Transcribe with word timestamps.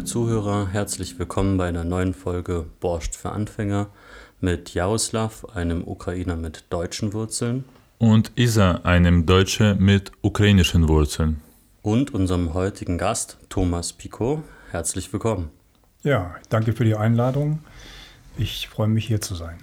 Liebe 0.00 0.04
Zuhörer, 0.04 0.68
herzlich 0.72 1.18
willkommen 1.18 1.58
bei 1.58 1.68
einer 1.68 1.84
neuen 1.84 2.14
Folge 2.14 2.64
Borscht 2.80 3.16
für 3.16 3.32
Anfänger 3.32 3.88
mit 4.40 4.72
Jaroslav, 4.72 5.44
einem 5.54 5.86
Ukrainer 5.86 6.36
mit 6.36 6.64
deutschen 6.70 7.12
Wurzeln. 7.12 7.66
Und 7.98 8.32
Isa, 8.34 8.80
einem 8.84 9.26
Deutsche 9.26 9.76
mit 9.78 10.10
ukrainischen 10.22 10.88
Wurzeln. 10.88 11.42
Und 11.82 12.12
unserem 12.12 12.52
heutigen 12.52 12.98
Gast, 12.98 13.38
Thomas 13.48 13.94
Picot. 13.94 14.42
Herzlich 14.70 15.10
willkommen. 15.14 15.48
Ja, 16.02 16.34
danke 16.50 16.74
für 16.74 16.84
die 16.84 16.94
Einladung. 16.94 17.60
Ich 18.36 18.68
freue 18.68 18.88
mich 18.88 19.06
hier 19.06 19.22
zu 19.22 19.34
sein. 19.34 19.56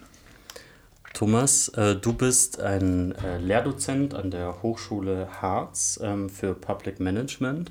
Thomas, 1.14 1.70
äh, 1.70 1.96
du 1.96 2.14
bist 2.14 2.60
ein 2.60 3.12
äh, 3.12 3.38
Lehrdozent 3.38 4.16
an 4.16 4.32
der 4.32 4.64
Hochschule 4.64 5.28
Harz 5.42 6.00
ähm, 6.02 6.28
für 6.32 6.56
Public 6.56 7.00
Management 7.00 7.70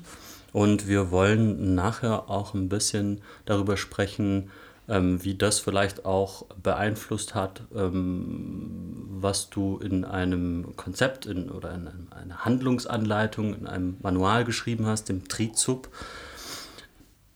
und 0.53 0.87
wir 0.87 1.11
wollen 1.11 1.75
nachher 1.75 2.29
auch 2.29 2.53
ein 2.53 2.69
bisschen 2.69 3.19
darüber 3.43 3.75
sprechen, 3.75 4.49
ähm, 4.89 5.23
wie 5.23 5.35
das 5.35 5.59
vielleicht 5.59 6.05
auch 6.05 6.45
beeinflusst 6.61 7.35
hat, 7.35 7.61
ähm, 7.75 9.05
was 9.09 9.49
du 9.49 9.77
in 9.77 10.05
einem 10.05 10.75
Konzept 10.75 11.25
in, 11.25 11.49
oder 11.49 11.73
in 11.73 11.87
einem, 11.87 12.07
einer 12.11 12.45
Handlungsanleitung, 12.45 13.53
in 13.53 13.67
einem 13.67 13.97
Manual 14.01 14.45
geschrieben 14.45 14.85
hast, 14.85 15.09
dem 15.09 15.27
Trizub. 15.27 15.89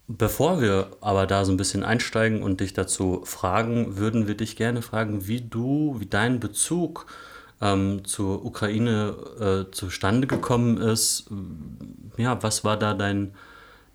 Bevor 0.07 0.61
wir 0.61 0.87
aber 0.99 1.25
da 1.25 1.45
so 1.45 1.53
ein 1.53 1.57
bisschen 1.57 1.83
einsteigen 1.83 2.43
und 2.43 2.59
dich 2.59 2.73
dazu 2.73 3.21
fragen, 3.25 3.97
würden 3.97 4.27
wir 4.27 4.35
dich 4.35 4.55
gerne 4.55 4.81
fragen, 4.81 5.27
wie 5.27 5.41
du, 5.41 5.95
wie 5.99 6.05
dein 6.05 6.39
Bezug 6.39 7.05
ähm, 7.61 8.03
zur 8.03 8.43
Ukraine 8.43 9.15
äh, 9.39 9.71
zustande 9.71 10.27
gekommen 10.27 10.77
ist. 10.77 11.29
Ja, 12.17 12.41
was 12.43 12.63
war 12.63 12.77
da 12.77 12.93
dein, 12.93 13.33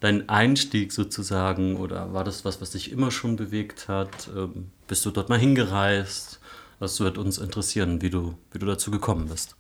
dein 0.01 0.29
Einstieg 0.29 0.93
sozusagen 0.93 1.77
oder 1.77 2.13
war 2.13 2.25
das 2.25 2.45
was, 2.45 2.61
was 2.61 2.71
dich 2.71 2.93
immer 2.93 3.11
schon 3.11 3.37
bewegt 3.37 3.89
hat? 3.89 4.29
Ähm, 4.37 4.71
bist 4.87 5.05
du 5.07 5.11
dort 5.11 5.29
mal 5.29 5.39
hingereist? 5.39 6.41
Das 6.79 7.01
wird 7.01 7.17
uns 7.19 7.39
interessieren, 7.39 8.03
wie 8.03 8.11
du, 8.11 8.35
wie 8.53 8.59
du 8.59 8.67
dazu 8.67 8.91
gekommen 8.91 9.29
bist. 9.29 9.57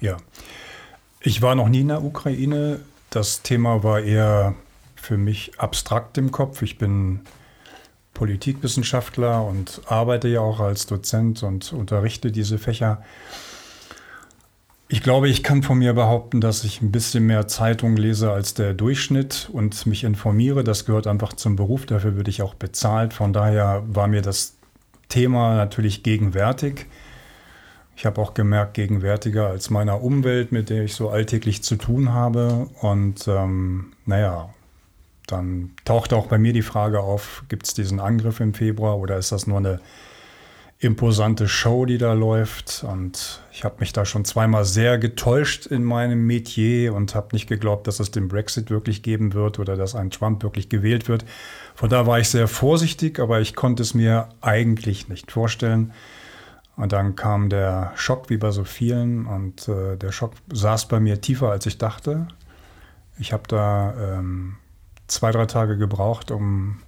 Ja, 0.00 0.16
ich 1.20 1.42
war 1.42 1.54
noch 1.54 1.68
nie 1.68 1.80
in 1.80 1.88
der 1.88 2.02
Ukraine. 2.02 2.80
Das 3.10 3.42
Thema 3.42 3.82
war 3.82 4.00
eher 4.00 4.54
für 4.96 5.16
mich 5.16 5.58
abstrakt 5.58 6.18
im 6.18 6.32
Kopf. 6.32 6.62
Ich 6.62 6.78
bin 6.78 7.20
Politikwissenschaftler 8.14 9.44
und 9.44 9.82
arbeite 9.86 10.28
ja 10.28 10.40
auch 10.40 10.58
als 10.58 10.86
Dozent 10.86 11.42
und 11.42 11.72
unterrichte 11.72 12.32
diese 12.32 12.58
Fächer. 12.58 13.02
Ich 14.88 15.02
glaube, 15.02 15.28
ich 15.28 15.42
kann 15.42 15.64
von 15.64 15.78
mir 15.78 15.94
behaupten, 15.94 16.40
dass 16.40 16.62
ich 16.62 16.80
ein 16.80 16.92
bisschen 16.92 17.26
mehr 17.26 17.48
Zeitung 17.48 17.96
lese 17.96 18.30
als 18.30 18.54
der 18.54 18.72
Durchschnitt 18.72 19.50
und 19.52 19.84
mich 19.86 20.04
informiere. 20.04 20.62
Das 20.62 20.84
gehört 20.84 21.08
einfach 21.08 21.32
zum 21.32 21.56
Beruf, 21.56 21.86
dafür 21.86 22.14
würde 22.14 22.30
ich 22.30 22.40
auch 22.40 22.54
bezahlt. 22.54 23.12
Von 23.12 23.32
daher 23.32 23.82
war 23.88 24.06
mir 24.06 24.22
das 24.22 24.56
Thema 25.08 25.56
natürlich 25.56 26.04
gegenwärtig. 26.04 26.86
Ich 27.96 28.06
habe 28.06 28.20
auch 28.20 28.34
gemerkt, 28.34 28.74
gegenwärtiger 28.74 29.48
als 29.48 29.70
meiner 29.70 30.02
Umwelt, 30.02 30.52
mit 30.52 30.70
der 30.70 30.84
ich 30.84 30.94
so 30.94 31.10
alltäglich 31.10 31.64
zu 31.64 31.76
tun 31.76 32.12
habe. 32.12 32.68
Und 32.80 33.26
ähm, 33.26 33.92
naja, 34.04 34.50
dann 35.26 35.72
tauchte 35.84 36.14
auch 36.14 36.26
bei 36.26 36.38
mir 36.38 36.52
die 36.52 36.62
Frage 36.62 37.00
auf, 37.00 37.42
gibt 37.48 37.66
es 37.66 37.74
diesen 37.74 37.98
Angriff 37.98 38.38
im 38.38 38.54
Februar 38.54 38.98
oder 38.98 39.16
ist 39.16 39.32
das 39.32 39.48
nur 39.48 39.58
eine 39.58 39.80
imposante 40.78 41.48
Show, 41.48 41.86
die 41.86 41.98
da 41.98 42.12
läuft? 42.12 42.84
Und 42.88 43.40
ich 43.52 43.64
habe 43.64 43.76
mich 43.80 43.92
da 43.92 44.04
schon 44.04 44.24
zweimal 44.24 44.64
sehr 44.64 44.98
getäuscht 44.98 45.66
in 45.66 45.84
meinem 45.84 46.26
Metier 46.26 46.94
und 46.94 47.14
habe 47.14 47.28
nicht 47.32 47.48
geglaubt, 47.48 47.86
dass 47.86 48.00
es 48.00 48.10
den 48.10 48.28
Brexit 48.28 48.70
wirklich 48.70 49.02
geben 49.02 49.32
wird 49.32 49.58
oder 49.58 49.76
dass 49.76 49.94
ein 49.94 50.10
Trump 50.10 50.42
wirklich 50.42 50.68
gewählt 50.68 51.08
wird. 51.08 51.24
Von 51.74 51.88
da 51.88 52.06
war 52.06 52.18
ich 52.18 52.28
sehr 52.28 52.48
vorsichtig, 52.48 53.18
aber 53.18 53.40
ich 53.40 53.54
konnte 53.54 53.82
es 53.82 53.94
mir 53.94 54.28
eigentlich 54.40 55.08
nicht 55.08 55.32
vorstellen. 55.32 55.92
Und 56.76 56.92
dann 56.92 57.16
kam 57.16 57.48
der 57.48 57.92
Schock, 57.94 58.28
wie 58.28 58.36
bei 58.36 58.50
so 58.50 58.64
vielen, 58.64 59.26
und 59.26 59.66
äh, 59.66 59.96
der 59.96 60.12
Schock 60.12 60.34
saß 60.52 60.88
bei 60.88 61.00
mir 61.00 61.22
tiefer, 61.22 61.50
als 61.50 61.64
ich 61.64 61.78
dachte. 61.78 62.28
Ich 63.18 63.32
habe 63.32 63.44
da 63.48 63.94
ähm, 63.98 64.56
zwei, 65.06 65.30
drei 65.30 65.46
Tage 65.46 65.78
gebraucht, 65.78 66.30
um 66.30 66.82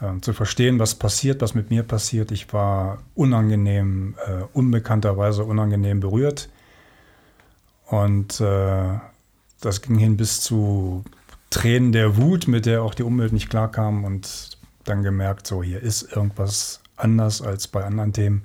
äh, 0.00 0.20
zu 0.20 0.32
verstehen, 0.32 0.78
was 0.78 0.94
passiert, 0.94 1.42
was 1.42 1.54
mit 1.54 1.70
mir 1.70 1.82
passiert. 1.82 2.30
Ich 2.30 2.52
war 2.52 2.98
unangenehm, 3.14 4.14
äh, 4.26 4.44
unbekannterweise 4.52 5.44
unangenehm 5.44 6.00
berührt. 6.00 6.48
Und 7.86 8.40
äh, 8.40 8.98
das 9.60 9.82
ging 9.82 9.98
hin 9.98 10.16
bis 10.16 10.40
zu 10.40 11.04
Tränen 11.50 11.92
der 11.92 12.16
Wut, 12.16 12.48
mit 12.48 12.66
der 12.66 12.82
auch 12.82 12.94
die 12.94 13.04
Umwelt 13.04 13.32
nicht 13.32 13.48
klarkam 13.48 14.04
und 14.04 14.58
dann 14.84 15.02
gemerkt, 15.02 15.46
so 15.46 15.62
hier 15.62 15.82
ist 15.82 16.02
irgendwas 16.14 16.80
anders 16.96 17.42
als 17.42 17.68
bei 17.68 17.84
anderen 17.84 18.12
Themen. 18.12 18.44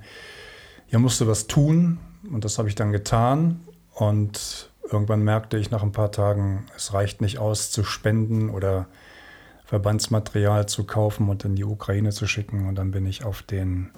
Hier 0.86 0.98
musste 0.98 1.26
was 1.26 1.46
tun 1.46 1.98
und 2.30 2.44
das 2.44 2.58
habe 2.58 2.68
ich 2.68 2.74
dann 2.74 2.92
getan 2.92 3.60
und 3.94 4.70
irgendwann 4.90 5.22
merkte 5.22 5.58
ich 5.58 5.70
nach 5.70 5.82
ein 5.82 5.92
paar 5.92 6.12
Tagen, 6.12 6.66
es 6.76 6.92
reicht 6.92 7.20
nicht 7.20 7.38
aus 7.38 7.70
zu 7.70 7.84
spenden 7.84 8.50
oder 8.50 8.86
Verbandsmaterial 9.72 10.66
zu 10.66 10.84
kaufen 10.84 11.30
und 11.30 11.46
in 11.46 11.54
die 11.54 11.64
Ukraine 11.64 12.10
zu 12.10 12.26
schicken. 12.26 12.68
Und 12.68 12.74
dann 12.74 12.90
bin 12.90 13.06
ich 13.06 13.24
auf, 13.24 13.40
den, 13.40 13.88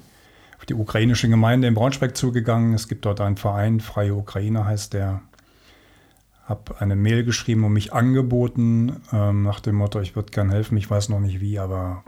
auf 0.57 0.67
die 0.67 0.75
ukrainische 0.75 1.29
Gemeinde 1.29 1.67
in 1.67 1.75
Braunschweig 1.75 2.17
zugegangen. 2.17 2.75
Es 2.75 2.87
gibt 2.87 3.05
dort 3.05 3.21
einen 3.21 3.37
Verein, 3.37 3.81
Freie 3.81 4.15
Ukraine 4.15 4.67
heißt 4.67 4.93
der. 4.93 5.23
Habe 6.45 6.81
eine 6.81 6.95
Mail 6.95 7.25
geschrieben 7.25 7.65
und 7.65 7.73
mich 7.73 7.93
angeboten 7.93 9.01
ähm, 9.13 9.43
nach 9.43 9.59
dem 9.59 9.75
Motto, 9.75 10.01
ich 10.01 10.15
würde 10.15 10.31
gern 10.31 10.49
helfen, 10.49 10.77
ich 10.77 10.89
weiß 10.89 11.09
noch 11.09 11.19
nicht 11.19 11.41
wie, 11.41 11.59
aber 11.59 12.05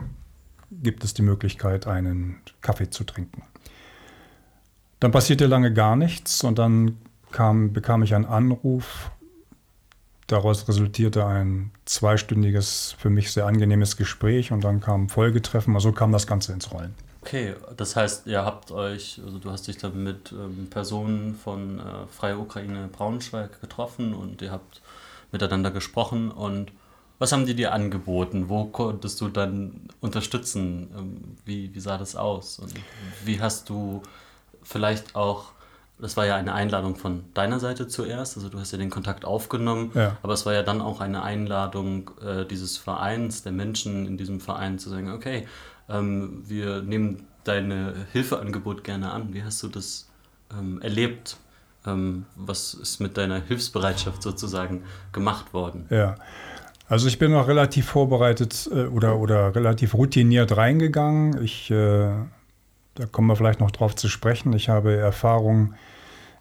gibt 0.71 1.03
es 1.03 1.13
die 1.13 1.23
Möglichkeit, 1.23 1.87
einen 1.87 2.37
Kaffee 2.61 2.89
zu 2.89 3.03
trinken. 3.03 3.41
Dann 5.01 5.11
passierte 5.11 5.45
lange 5.45 5.73
gar 5.73 5.97
nichts 5.97 6.41
und 6.41 6.57
dann 6.57 6.99
kam, 7.31 7.73
bekam 7.73 8.01
ich 8.01 8.15
einen 8.15 8.25
Anruf. 8.25 9.11
Daraus 10.27 10.67
resultierte 10.67 11.25
ein 11.25 11.71
zweistündiges, 11.85 12.95
für 12.99 13.09
mich 13.09 13.31
sehr 13.31 13.45
angenehmes 13.45 13.95
Gespräch 13.95 14.51
und 14.51 14.63
dann 14.63 14.81
kam 14.81 15.07
Folgetreffen. 15.07 15.73
Also 15.73 15.93
kam 15.93 16.11
das 16.11 16.27
Ganze 16.27 16.51
ins 16.51 16.71
Rollen. 16.71 16.93
Okay, 17.21 17.55
das 17.75 17.95
heißt, 17.95 18.27
ihr 18.27 18.43
habt 18.45 18.71
euch, 18.71 19.21
also 19.25 19.39
du 19.39 19.51
hast 19.51 19.67
dich 19.67 19.77
dann 19.77 20.03
mit 20.03 20.31
ähm, 20.31 20.67
Personen 20.69 21.35
von 21.35 21.79
äh, 21.79 21.83
Freie 22.09 22.37
Ukraine 22.37 22.89
Braunschweig 22.91 23.59
getroffen 23.59 24.13
und 24.13 24.41
ihr 24.41 24.51
habt 24.51 24.81
miteinander 25.31 25.71
gesprochen 25.71 26.31
und 26.31 26.71
was 27.19 27.31
haben 27.31 27.45
die 27.45 27.55
dir 27.55 27.73
angeboten? 27.73 28.47
Wo 28.47 28.65
konntest 28.65 29.19
du 29.21 29.27
dann 29.29 29.89
unterstützen? 30.01 30.89
Ähm, 30.95 31.17
wie, 31.45 31.73
wie 31.73 31.79
sah 31.79 31.97
das 31.97 32.15
aus? 32.15 32.59
Und 32.59 32.73
wie 33.25 33.41
hast 33.41 33.69
du 33.69 34.03
vielleicht 34.61 35.15
auch 35.15 35.51
das 35.99 36.15
war 36.15 36.25
ja 36.25 36.35
eine 36.35 36.53
Einladung 36.53 36.95
von 36.95 37.23
deiner 37.33 37.59
Seite 37.59 37.87
zuerst, 37.87 38.37
also 38.37 38.49
du 38.49 38.59
hast 38.59 38.71
ja 38.71 38.77
den 38.77 38.89
Kontakt 38.89 39.25
aufgenommen, 39.25 39.91
ja. 39.95 40.17
aber 40.21 40.33
es 40.33 40.45
war 40.45 40.53
ja 40.53 40.63
dann 40.63 40.81
auch 40.81 41.01
eine 41.01 41.23
Einladung 41.23 42.11
äh, 42.21 42.45
dieses 42.45 42.77
Vereins, 42.77 43.43
der 43.43 43.51
Menschen 43.51 44.05
in 44.05 44.17
diesem 44.17 44.39
Verein 44.39 44.77
zu 44.77 44.89
sagen, 44.89 45.11
okay, 45.11 45.47
ähm, 45.89 46.43
wir 46.45 46.81
nehmen 46.81 47.25
deine 47.43 47.93
Hilfeangebot 48.11 48.83
gerne 48.83 49.11
an. 49.11 49.33
Wie 49.33 49.43
hast 49.43 49.63
du 49.63 49.67
das 49.67 50.09
ähm, 50.51 50.81
erlebt? 50.81 51.37
Ähm, 51.85 52.25
was 52.35 52.73
ist 52.73 52.99
mit 52.99 53.17
deiner 53.17 53.41
Hilfsbereitschaft 53.41 54.21
sozusagen 54.21 54.83
gemacht 55.13 55.53
worden? 55.53 55.85
Ja. 55.89 56.15
Also 56.89 57.07
ich 57.07 57.19
bin 57.19 57.31
noch 57.31 57.47
relativ 57.47 57.85
vorbereitet 57.87 58.69
äh, 58.71 58.85
oder, 58.85 59.17
oder 59.17 59.55
relativ 59.55 59.93
routiniert 59.93 60.55
reingegangen. 60.55 61.41
Ich, 61.43 61.69
äh, 61.69 62.11
da 62.97 63.05
kommen 63.05 63.27
wir 63.27 63.35
vielleicht 63.35 63.59
noch 63.59 63.71
drauf 63.71 63.95
zu 63.95 64.07
sprechen. 64.07 64.53
Ich 64.53 64.69
habe 64.69 64.95
Erfahrung 64.95 65.75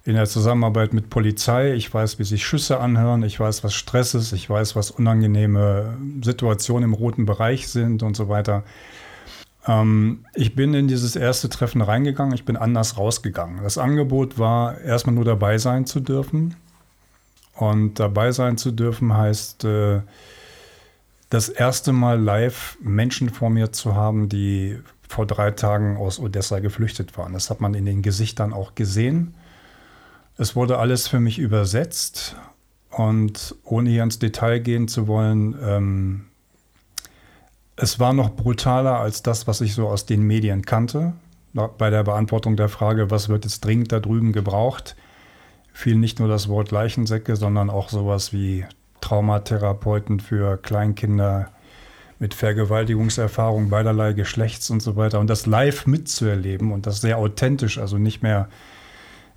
in 0.05 0.15
der 0.15 0.27
Zusammenarbeit 0.27 0.95
mit 0.95 1.11
Polizei. 1.11 1.75
Ich 1.75 1.93
weiß, 1.93 2.19
wie 2.19 2.25
sich 2.25 2.47
Schüsse 2.47 2.81
anhören. 2.81 3.23
Ich 3.25 3.39
weiß, 3.39 3.63
was 3.63 3.75
Stress 3.75 4.15
ist. 4.15 4.33
Ich 4.33 4.49
weiß, 4.49 4.75
was 4.75 4.91
unangenehme 4.91 5.97
Situationen 6.23 6.85
im 6.85 6.95
roten 6.95 7.27
Bereich 7.27 7.69
sind 7.69 8.03
und 8.03 8.17
so 8.17 8.29
weiter. 8.29 8.63
Ähm, 9.67 10.25
ich 10.35 10.55
bin 10.55 10.73
in 10.73 10.89
dieses 10.89 11.15
erste 11.15 11.51
Treffen 11.51 11.83
reingegangen. 11.83 12.35
Ich 12.35 12.45
bin 12.45 12.57
anders 12.57 12.97
rausgegangen. 12.97 13.63
Das 13.63 13.77
Angebot 13.77 14.39
war, 14.39 14.81
erstmal 14.81 15.15
nur 15.15 15.25
dabei 15.25 15.59
sein 15.59 15.85
zu 15.85 16.01
dürfen. 16.01 16.55
Und 17.55 18.01
dabei 18.01 18.33
sein 18.33 18.57
zu 18.57 18.71
dürfen 18.71 19.15
heißt, 19.15 19.65
äh, 19.65 20.01
das 21.29 21.49
erste 21.49 21.93
Mal 21.93 22.21
live 22.21 22.79
Menschen 22.81 23.29
vor 23.29 23.51
mir 23.51 23.73
zu 23.73 23.95
haben, 23.95 24.29
die 24.29 24.79
vor 25.09 25.27
drei 25.27 25.51
Tagen 25.53 25.97
aus 25.97 26.19
Odessa 26.19 26.59
geflüchtet 26.61 27.17
waren. 27.17 27.33
Das 27.33 27.51
hat 27.51 27.61
man 27.61 27.75
in 27.75 27.85
den 27.85 28.03
Gesichtern 28.03 28.53
auch 28.53 28.75
gesehen. 28.75 29.35
Es 30.37 30.57
wurde 30.57 30.79
alles 30.79 31.09
für 31.09 31.21
mich 31.21 31.39
übersetzt 31.39 32.37
Und 32.97 33.55
ohne 33.65 33.91
hier 33.91 34.03
ins 34.03 34.19
Detail 34.19 34.59
gehen 34.61 34.89
zu 34.89 35.07
wollen, 35.07 35.55
ähm, 35.63 36.25
es 37.77 38.01
war 38.01 38.15
noch 38.15 38.31
brutaler 38.31 38.99
als 38.99 39.23
das, 39.23 39.47
was 39.47 39.61
ich 39.61 39.75
so 39.75 39.89
aus 39.89 40.07
den 40.07 40.23
Medien 40.23 40.65
kannte. 40.65 41.13
Bei 41.53 41.91
der 41.91 42.05
Beantwortung 42.05 42.57
der 42.57 42.71
Frage, 42.71 43.11
was 43.11 43.29
wird 43.29 43.45
jetzt 43.45 43.65
dringend 43.65 43.93
da 43.93 44.01
drüben 44.01 44.33
gebraucht, 44.33 44.97
fiel 45.73 45.97
nicht 45.97 46.19
nur 46.19 46.29
das 46.29 46.49
Wort 46.49 46.71
Leichensäcke, 46.71 47.37
sondern 47.37 47.69
auch 47.69 47.91
sowas 47.91 48.33
wie 48.33 48.65
Traumatherapeuten 49.03 50.21
für 50.21 50.57
Kleinkinder 50.57 51.51
mit 52.19 52.35
Vergewaltigungserfahrung 52.35 53.69
beiderlei 53.69 54.13
Geschlechts 54.13 54.71
und 54.71 54.81
so 54.81 54.97
weiter. 54.97 55.21
Und 55.21 55.29
das 55.29 55.47
live 55.47 55.87
mitzuerleben 55.87 56.73
und 56.73 56.87
das 56.87 57.01
sehr 57.01 57.19
authentisch, 57.19 57.79
also 57.79 57.99
nicht 57.99 58.23
mehr 58.23 58.49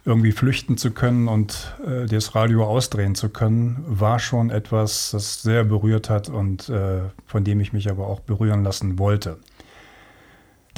irgendwie 0.05 0.31
flüchten 0.31 0.77
zu 0.77 0.91
können 0.91 1.27
und 1.27 1.75
äh, 1.85 2.05
das 2.05 2.33
Radio 2.33 2.65
ausdrehen 2.65 3.15
zu 3.15 3.29
können, 3.29 3.83
war 3.85 4.19
schon 4.19 4.49
etwas, 4.49 5.11
das 5.11 5.41
sehr 5.41 5.65
berührt 5.65 6.09
hat 6.09 6.29
und 6.29 6.69
äh, 6.69 7.01
von 7.25 7.43
dem 7.43 7.59
ich 7.59 7.73
mich 7.73 7.89
aber 7.89 8.07
auch 8.07 8.21
berühren 8.21 8.63
lassen 8.63 8.97
wollte. 8.97 9.37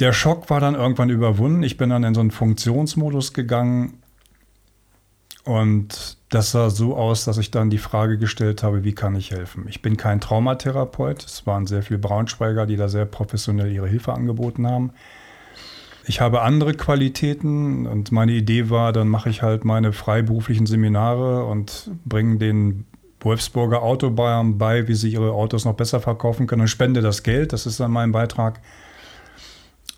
Der 0.00 0.12
Schock 0.12 0.50
war 0.50 0.58
dann 0.58 0.74
irgendwann 0.74 1.10
überwunden. 1.10 1.62
Ich 1.62 1.76
bin 1.76 1.90
dann 1.90 2.02
in 2.02 2.14
so 2.14 2.20
einen 2.20 2.32
Funktionsmodus 2.32 3.32
gegangen 3.32 4.01
und 5.44 6.16
das 6.28 6.52
sah 6.52 6.70
so 6.70 6.96
aus, 6.96 7.24
dass 7.24 7.38
ich 7.38 7.50
dann 7.50 7.68
die 7.68 7.78
Frage 7.78 8.16
gestellt 8.16 8.62
habe, 8.62 8.84
wie 8.84 8.94
kann 8.94 9.16
ich 9.16 9.32
helfen? 9.32 9.66
Ich 9.68 9.82
bin 9.82 9.96
kein 9.96 10.20
Traumatherapeut. 10.20 11.24
Es 11.24 11.46
waren 11.46 11.66
sehr 11.66 11.82
viele 11.82 11.98
Braunschweiger, 11.98 12.64
die 12.64 12.76
da 12.76 12.88
sehr 12.88 13.06
professionell 13.06 13.70
ihre 13.72 13.88
Hilfe 13.88 14.12
angeboten 14.12 14.66
haben. 14.66 14.92
Ich 16.06 16.20
habe 16.20 16.42
andere 16.42 16.74
Qualitäten 16.74 17.86
und 17.86 18.12
meine 18.12 18.32
Idee 18.32 18.70
war, 18.70 18.92
dann 18.92 19.08
mache 19.08 19.30
ich 19.30 19.42
halt 19.42 19.64
meine 19.64 19.92
freiberuflichen 19.92 20.66
Seminare 20.66 21.44
und 21.44 21.90
bringe 22.04 22.38
den 22.38 22.86
Wolfsburger 23.20 23.82
Autobahn 23.82 24.58
bei, 24.58 24.88
wie 24.88 24.94
sie 24.94 25.12
ihre 25.12 25.32
Autos 25.32 25.64
noch 25.64 25.74
besser 25.74 26.00
verkaufen 26.00 26.46
können 26.46 26.62
und 26.62 26.68
spende 26.68 27.02
das 27.02 27.22
Geld. 27.22 27.52
Das 27.52 27.66
ist 27.66 27.78
dann 27.78 27.92
mein 27.92 28.10
Beitrag. 28.10 28.60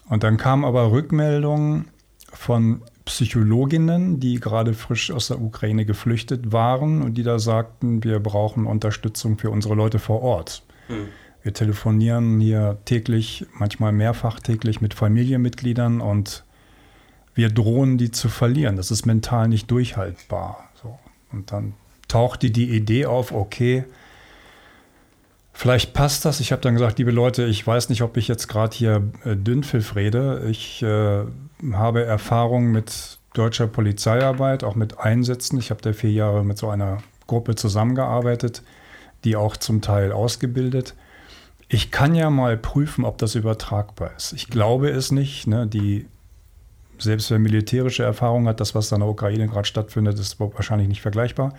Und 0.09 0.23
dann 0.23 0.37
kamen 0.37 0.65
aber 0.65 0.91
Rückmeldungen 0.91 1.89
von 2.33 2.83
Psychologinnen, 3.05 4.19
die 4.19 4.41
gerade 4.41 4.73
frisch 4.73 5.11
aus 5.11 5.29
der 5.29 5.41
Ukraine 5.41 5.85
geflüchtet 5.85 6.53
waren 6.53 7.03
und 7.03 7.15
die 7.15 7.23
da 7.23 7.39
sagten, 7.39 8.03
wir 8.03 8.19
brauchen 8.19 8.67
Unterstützung 8.67 9.39
für 9.39 9.51
unsere 9.51 9.75
Leute 9.75 9.99
vor 9.99 10.23
Ort. 10.23 10.63
Hm. 10.87 11.09
Wir 11.43 11.53
telefonieren 11.53 12.41
hier 12.41 12.79
täglich, 12.87 13.45
manchmal 13.53 13.93
mehrfach 13.93 14.41
täglich 14.41 14.81
mit 14.81 14.95
Familienmitgliedern 14.95 16.01
und 16.01 16.45
wir 17.35 17.51
drohen, 17.51 17.99
die 17.99 18.11
zu 18.11 18.31
verlieren. 18.31 18.77
Das 18.77 18.91
ist 18.91 19.05
mental 19.05 19.49
nicht 19.49 19.71
durchhaltbar. 19.71 20.71
So. 20.83 20.99
Und 21.33 21.53
dann 21.53 21.75
tauchte 22.09 22.51
die 22.51 22.71
Idee 22.71 23.05
auf, 23.05 23.33
okay, 23.33 23.85
vielleicht 25.53 25.93
passt 25.93 26.25
das. 26.25 26.41
Ich 26.41 26.53
habe 26.53 26.63
dann 26.63 26.75
gesagt, 26.75 26.99
liebe 26.99 27.11
Leute, 27.11 27.45
ich 27.45 27.67
weiß 27.67 27.91
nicht, 27.91 28.01
ob 28.01 28.17
ich 28.17 28.29
jetzt 28.29 28.49
gerade 28.49 28.75
hier 28.75 29.03
äh, 29.25 29.37
Dünnpfiff 29.37 29.97
rede. 29.97 30.47
Ich 30.49 30.83
äh, 30.83 31.25
habe 31.73 32.05
Erfahrung 32.05 32.71
mit 32.71 33.19
deutscher 33.33 33.67
Polizeiarbeit, 33.67 34.65
auch 34.65 34.75
mit 34.75 34.99
Einsätzen. 34.99 35.59
Ich 35.59 35.71
habe 35.71 35.83
da 35.83 35.93
vier 35.93 36.13
Jahre 36.13 36.45
mit 36.45 36.59
so 36.59 36.69
einer 36.69 36.99
Gruppe 37.27 37.55
zusammengearbeitet, 37.55 38.63
die 39.25 39.37
auch 39.37 39.57
zum 39.57 39.81
Teil 39.81 40.13
ausgebildet 40.13 40.95
ich 41.69 41.91
kann 41.91 42.15
ja 42.15 42.31
mal 42.31 42.57
prüfen, 42.57 43.05
ob 43.05 43.19
das 43.19 43.35
übertragbar 43.35 44.13
ist. 44.17 44.33
Ich 44.33 44.49
glaube 44.49 44.91
es 44.91 45.11
nicht. 45.11 45.47
Ne? 45.47 45.67
Die, 45.67 46.07
selbst 46.99 47.31
wer 47.31 47.39
militärische 47.39 48.03
Erfahrung 48.03 48.47
hat, 48.47 48.61
das, 48.61 48.75
was 48.75 48.89
da 48.89 48.97
in 48.97 49.01
der 49.01 49.09
Ukraine 49.09 49.49
gerade 49.49 49.67
stattfindet, 49.67 50.19
ist 50.19 50.39
wahrscheinlich 50.39 50.89
nicht 50.89 51.03
vergleichbar. 51.03 51.55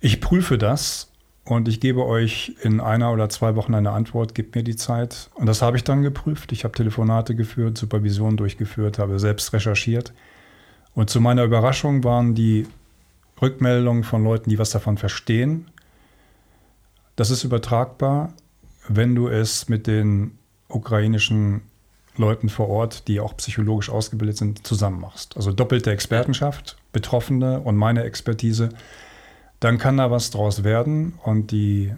Ich 0.00 0.20
prüfe 0.20 0.58
das 0.58 1.10
und 1.48 1.68
ich 1.68 1.80
gebe 1.80 2.04
euch 2.04 2.56
in 2.62 2.80
einer 2.80 3.12
oder 3.12 3.28
zwei 3.28 3.56
Wochen 3.56 3.74
eine 3.74 3.90
Antwort, 3.90 4.34
gebt 4.34 4.54
mir 4.54 4.62
die 4.62 4.76
Zeit. 4.76 5.30
Und 5.34 5.46
das 5.46 5.62
habe 5.62 5.76
ich 5.76 5.84
dann 5.84 6.02
geprüft. 6.02 6.52
Ich 6.52 6.64
habe 6.64 6.74
Telefonate 6.74 7.34
geführt, 7.34 7.78
Supervision 7.78 8.36
durchgeführt, 8.36 8.98
habe 8.98 9.18
selbst 9.18 9.52
recherchiert. 9.52 10.12
Und 10.94 11.10
zu 11.10 11.20
meiner 11.20 11.44
Überraschung 11.44 12.04
waren 12.04 12.34
die 12.34 12.66
Rückmeldungen 13.40 14.04
von 14.04 14.24
Leuten, 14.24 14.50
die 14.50 14.58
was 14.58 14.70
davon 14.70 14.98
verstehen. 14.98 15.66
Das 17.16 17.30
ist 17.30 17.44
übertragbar 17.44 18.32
wenn 18.88 19.14
du 19.14 19.28
es 19.28 19.68
mit 19.68 19.86
den 19.86 20.38
ukrainischen 20.68 21.62
Leuten 22.16 22.48
vor 22.48 22.68
Ort, 22.68 23.06
die 23.06 23.20
auch 23.20 23.36
psychologisch 23.36 23.90
ausgebildet 23.90 24.38
sind, 24.38 24.66
zusammen 24.66 25.00
machst. 25.00 25.36
Also 25.36 25.52
doppelte 25.52 25.92
Expertenschaft, 25.92 26.76
Betroffene 26.92 27.60
und 27.60 27.76
meine 27.76 28.02
Expertise, 28.02 28.70
dann 29.60 29.78
kann 29.78 29.96
da 29.96 30.10
was 30.10 30.30
draus 30.30 30.64
werden 30.64 31.14
und 31.22 31.50
die 31.50 31.94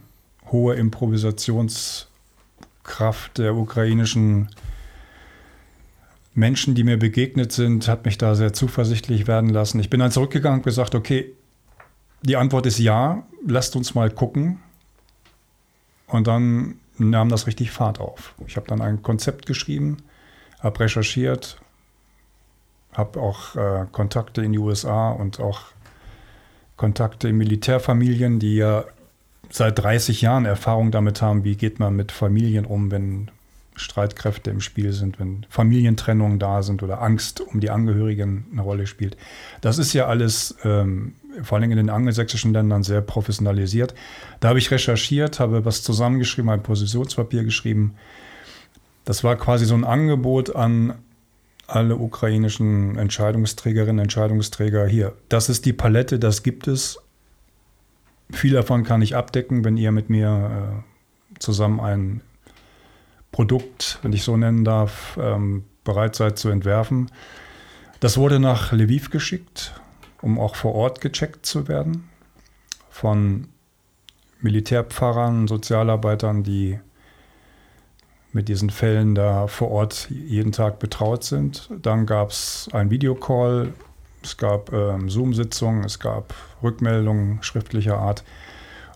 hohe 0.51 0.75
Improvisationskraft 0.75 2.09
der 3.39 3.55
ukrainischen 3.55 4.49
Menschen, 6.35 6.75
die 6.75 6.85
mir 6.85 6.99
begegnet 6.99 7.53
sind, 7.53 7.89
hat 7.89 8.05
mich 8.05 8.19
da 8.19 8.35
sehr 8.35 8.53
zuversichtlich 8.53 9.27
werden 9.27 9.51
lassen. 9.51 9.81
Ich 9.81 9.91
bin 9.91 10.01
dann 10.01 10.11
zurückgegangen 10.11 10.61
und 10.61 10.65
gesagt, 10.65 10.95
okay, 10.95 11.33
die 12.23 12.37
Antwort 12.37 12.67
ist 12.67 12.79
ja, 12.79 13.25
lasst 13.47 13.77
uns 13.77 13.95
mal 13.95 14.11
gucken. 14.11 14.61
Und 16.07 16.27
dann 16.27 16.77
nahm 16.99 17.29
das 17.29 17.47
richtig 17.47 17.71
Fahrt 17.71 18.01
auf. 18.01 18.35
Ich 18.47 18.57
habe 18.57 18.67
dann 18.67 18.81
ein 18.81 19.03
Konzept 19.03 19.47
geschrieben, 19.47 19.99
habe 20.61 20.81
recherchiert, 20.81 21.61
habe 22.93 23.21
auch 23.21 23.55
äh, 23.57 23.87
Kontakte 23.93 24.43
in 24.43 24.53
die 24.53 24.59
USA 24.59 25.11
und 25.11 25.41
auch 25.41 25.63
Kontakte 26.81 27.29
in 27.29 27.37
Militärfamilien, 27.37 28.39
die 28.39 28.57
ja 28.57 28.85
seit 29.51 29.79
30 29.79 30.23
Jahren 30.23 30.47
Erfahrung 30.47 30.91
damit 30.91 31.21
haben, 31.21 31.45
wie 31.45 31.55
geht 31.55 31.79
man 31.79 31.95
mit 31.95 32.11
Familien 32.11 32.65
um, 32.65 32.91
wenn 32.91 33.31
Streitkräfte 33.77 34.51
im 34.51 34.63
Spiel 34.63 34.95
sind, 34.95 35.21
wenn 35.21 35.45
Familientrennungen 35.51 36.39
da 36.39 36.63
sind 36.63 36.83
oder 36.83 37.03
Angst 37.03 37.43
um 37.43 37.61
die 37.61 37.69
Angehörigen 37.69 38.47
eine 38.51 38.63
Rolle 38.63 38.87
spielt. 38.87 39.19
Das 39.61 39.77
ist 39.77 39.93
ja 39.93 40.07
alles 40.07 40.57
ähm, 40.65 41.17
vor 41.43 41.59
allem 41.59 41.71
in 41.71 41.77
den 41.77 41.91
angelsächsischen 41.91 42.55
Ländern 42.55 42.83
sehr 42.83 43.03
professionalisiert. 43.03 43.95
Da 44.41 44.49
habe 44.49 44.59
ich 44.59 44.71
recherchiert, 44.71 45.39
habe 45.39 45.67
was 45.67 45.83
zusammengeschrieben, 45.83 46.51
ein 46.51 46.63
Positionspapier 46.63 47.45
geschrieben. 47.45 47.95
Das 49.05 49.23
war 49.23 49.37
quasi 49.37 49.67
so 49.67 49.75
ein 49.75 49.85
Angebot 49.85 50.57
an 50.57 50.95
alle 51.71 51.97
ukrainischen 51.97 52.97
Entscheidungsträgerinnen, 52.99 54.01
Entscheidungsträger 54.01 54.87
hier. 54.87 55.15
Das 55.29 55.49
ist 55.49 55.67
die 55.67 55.73
Palette, 55.73 56.19
das 56.19 56.43
gibt 56.43 56.69
es. 56.69 56.99
Viel 58.31 58.53
davon 58.53 58.85
kann 58.85 59.03
ich 59.03 59.17
abdecken, 59.17 59.65
wenn 59.65 59.77
ihr 59.77 59.93
mit 59.93 60.11
mir 60.11 60.83
äh, 61.35 61.39
zusammen 61.39 61.81
ein 61.81 62.21
Produkt, 63.33 63.99
wenn 64.03 64.13
ich 64.13 64.23
so 64.23 64.37
nennen 64.37 64.65
darf, 64.65 65.19
ähm, 65.21 65.65
bereit 65.85 66.15
seid 66.15 66.39
zu 66.39 66.49
entwerfen. 66.49 67.11
Das 68.01 68.17
wurde 68.17 68.41
nach 68.41 68.73
Lviv 68.73 69.11
geschickt 69.11 69.75
um 70.23 70.39
auch 70.39 70.57
vor 70.57 70.75
Ort 70.75 71.01
gecheckt 71.01 71.47
zu 71.47 71.69
werden 71.69 72.09
von 72.91 73.49
Militärpfarrern, 74.41 75.49
Sozialarbeitern, 75.49 76.43
die 76.43 76.79
mit 78.33 78.49
diesen 78.49 78.71
Fällen 78.71 79.15
da 79.15 79.47
vor 79.47 79.71
Ort 79.71 80.09
jeden 80.11 80.53
Tag 80.53 80.79
betraut 80.79 81.25
sind. 81.25 81.69
Dann 81.83 82.07
gab 82.07 82.31
es 82.31 82.69
ein 82.73 82.91
Videocall, 82.91 83.73
es 84.23 84.37
gab 84.37 84.73
ähm, 84.73 85.09
Zoom-Sitzungen, 85.09 85.85
es 85.85 85.99
gab 85.99 86.35
Rückmeldungen 86.63 87.43
schriftlicher 87.43 87.99
Art. 87.99 88.23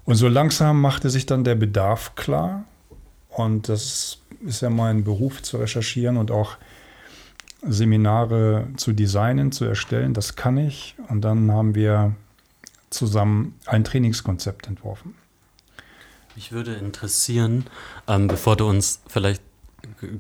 Und 0.04 0.16
so 0.16 0.28
langsam 0.28 0.80
machte 0.80 1.10
sich 1.10 1.26
dann 1.26 1.44
der 1.44 1.54
Bedarf 1.54 2.14
klar. 2.14 2.64
Und 3.28 3.68
das 3.68 4.18
ist 4.44 4.62
ja 4.62 4.70
mein 4.70 5.02
Beruf 5.02 5.42
zu 5.42 5.56
recherchieren 5.56 6.16
und 6.16 6.30
auch 6.30 6.56
Seminare 7.62 8.68
zu 8.76 8.92
designen, 8.92 9.50
zu 9.50 9.64
erstellen. 9.64 10.12
Das 10.12 10.36
kann 10.36 10.58
ich. 10.58 10.94
Und 11.08 11.22
dann 11.22 11.50
haben 11.50 11.74
wir 11.74 12.14
zusammen 12.90 13.58
ein 13.66 13.82
Trainingskonzept 13.82 14.68
entworfen. 14.68 15.14
Mich 16.34 16.52
würde 16.52 16.74
interessieren, 16.74 17.66
ähm, 18.08 18.28
bevor 18.28 18.56
du 18.56 18.68
uns 18.68 19.00
vielleicht 19.06 19.42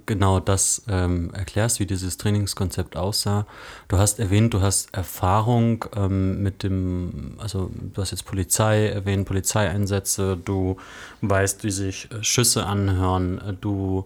genau 0.06 0.40
das 0.40 0.82
ähm, 0.88 1.32
erklärst, 1.32 1.80
wie 1.80 1.86
dieses 1.86 2.16
Trainingskonzept 2.18 2.96
aussah. 2.96 3.46
Du 3.88 3.98
hast 3.98 4.20
erwähnt, 4.20 4.54
du 4.54 4.60
hast 4.60 4.94
Erfahrung 4.94 5.84
ähm, 5.96 6.42
mit 6.42 6.62
dem, 6.62 7.36
also 7.38 7.70
du 7.74 8.00
hast 8.00 8.10
jetzt 8.10 8.26
Polizei 8.26 8.86
erwähnt, 8.88 9.26
Polizeieinsätze, 9.26 10.36
du 10.36 10.76
weißt, 11.22 11.64
wie 11.64 11.70
sich 11.70 12.10
äh, 12.10 12.22
Schüsse 12.22 12.66
anhören, 12.66 13.58
du 13.60 14.04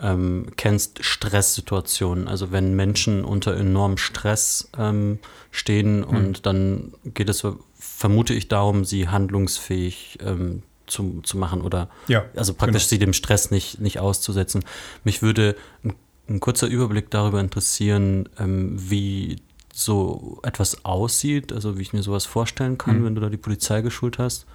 ähm, 0.00 0.46
kennst 0.56 1.04
Stresssituationen. 1.04 2.28
Also 2.28 2.52
wenn 2.52 2.74
Menschen 2.74 3.24
unter 3.24 3.54
enormem 3.56 3.98
Stress 3.98 4.70
ähm, 4.78 5.18
stehen 5.50 5.98
mhm. 5.98 6.04
und 6.04 6.46
dann 6.46 6.94
geht 7.04 7.28
es, 7.28 7.46
vermute 7.78 8.34
ich, 8.34 8.48
darum, 8.48 8.84
sie 8.84 9.08
handlungsfähig 9.08 10.18
ähm, 10.24 10.62
zu, 10.90 11.20
zu 11.22 11.38
machen 11.38 11.62
oder 11.62 11.88
ja, 12.08 12.24
also 12.36 12.54
praktisch 12.54 12.82
genau. 12.82 12.88
sie 12.88 12.98
dem 12.98 13.12
Stress 13.12 13.50
nicht, 13.50 13.80
nicht 13.80 13.98
auszusetzen. 13.98 14.64
Mich 15.04 15.22
würde 15.22 15.56
ein, 15.84 15.94
ein 16.28 16.40
kurzer 16.40 16.66
Überblick 16.66 17.10
darüber 17.10 17.40
interessieren, 17.40 18.28
ähm, 18.38 18.76
wie 18.78 19.36
so 19.72 20.40
etwas 20.42 20.84
aussieht, 20.84 21.52
also 21.52 21.78
wie 21.78 21.82
ich 21.82 21.92
mir 21.92 22.02
sowas 22.02 22.26
vorstellen 22.26 22.78
kann, 22.78 23.00
mhm. 23.00 23.04
wenn 23.04 23.14
du 23.14 23.20
da 23.20 23.28
die 23.28 23.36
Polizei 23.36 23.80
geschult 23.80 24.18
hast. 24.18 24.46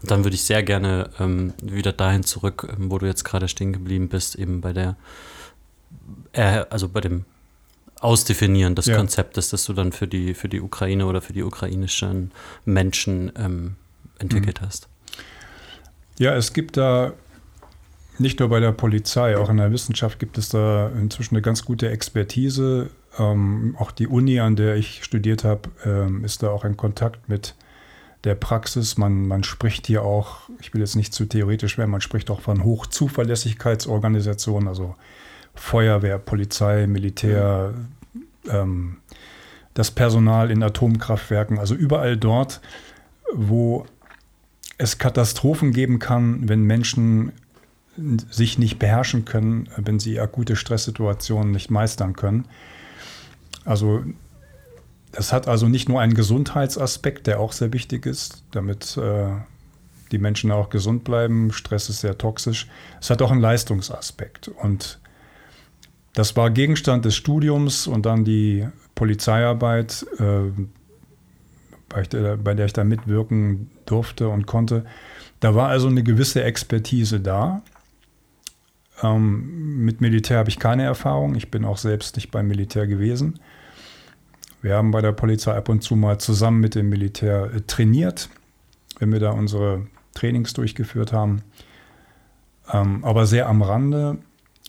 Und 0.00 0.10
dann 0.10 0.24
würde 0.24 0.34
ich 0.34 0.42
sehr 0.42 0.62
gerne 0.62 1.10
ähm, 1.20 1.54
wieder 1.62 1.92
dahin 1.92 2.24
zurück, 2.24 2.68
ähm, 2.68 2.90
wo 2.90 2.98
du 2.98 3.06
jetzt 3.06 3.24
gerade 3.24 3.48
stehen 3.48 3.72
geblieben 3.72 4.08
bist, 4.08 4.34
eben 4.34 4.60
bei 4.60 4.72
der, 4.72 4.96
äh, 6.32 6.64
also 6.70 6.88
bei 6.88 7.00
dem 7.00 7.24
Ausdefinieren 8.00 8.74
des 8.74 8.86
ja. 8.86 8.96
Konzeptes, 8.96 9.50
das 9.50 9.64
du 9.64 9.74
dann 9.74 9.92
für 9.92 10.08
die, 10.08 10.34
für 10.34 10.48
die 10.48 10.60
Ukraine 10.60 11.06
oder 11.06 11.20
für 11.20 11.32
die 11.32 11.44
ukrainischen 11.44 12.32
Menschen 12.64 13.30
ähm, 13.36 13.76
entwickelt 14.18 14.60
mhm. 14.60 14.66
hast. 14.66 14.88
Ja, 16.18 16.34
es 16.34 16.52
gibt 16.52 16.76
da 16.76 17.12
nicht 18.18 18.40
nur 18.40 18.48
bei 18.48 18.60
der 18.60 18.72
Polizei, 18.72 19.36
auch 19.36 19.48
in 19.48 19.56
der 19.56 19.72
Wissenschaft 19.72 20.18
gibt 20.18 20.38
es 20.38 20.48
da 20.48 20.88
inzwischen 20.88 21.34
eine 21.34 21.42
ganz 21.42 21.64
gute 21.64 21.90
Expertise. 21.90 22.90
Ähm, 23.18 23.76
auch 23.78 23.90
die 23.90 24.06
Uni, 24.06 24.40
an 24.40 24.56
der 24.56 24.76
ich 24.76 25.04
studiert 25.04 25.44
habe, 25.44 25.70
ähm, 25.84 26.24
ist 26.24 26.42
da 26.42 26.50
auch 26.50 26.64
in 26.64 26.76
Kontakt 26.76 27.28
mit 27.28 27.54
der 28.24 28.34
Praxis. 28.34 28.98
Man, 28.98 29.26
man 29.26 29.44
spricht 29.44 29.86
hier 29.86 30.02
auch, 30.02 30.48
ich 30.60 30.72
will 30.72 30.80
jetzt 30.80 30.96
nicht 30.96 31.12
zu 31.12 31.24
theoretisch 31.24 31.78
werden, 31.78 31.90
man 31.90 32.00
spricht 32.00 32.30
auch 32.30 32.40
von 32.40 32.64
Hochzuverlässigkeitsorganisationen, 32.64 34.68
also 34.68 34.94
Feuerwehr, 35.54 36.18
Polizei, 36.18 36.86
Militär, 36.86 37.74
ähm, 38.48 38.98
das 39.74 39.90
Personal 39.90 40.50
in 40.50 40.62
Atomkraftwerken, 40.62 41.58
also 41.58 41.74
überall 41.74 42.16
dort, 42.16 42.60
wo 43.34 43.86
es 44.82 44.98
Katastrophen 44.98 45.72
geben 45.72 45.98
kann, 45.98 46.48
wenn 46.48 46.62
Menschen 46.62 47.32
sich 48.30 48.58
nicht 48.58 48.78
beherrschen 48.78 49.24
können, 49.24 49.68
wenn 49.76 49.98
sie 49.98 50.18
akute 50.18 50.56
Stresssituationen 50.56 51.52
nicht 51.52 51.70
meistern 51.70 52.14
können. 52.14 52.46
Also 53.64 54.02
das 55.12 55.32
hat 55.32 55.46
also 55.46 55.68
nicht 55.68 55.88
nur 55.88 56.00
einen 56.00 56.14
Gesundheitsaspekt, 56.14 57.26
der 57.26 57.38
auch 57.38 57.52
sehr 57.52 57.72
wichtig 57.72 58.06
ist, 58.06 58.44
damit 58.50 58.96
äh, 58.96 59.26
die 60.10 60.18
Menschen 60.18 60.50
auch 60.50 60.70
gesund 60.70 61.04
bleiben. 61.04 61.52
Stress 61.52 61.90
ist 61.90 62.00
sehr 62.00 62.16
toxisch. 62.16 62.66
Es 63.00 63.10
hat 63.10 63.20
auch 63.20 63.30
einen 63.30 63.40
Leistungsaspekt. 63.40 64.48
Und 64.48 65.00
das 66.14 66.34
war 66.36 66.50
Gegenstand 66.50 67.04
des 67.04 67.14
Studiums 67.14 67.86
und 67.86 68.06
dann 68.06 68.24
die 68.24 68.66
Polizeiarbeit, 68.94 70.06
äh, 70.18 70.50
bei, 71.92 72.02
der, 72.02 72.36
bei 72.36 72.54
der 72.54 72.66
ich 72.66 72.72
da 72.72 72.84
mitwirken 72.84 73.70
durfte 73.86 74.28
und 74.28 74.46
konnte. 74.46 74.84
Da 75.40 75.54
war 75.54 75.68
also 75.68 75.88
eine 75.88 76.02
gewisse 76.02 76.42
Expertise 76.44 77.20
da. 77.20 77.62
Ähm, 79.02 79.84
mit 79.84 80.00
Militär 80.00 80.38
habe 80.38 80.48
ich 80.48 80.58
keine 80.58 80.84
Erfahrung. 80.84 81.34
Ich 81.34 81.50
bin 81.50 81.64
auch 81.64 81.78
selbst 81.78 82.16
nicht 82.16 82.30
beim 82.30 82.48
Militär 82.48 82.86
gewesen. 82.86 83.40
Wir 84.60 84.76
haben 84.76 84.92
bei 84.92 85.00
der 85.00 85.12
Polizei 85.12 85.54
ab 85.54 85.68
und 85.68 85.82
zu 85.82 85.96
mal 85.96 86.18
zusammen 86.18 86.60
mit 86.60 86.74
dem 86.74 86.88
Militär 86.88 87.50
äh, 87.52 87.60
trainiert, 87.62 88.28
wenn 88.98 89.12
wir 89.12 89.20
da 89.20 89.30
unsere 89.30 89.86
Trainings 90.14 90.52
durchgeführt 90.52 91.12
haben. 91.12 91.42
Ähm, 92.72 93.04
aber 93.04 93.26
sehr 93.26 93.48
am 93.48 93.62
Rande. 93.62 94.18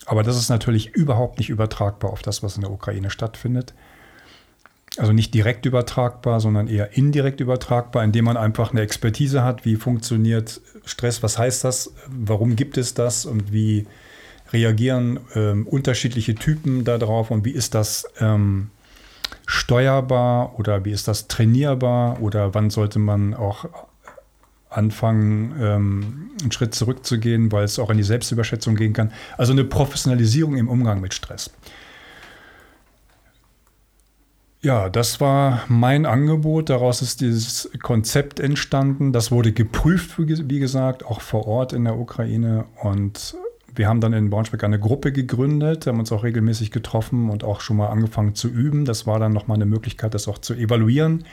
Aber 0.06 0.24
das 0.24 0.38
ist 0.38 0.50
natürlich 0.50 0.94
überhaupt 0.96 1.38
nicht 1.38 1.50
übertragbar 1.50 2.12
auf 2.12 2.22
das, 2.22 2.44
was 2.44 2.56
in 2.56 2.62
der 2.62 2.72
Ukraine 2.72 3.10
stattfindet. 3.10 3.74
Also 4.98 5.12
nicht 5.12 5.34
direkt 5.34 5.66
übertragbar, 5.66 6.40
sondern 6.40 6.68
eher 6.68 6.96
indirekt 6.96 7.40
übertragbar, 7.40 8.04
indem 8.04 8.26
man 8.26 8.38
einfach 8.38 8.72
eine 8.72 8.82
Expertise 8.82 9.44
hat, 9.44 9.66
wie 9.66 9.76
funktioniert 9.76 10.62
Stress, 10.86 11.24
was 11.24 11.38
heißt 11.38 11.64
das, 11.64 11.94
warum 12.08 12.56
gibt 12.56 12.78
es 12.78 12.94
das 12.94 13.26
und 13.26 13.52
wie 13.52 13.88
reagieren 14.52 15.20
ähm, 15.34 15.66
unterschiedliche 15.66 16.36
Typen 16.36 16.84
darauf 16.84 17.32
und 17.32 17.44
wie 17.44 17.52
ist 17.52 17.74
das 17.74 18.06
ähm, 18.20 18.70
steuerbar 19.48 20.60
oder 20.60 20.86
wie 20.86 20.92
ist 20.92 21.08
das 21.08 21.28
trainierbar 21.28 22.22
oder 22.22 22.54
wann 22.54 22.70
sollte 22.70 23.00
man 23.00 23.34
auch 23.34 23.66
anfangen, 24.70 25.56
ähm, 25.60 26.30
einen 26.42 26.52
Schritt 26.52 26.76
zurückzugehen, 26.76 27.52
weil 27.52 27.64
es 27.64 27.80
auch 27.80 27.90
in 27.90 27.98
die 27.98 28.04
Selbstüberschätzung 28.04 28.76
gehen 28.76 28.94
kann. 28.94 29.12
Also 29.38 29.54
eine 29.54 29.64
Professionalisierung 29.64 30.58
im 30.58 30.68
Umgang 30.68 31.02
mit 31.02 31.14
Stress. 31.14 31.52
Ja, 34.64 34.88
das 34.88 35.20
war 35.20 35.66
mein 35.68 36.06
Angebot. 36.06 36.70
Daraus 36.70 37.02
ist 37.02 37.20
dieses 37.20 37.70
Konzept 37.82 38.40
entstanden. 38.40 39.12
Das 39.12 39.30
wurde 39.30 39.52
geprüft, 39.52 40.14
wie 40.18 40.60
gesagt, 40.60 41.06
auch 41.06 41.20
vor 41.20 41.48
Ort 41.48 41.74
in 41.74 41.84
der 41.84 42.00
Ukraine. 42.00 42.64
Und 42.82 43.36
wir 43.76 43.90
haben 43.90 44.00
dann 44.00 44.14
in 44.14 44.30
Braunschweig 44.30 44.64
eine 44.64 44.80
Gruppe 44.80 45.12
gegründet, 45.12 45.86
haben 45.86 46.00
uns 46.00 46.14
auch 46.14 46.24
regelmäßig 46.24 46.72
getroffen 46.72 47.30
und 47.30 47.44
auch 47.44 47.60
schon 47.60 47.76
mal 47.76 47.88
angefangen 47.88 48.36
zu 48.36 48.48
üben. 48.48 48.86
Das 48.86 49.06
war 49.06 49.20
dann 49.20 49.34
nochmal 49.34 49.56
eine 49.56 49.66
Möglichkeit, 49.66 50.14
das 50.14 50.30
auch 50.30 50.38
zu 50.38 50.54
evaluieren. 50.54 51.26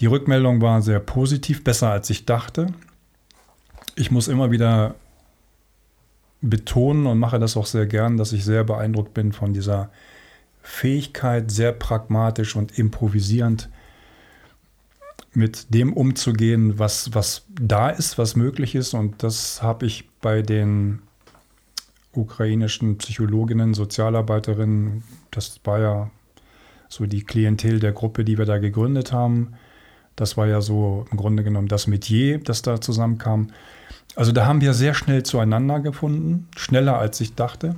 Die 0.00 0.06
Rückmeldung 0.06 0.62
war 0.62 0.80
sehr 0.80 0.98
positiv, 0.98 1.62
besser 1.62 1.90
als 1.90 2.08
ich 2.08 2.24
dachte. 2.24 2.68
Ich 3.96 4.10
muss 4.10 4.28
immer 4.28 4.50
wieder 4.50 4.94
betonen 6.40 7.06
und 7.06 7.18
mache 7.18 7.38
das 7.38 7.58
auch 7.58 7.66
sehr 7.66 7.84
gern, 7.84 8.16
dass 8.16 8.32
ich 8.32 8.46
sehr 8.46 8.64
beeindruckt 8.64 9.12
bin 9.12 9.32
von 9.32 9.52
dieser 9.52 9.90
Fähigkeit, 10.62 11.50
sehr 11.50 11.72
pragmatisch 11.72 12.56
und 12.56 12.78
improvisierend 12.78 13.68
mit 15.32 15.72
dem 15.72 15.92
umzugehen, 15.92 16.78
was, 16.78 17.14
was 17.14 17.44
da 17.48 17.90
ist, 17.90 18.18
was 18.18 18.36
möglich 18.36 18.74
ist. 18.74 18.94
Und 18.94 19.22
das 19.22 19.62
habe 19.62 19.86
ich 19.86 20.08
bei 20.20 20.42
den 20.42 21.00
ukrainischen 22.12 22.98
Psychologinnen, 22.98 23.74
Sozialarbeiterinnen, 23.74 25.04
das 25.30 25.60
war 25.64 25.78
ja 25.78 26.10
so 26.88 27.06
die 27.06 27.22
Klientel 27.22 27.78
der 27.78 27.92
Gruppe, 27.92 28.24
die 28.24 28.36
wir 28.36 28.46
da 28.46 28.58
gegründet 28.58 29.12
haben. 29.12 29.54
Das 30.16 30.36
war 30.36 30.48
ja 30.48 30.60
so 30.60 31.06
im 31.12 31.16
Grunde 31.16 31.44
genommen 31.44 31.68
das 31.68 31.86
Metier, 31.86 32.38
das 32.38 32.62
da 32.62 32.80
zusammenkam. 32.80 33.52
Also 34.16 34.32
da 34.32 34.46
haben 34.46 34.60
wir 34.60 34.74
sehr 34.74 34.94
schnell 34.94 35.22
zueinander 35.22 35.78
gefunden, 35.78 36.48
schneller 36.56 36.98
als 36.98 37.20
ich 37.20 37.36
dachte. 37.36 37.76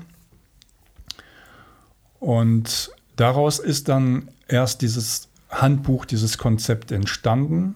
Und 2.23 2.93
daraus 3.17 3.59
ist 3.59 3.89
dann 3.89 4.29
erst 4.47 4.81
dieses 4.81 5.29
Handbuch, 5.51 6.05
dieses 6.05 6.39
Konzept 6.39 6.93
entstanden. 6.93 7.75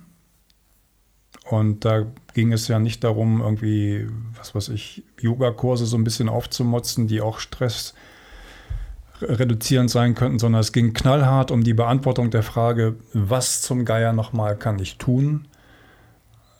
Und 1.51 1.85
da 1.85 2.07
ging 2.33 2.53
es 2.53 2.69
ja 2.69 2.79
nicht 2.79 3.03
darum, 3.03 3.41
irgendwie, 3.41 4.07
was 4.37 4.55
weiß 4.55 4.69
ich, 4.69 5.03
Yogakurse 5.21 5.85
so 5.85 5.97
ein 5.97 6.05
bisschen 6.05 6.29
aufzumotzen, 6.29 7.09
die 7.09 7.21
auch 7.21 7.41
Stress 7.41 7.95
reduzierend 9.21 9.91
sein 9.91 10.15
könnten, 10.15 10.39
sondern 10.39 10.61
es 10.61 10.71
ging 10.71 10.93
knallhart 10.93 11.51
um 11.51 11.65
die 11.65 11.75
Beantwortung 11.75 12.31
der 12.31 12.45
Frage, 12.45 12.95
was 13.13 13.63
zum 13.63 13.85
Geier 13.85 14.13
nochmal 14.13 14.57
kann 14.57 14.79
ich 14.79 14.97
tun, 14.97 15.49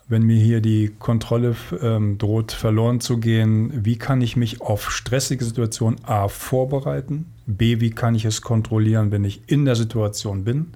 wenn 0.09 0.23
mir 0.23 0.41
hier 0.41 0.59
die 0.59 0.89
Kontrolle 0.99 1.55
ähm, 1.81 2.17
droht 2.17 2.51
verloren 2.51 2.99
zu 2.99 3.17
gehen, 3.19 3.85
wie 3.85 3.97
kann 3.97 4.19
ich 4.19 4.35
mich 4.35 4.59
auf 4.59 4.91
stressige 4.91 5.45
Situationen 5.45 6.03
A 6.03 6.27
vorbereiten, 6.27 7.31
B, 7.47 7.79
wie 7.79 7.91
kann 7.91 8.13
ich 8.13 8.25
es 8.25 8.41
kontrollieren, 8.41 9.11
wenn 9.11 9.23
ich 9.23 9.41
in 9.47 9.65
der 9.65 9.75
Situation 9.75 10.43
bin, 10.43 10.73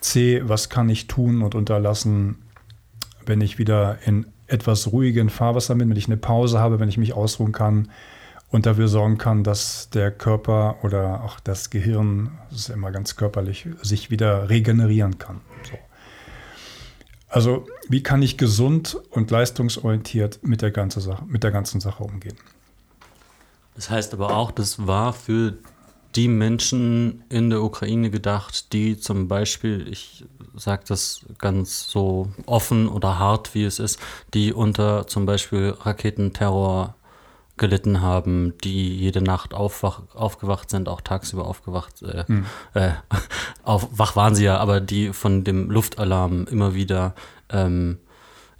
C, 0.00 0.42
was 0.44 0.68
kann 0.68 0.88
ich 0.88 1.06
tun 1.06 1.42
und 1.42 1.54
unterlassen, 1.54 2.36
wenn 3.24 3.40
ich 3.40 3.58
wieder 3.58 3.98
in 4.04 4.26
etwas 4.48 4.92
ruhigen 4.92 5.30
Fahrwasser 5.30 5.76
bin, 5.76 5.88
wenn 5.88 5.96
ich 5.96 6.06
eine 6.06 6.16
Pause 6.16 6.58
habe, 6.58 6.80
wenn 6.80 6.88
ich 6.88 6.98
mich 6.98 7.14
ausruhen 7.14 7.52
kann 7.52 7.88
und 8.50 8.66
dafür 8.66 8.88
sorgen 8.88 9.16
kann, 9.16 9.44
dass 9.44 9.88
der 9.90 10.10
Körper 10.10 10.76
oder 10.82 11.22
auch 11.22 11.40
das 11.40 11.70
Gehirn, 11.70 12.32
das 12.50 12.60
ist 12.60 12.68
immer 12.70 12.90
ganz 12.90 13.16
körperlich, 13.16 13.66
sich 13.80 14.10
wieder 14.10 14.50
regenerieren 14.50 15.18
kann. 15.18 15.40
So. 15.62 15.78
Also 17.28 17.66
wie 17.88 18.02
kann 18.02 18.20
ich 18.20 18.36
gesund 18.36 18.98
und 19.10 19.30
leistungsorientiert 19.30 20.40
mit 20.42 20.60
der, 20.60 20.70
ganze 20.70 21.00
Sache, 21.00 21.24
mit 21.26 21.44
der 21.44 21.50
ganzen 21.50 21.80
Sache 21.80 22.04
umgehen? 22.04 22.36
Das 23.74 23.90
heißt 23.90 24.12
aber 24.14 24.36
auch, 24.36 24.50
das 24.50 24.86
war 24.86 25.12
für 25.12 25.54
die 26.14 26.28
Menschen 26.28 27.24
in 27.30 27.48
der 27.48 27.62
Ukraine 27.62 28.10
gedacht, 28.10 28.72
die 28.72 28.98
zum 28.98 29.28
Beispiel, 29.28 29.88
ich 29.88 30.24
sage 30.54 30.82
das 30.86 31.24
ganz 31.38 31.88
so 31.88 32.30
offen 32.44 32.88
oder 32.88 33.18
hart, 33.18 33.54
wie 33.54 33.64
es 33.64 33.78
ist, 33.78 33.98
die 34.34 34.52
unter 34.52 35.06
zum 35.06 35.24
Beispiel 35.24 35.74
Raketenterror 35.80 36.96
gelitten 37.56 38.00
haben, 38.00 38.54
die 38.58 38.96
jede 38.96 39.22
Nacht 39.22 39.54
aufwach, 39.54 40.02
aufgewacht 40.14 40.70
sind, 40.70 40.88
auch 40.88 41.00
tagsüber 41.00 41.46
aufgewacht, 41.46 42.02
äh, 42.02 42.24
hm. 42.26 42.46
äh, 42.74 42.90
auf, 43.62 43.88
wach 43.92 44.16
waren 44.16 44.34
sie 44.34 44.44
ja, 44.44 44.58
aber 44.58 44.80
die 44.80 45.12
von 45.12 45.44
dem 45.44 45.70
Luftalarm 45.70 46.46
immer 46.46 46.74
wieder 46.74 47.14
ähm, 47.50 47.98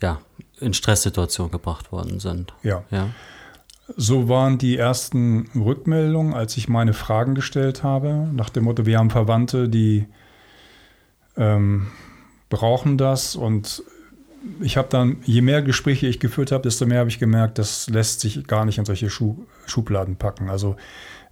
ja, 0.00 0.20
in 0.60 0.74
Stresssituationen 0.74 1.50
gebracht 1.50 1.92
worden 1.92 2.20
sind. 2.20 2.54
Ja. 2.62 2.84
ja. 2.90 3.08
So 3.96 4.28
waren 4.28 4.58
die 4.58 4.76
ersten 4.76 5.48
Rückmeldungen, 5.54 6.34
als 6.34 6.56
ich 6.56 6.68
meine 6.68 6.92
Fragen 6.92 7.34
gestellt 7.34 7.82
habe, 7.82 8.28
nach 8.32 8.50
dem 8.50 8.64
Motto, 8.64 8.86
wir 8.86 8.98
haben 8.98 9.10
Verwandte, 9.10 9.68
die 9.68 10.06
ähm, 11.36 11.88
brauchen 12.48 12.98
das. 12.98 13.36
Und 13.36 13.82
ich 14.60 14.76
habe 14.76 14.88
dann, 14.90 15.18
je 15.24 15.40
mehr 15.40 15.62
Gespräche 15.62 16.06
ich 16.06 16.20
geführt 16.20 16.52
habe, 16.52 16.62
desto 16.62 16.86
mehr 16.86 17.00
habe 17.00 17.10
ich 17.10 17.18
gemerkt, 17.18 17.58
das 17.58 17.88
lässt 17.88 18.20
sich 18.20 18.46
gar 18.46 18.64
nicht 18.64 18.78
in 18.78 18.84
solche 18.84 19.10
Schu 19.10 19.36
Schubladen 19.66 20.16
packen. 20.16 20.50
Also 20.50 20.76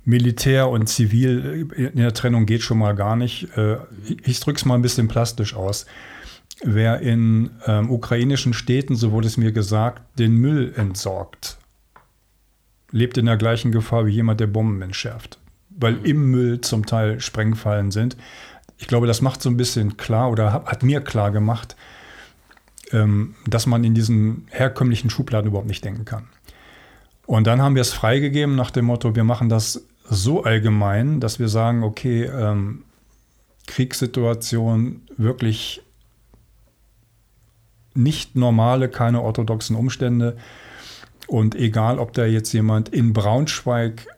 Militär 0.04 0.68
und 0.68 0.88
Zivil 0.88 1.68
in 1.76 1.96
der 1.96 2.14
Trennung 2.14 2.46
geht 2.46 2.62
schon 2.62 2.78
mal 2.78 2.94
gar 2.94 3.16
nicht. 3.16 3.56
Äh, 3.56 3.78
ich 4.24 4.40
drücke 4.40 4.56
es 4.56 4.64
mal 4.64 4.74
ein 4.74 4.82
bisschen 4.82 5.08
plastisch 5.08 5.54
aus. 5.54 5.86
Wer 6.62 7.00
in 7.00 7.50
ähm, 7.66 7.90
ukrainischen 7.90 8.52
Städten, 8.52 8.94
so 8.94 9.12
wurde 9.12 9.26
es 9.26 9.36
mir 9.36 9.52
gesagt, 9.52 10.02
den 10.18 10.36
Müll 10.36 10.72
entsorgt, 10.76 11.58
lebt 12.92 13.18
in 13.18 13.26
der 13.26 13.36
gleichen 13.36 13.72
Gefahr 13.72 14.06
wie 14.06 14.12
jemand, 14.12 14.40
der 14.40 14.46
Bomben 14.46 14.82
entschärft. 14.82 15.38
Weil 15.70 15.94
mhm. 15.94 16.04
im 16.04 16.30
Müll 16.30 16.60
zum 16.60 16.86
Teil 16.86 17.20
Sprengfallen 17.20 17.90
sind. 17.90 18.16
Ich 18.78 18.86
glaube, 18.86 19.06
das 19.06 19.20
macht 19.20 19.42
so 19.42 19.50
ein 19.50 19.56
bisschen 19.56 19.96
klar 19.96 20.30
oder 20.30 20.52
hat 20.52 20.82
mir 20.82 21.00
klar 21.00 21.30
gemacht, 21.30 21.76
ähm, 22.92 23.34
dass 23.46 23.66
man 23.66 23.84
in 23.84 23.94
diesen 23.94 24.46
herkömmlichen 24.50 25.10
Schubladen 25.10 25.48
überhaupt 25.48 25.68
nicht 25.68 25.84
denken 25.84 26.04
kann. 26.04 26.28
Und 27.26 27.46
dann 27.46 27.62
haben 27.62 27.74
wir 27.74 27.82
es 27.82 27.92
freigegeben 27.92 28.56
nach 28.56 28.70
dem 28.70 28.86
Motto, 28.86 29.14
wir 29.14 29.24
machen 29.24 29.48
das 29.48 29.86
so 30.08 30.42
allgemein, 30.42 31.20
dass 31.20 31.38
wir 31.38 31.48
sagen, 31.48 31.84
okay, 31.84 32.24
ähm, 32.24 32.82
Kriegssituation 33.66 35.02
wirklich 35.16 35.82
nicht 37.94 38.34
normale, 38.36 38.88
keine 38.88 39.22
orthodoxen 39.22 39.76
Umstände. 39.76 40.36
Und 41.30 41.54
egal, 41.54 41.98
ob 42.00 42.12
da 42.12 42.26
jetzt 42.26 42.52
jemand 42.52 42.88
in 42.88 43.12
Braunschweig 43.12 44.08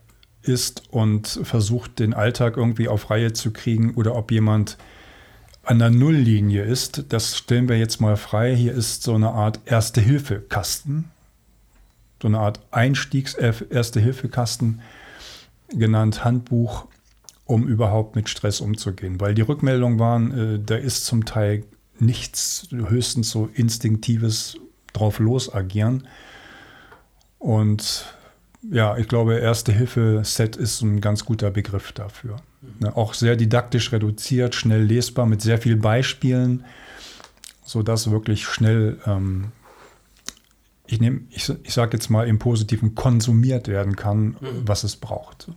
ist 0.40 0.84
und 0.90 1.40
versucht, 1.42 1.98
den 1.98 2.14
Alltag 2.14 2.56
irgendwie 2.56 2.88
auf 2.88 3.10
Reihe 3.10 3.34
zu 3.34 3.50
kriegen 3.50 3.92
oder 3.96 4.14
ob 4.14 4.32
jemand 4.32 4.78
an 5.62 5.78
der 5.78 5.90
Nulllinie 5.90 6.64
ist, 6.64 7.04
das 7.10 7.36
stellen 7.36 7.68
wir 7.68 7.78
jetzt 7.78 8.00
mal 8.00 8.16
frei. 8.16 8.56
Hier 8.56 8.72
ist 8.72 9.02
so 9.02 9.14
eine 9.14 9.28
Art 9.28 9.60
Erste-Hilfe-Kasten, 9.66 11.10
so 12.22 12.28
eine 12.28 12.38
Art 12.38 12.60
Einstiegs-Erste-Hilfe-Kasten 12.70 14.80
genannt 15.68 16.24
Handbuch, 16.24 16.86
um 17.44 17.68
überhaupt 17.68 18.16
mit 18.16 18.30
Stress 18.30 18.62
umzugehen. 18.62 19.20
Weil 19.20 19.34
die 19.34 19.42
Rückmeldungen 19.42 19.98
waren, 19.98 20.54
äh, 20.54 20.58
da 20.64 20.76
ist 20.76 21.04
zum 21.04 21.26
Teil 21.26 21.64
nichts, 21.98 22.68
höchstens 22.70 23.30
so 23.30 23.50
instinktives 23.52 24.56
drauf 24.94 25.18
los 25.18 25.54
agieren. 25.54 26.08
Und 27.42 28.06
ja, 28.70 28.96
ich 28.96 29.08
glaube, 29.08 29.34
Erste-Hilfe-Set 29.34 30.54
ist 30.54 30.80
ein 30.82 31.00
ganz 31.00 31.24
guter 31.24 31.50
Begriff 31.50 31.90
dafür. 31.90 32.36
Ne, 32.78 32.96
auch 32.96 33.14
sehr 33.14 33.34
didaktisch 33.34 33.90
reduziert, 33.90 34.54
schnell 34.54 34.84
lesbar, 34.84 35.26
mit 35.26 35.42
sehr 35.42 35.58
vielen 35.58 35.80
Beispielen, 35.80 36.64
sodass 37.64 38.12
wirklich 38.12 38.44
schnell 38.44 39.00
ähm, 39.06 39.50
ich, 40.86 41.00
nehm, 41.00 41.26
ich, 41.30 41.52
ich 41.64 41.74
sage 41.74 41.96
jetzt 41.96 42.10
mal 42.10 42.28
im 42.28 42.38
Positiven, 42.38 42.94
konsumiert 42.94 43.66
werden 43.66 43.96
kann, 43.96 44.36
mhm. 44.40 44.62
was 44.64 44.84
es 44.84 44.94
braucht. 44.94 45.48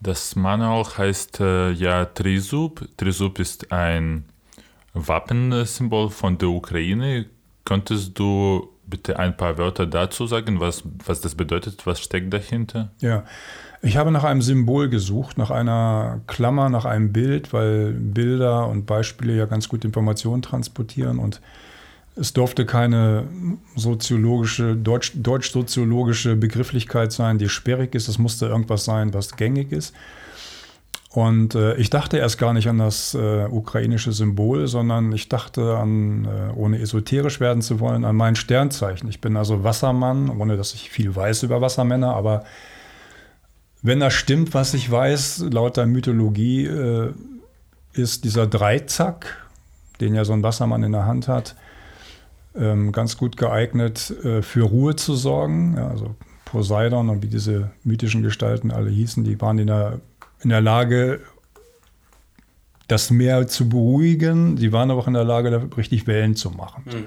Das 0.00 0.34
Manual 0.34 0.84
heißt 0.84 1.38
äh, 1.38 1.70
ja 1.70 2.06
Trisub. 2.06 2.88
Trisub 2.96 3.38
ist 3.38 3.70
ein 3.70 4.24
Wappensymbol 4.94 6.10
von 6.10 6.38
der 6.38 6.48
Ukraine. 6.48 7.26
Könntest 7.64 8.18
du 8.18 8.73
bitte 8.86 9.18
ein 9.18 9.36
paar 9.36 9.58
Wörter 9.58 9.86
dazu 9.86 10.26
sagen, 10.26 10.60
was, 10.60 10.82
was 11.04 11.20
das 11.20 11.34
bedeutet, 11.34 11.86
was 11.86 12.00
steckt 12.00 12.32
dahinter? 12.32 12.90
Ja, 13.00 13.24
ich 13.82 13.96
habe 13.96 14.10
nach 14.10 14.24
einem 14.24 14.42
Symbol 14.42 14.88
gesucht, 14.88 15.36
nach 15.36 15.50
einer 15.50 16.20
Klammer, 16.26 16.68
nach 16.70 16.84
einem 16.84 17.12
Bild, 17.12 17.52
weil 17.52 17.92
Bilder 17.92 18.68
und 18.68 18.86
Beispiele 18.86 19.36
ja 19.36 19.46
ganz 19.46 19.68
gut 19.68 19.84
Informationen 19.84 20.42
transportieren 20.42 21.18
und 21.18 21.40
es 22.16 22.32
durfte 22.32 22.64
keine 22.64 23.24
soziologische, 23.74 24.76
Deutsch, 24.76 25.12
deutsch-soziologische 25.16 26.36
Begrifflichkeit 26.36 27.12
sein, 27.12 27.38
die 27.38 27.48
sperrig 27.48 27.94
ist. 27.94 28.06
Es 28.08 28.18
musste 28.18 28.46
irgendwas 28.46 28.84
sein, 28.84 29.12
was 29.12 29.36
gängig 29.36 29.72
ist. 29.72 29.94
Und 31.14 31.54
äh, 31.54 31.76
ich 31.76 31.90
dachte 31.90 32.18
erst 32.18 32.38
gar 32.38 32.52
nicht 32.52 32.68
an 32.68 32.78
das 32.78 33.14
äh, 33.14 33.46
ukrainische 33.46 34.10
Symbol, 34.10 34.66
sondern 34.66 35.12
ich 35.12 35.28
dachte 35.28 35.76
an, 35.76 36.24
äh, 36.24 36.52
ohne 36.56 36.80
esoterisch 36.80 37.38
werden 37.38 37.62
zu 37.62 37.78
wollen, 37.78 38.04
an 38.04 38.16
mein 38.16 38.34
Sternzeichen. 38.34 39.08
Ich 39.08 39.20
bin 39.20 39.36
also 39.36 39.62
Wassermann, 39.62 40.28
ohne 40.28 40.56
dass 40.56 40.74
ich 40.74 40.90
viel 40.90 41.14
weiß 41.14 41.44
über 41.44 41.60
Wassermänner, 41.60 42.16
aber 42.16 42.42
wenn 43.80 44.00
das 44.00 44.12
stimmt, 44.12 44.54
was 44.54 44.74
ich 44.74 44.90
weiß, 44.90 45.44
laut 45.52 45.76
der 45.76 45.86
Mythologie, 45.86 46.66
äh, 46.66 47.12
ist 47.92 48.24
dieser 48.24 48.48
Dreizack, 48.48 49.46
den 50.00 50.16
ja 50.16 50.24
so 50.24 50.32
ein 50.32 50.42
Wassermann 50.42 50.82
in 50.82 50.90
der 50.90 51.06
Hand 51.06 51.28
hat, 51.28 51.54
ähm, 52.56 52.90
ganz 52.90 53.16
gut 53.16 53.36
geeignet, 53.36 54.12
äh, 54.24 54.42
für 54.42 54.64
Ruhe 54.64 54.96
zu 54.96 55.14
sorgen. 55.14 55.76
Ja, 55.76 55.90
also 55.90 56.16
Poseidon 56.44 57.08
und 57.08 57.22
wie 57.22 57.28
diese 57.28 57.70
mythischen 57.84 58.22
Gestalten 58.22 58.72
alle 58.72 58.90
hießen, 58.90 59.22
die 59.22 59.40
waren 59.40 59.58
in 59.58 59.68
der, 59.68 60.00
in 60.44 60.50
der 60.50 60.60
Lage, 60.60 61.20
das 62.88 63.10
Meer 63.10 63.46
zu 63.48 63.68
beruhigen. 63.68 64.56
Sie 64.56 64.72
waren 64.72 64.90
aber 64.90 65.00
auch 65.00 65.08
in 65.08 65.14
der 65.14 65.24
Lage, 65.24 65.68
richtig 65.76 66.06
Wellen 66.06 66.36
zu 66.36 66.50
machen. 66.50 66.84
Mhm. 66.86 67.04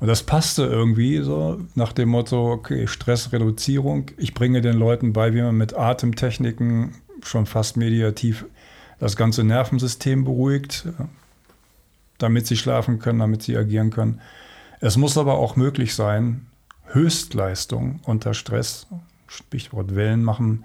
Und 0.00 0.08
das 0.08 0.24
passte 0.24 0.64
irgendwie 0.64 1.18
so 1.18 1.60
nach 1.76 1.92
dem 1.92 2.08
Motto, 2.08 2.50
okay, 2.50 2.88
Stressreduzierung. 2.88 4.10
Ich 4.16 4.34
bringe 4.34 4.60
den 4.60 4.76
Leuten 4.76 5.12
bei, 5.12 5.32
wie 5.32 5.42
man 5.42 5.56
mit 5.56 5.74
Atemtechniken 5.74 6.94
schon 7.22 7.46
fast 7.46 7.76
mediativ 7.76 8.46
das 8.98 9.14
ganze 9.16 9.44
Nervensystem 9.44 10.24
beruhigt, 10.24 10.88
damit 12.18 12.46
sie 12.46 12.56
schlafen 12.56 12.98
können, 12.98 13.20
damit 13.20 13.42
sie 13.42 13.56
agieren 13.56 13.90
können. 13.90 14.20
Es 14.80 14.96
muss 14.96 15.16
aber 15.16 15.34
auch 15.34 15.54
möglich 15.54 15.94
sein, 15.94 16.46
Höchstleistung 16.86 18.00
unter 18.02 18.34
Stress, 18.34 18.88
Stichwort 19.28 19.94
Wellen 19.94 20.24
machen, 20.24 20.64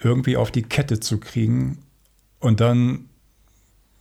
irgendwie 0.00 0.36
auf 0.36 0.50
die 0.50 0.62
Kette 0.62 1.00
zu 1.00 1.18
kriegen 1.18 1.78
und 2.40 2.60
dann, 2.60 3.06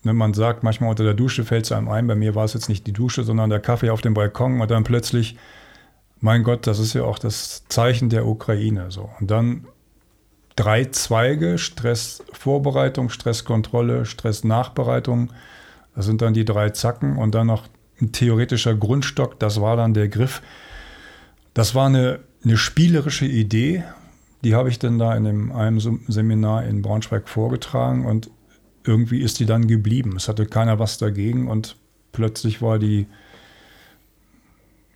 wenn 0.03 0.15
man 0.15 0.33
sagt, 0.33 0.63
manchmal 0.63 0.89
unter 0.89 1.03
der 1.03 1.13
Dusche 1.13 1.43
fällt 1.43 1.65
es 1.65 1.71
einem 1.71 1.89
ein, 1.89 2.07
bei 2.07 2.15
mir 2.15 2.35
war 2.35 2.45
es 2.45 2.53
jetzt 2.53 2.69
nicht 2.69 2.85
die 2.87 2.93
Dusche, 2.93 3.23
sondern 3.23 3.49
der 3.49 3.59
Kaffee 3.59 3.89
auf 3.89 4.01
dem 4.01 4.13
Balkon 4.13 4.61
und 4.61 4.71
dann 4.71 4.83
plötzlich, 4.83 5.37
mein 6.19 6.43
Gott, 6.43 6.67
das 6.67 6.79
ist 6.79 6.93
ja 6.93 7.03
auch 7.03 7.19
das 7.19 7.63
Zeichen 7.67 8.09
der 8.09 8.25
Ukraine. 8.25 8.89
So. 8.89 9.09
Und 9.19 9.29
dann 9.31 9.67
drei 10.55 10.85
Zweige, 10.85 11.57
Stressvorbereitung, 11.57 13.09
Stresskontrolle, 13.09 14.05
Stressnachbereitung, 14.05 15.31
das 15.95 16.05
sind 16.05 16.21
dann 16.21 16.33
die 16.33 16.45
drei 16.45 16.69
Zacken 16.69 17.17
und 17.17 17.33
dann 17.33 17.47
noch 17.47 17.67
ein 17.99 18.11
theoretischer 18.11 18.75
Grundstock, 18.75 19.39
das 19.39 19.61
war 19.61 19.75
dann 19.75 19.95
der 19.95 20.09
Griff. 20.09 20.43
Das 21.55 21.73
war 21.73 21.87
eine, 21.87 22.19
eine 22.43 22.55
spielerische 22.55 23.25
Idee, 23.25 23.83
die 24.43 24.55
habe 24.55 24.69
ich 24.69 24.79
dann 24.79 24.99
da 24.99 25.15
in 25.15 25.23
dem, 25.23 25.51
einem 25.51 25.79
Seminar 25.79 26.65
in 26.65 26.81
Braunschweig 26.81 27.27
vorgetragen 27.27 28.05
und 28.05 28.29
irgendwie 28.85 29.21
ist 29.21 29.39
die 29.39 29.45
dann 29.45 29.67
geblieben. 29.67 30.15
Es 30.15 30.27
hatte 30.27 30.45
keiner 30.45 30.79
was 30.79 30.97
dagegen 30.97 31.47
und 31.47 31.75
plötzlich 32.11 32.61
war 32.61 32.79
die 32.79 33.07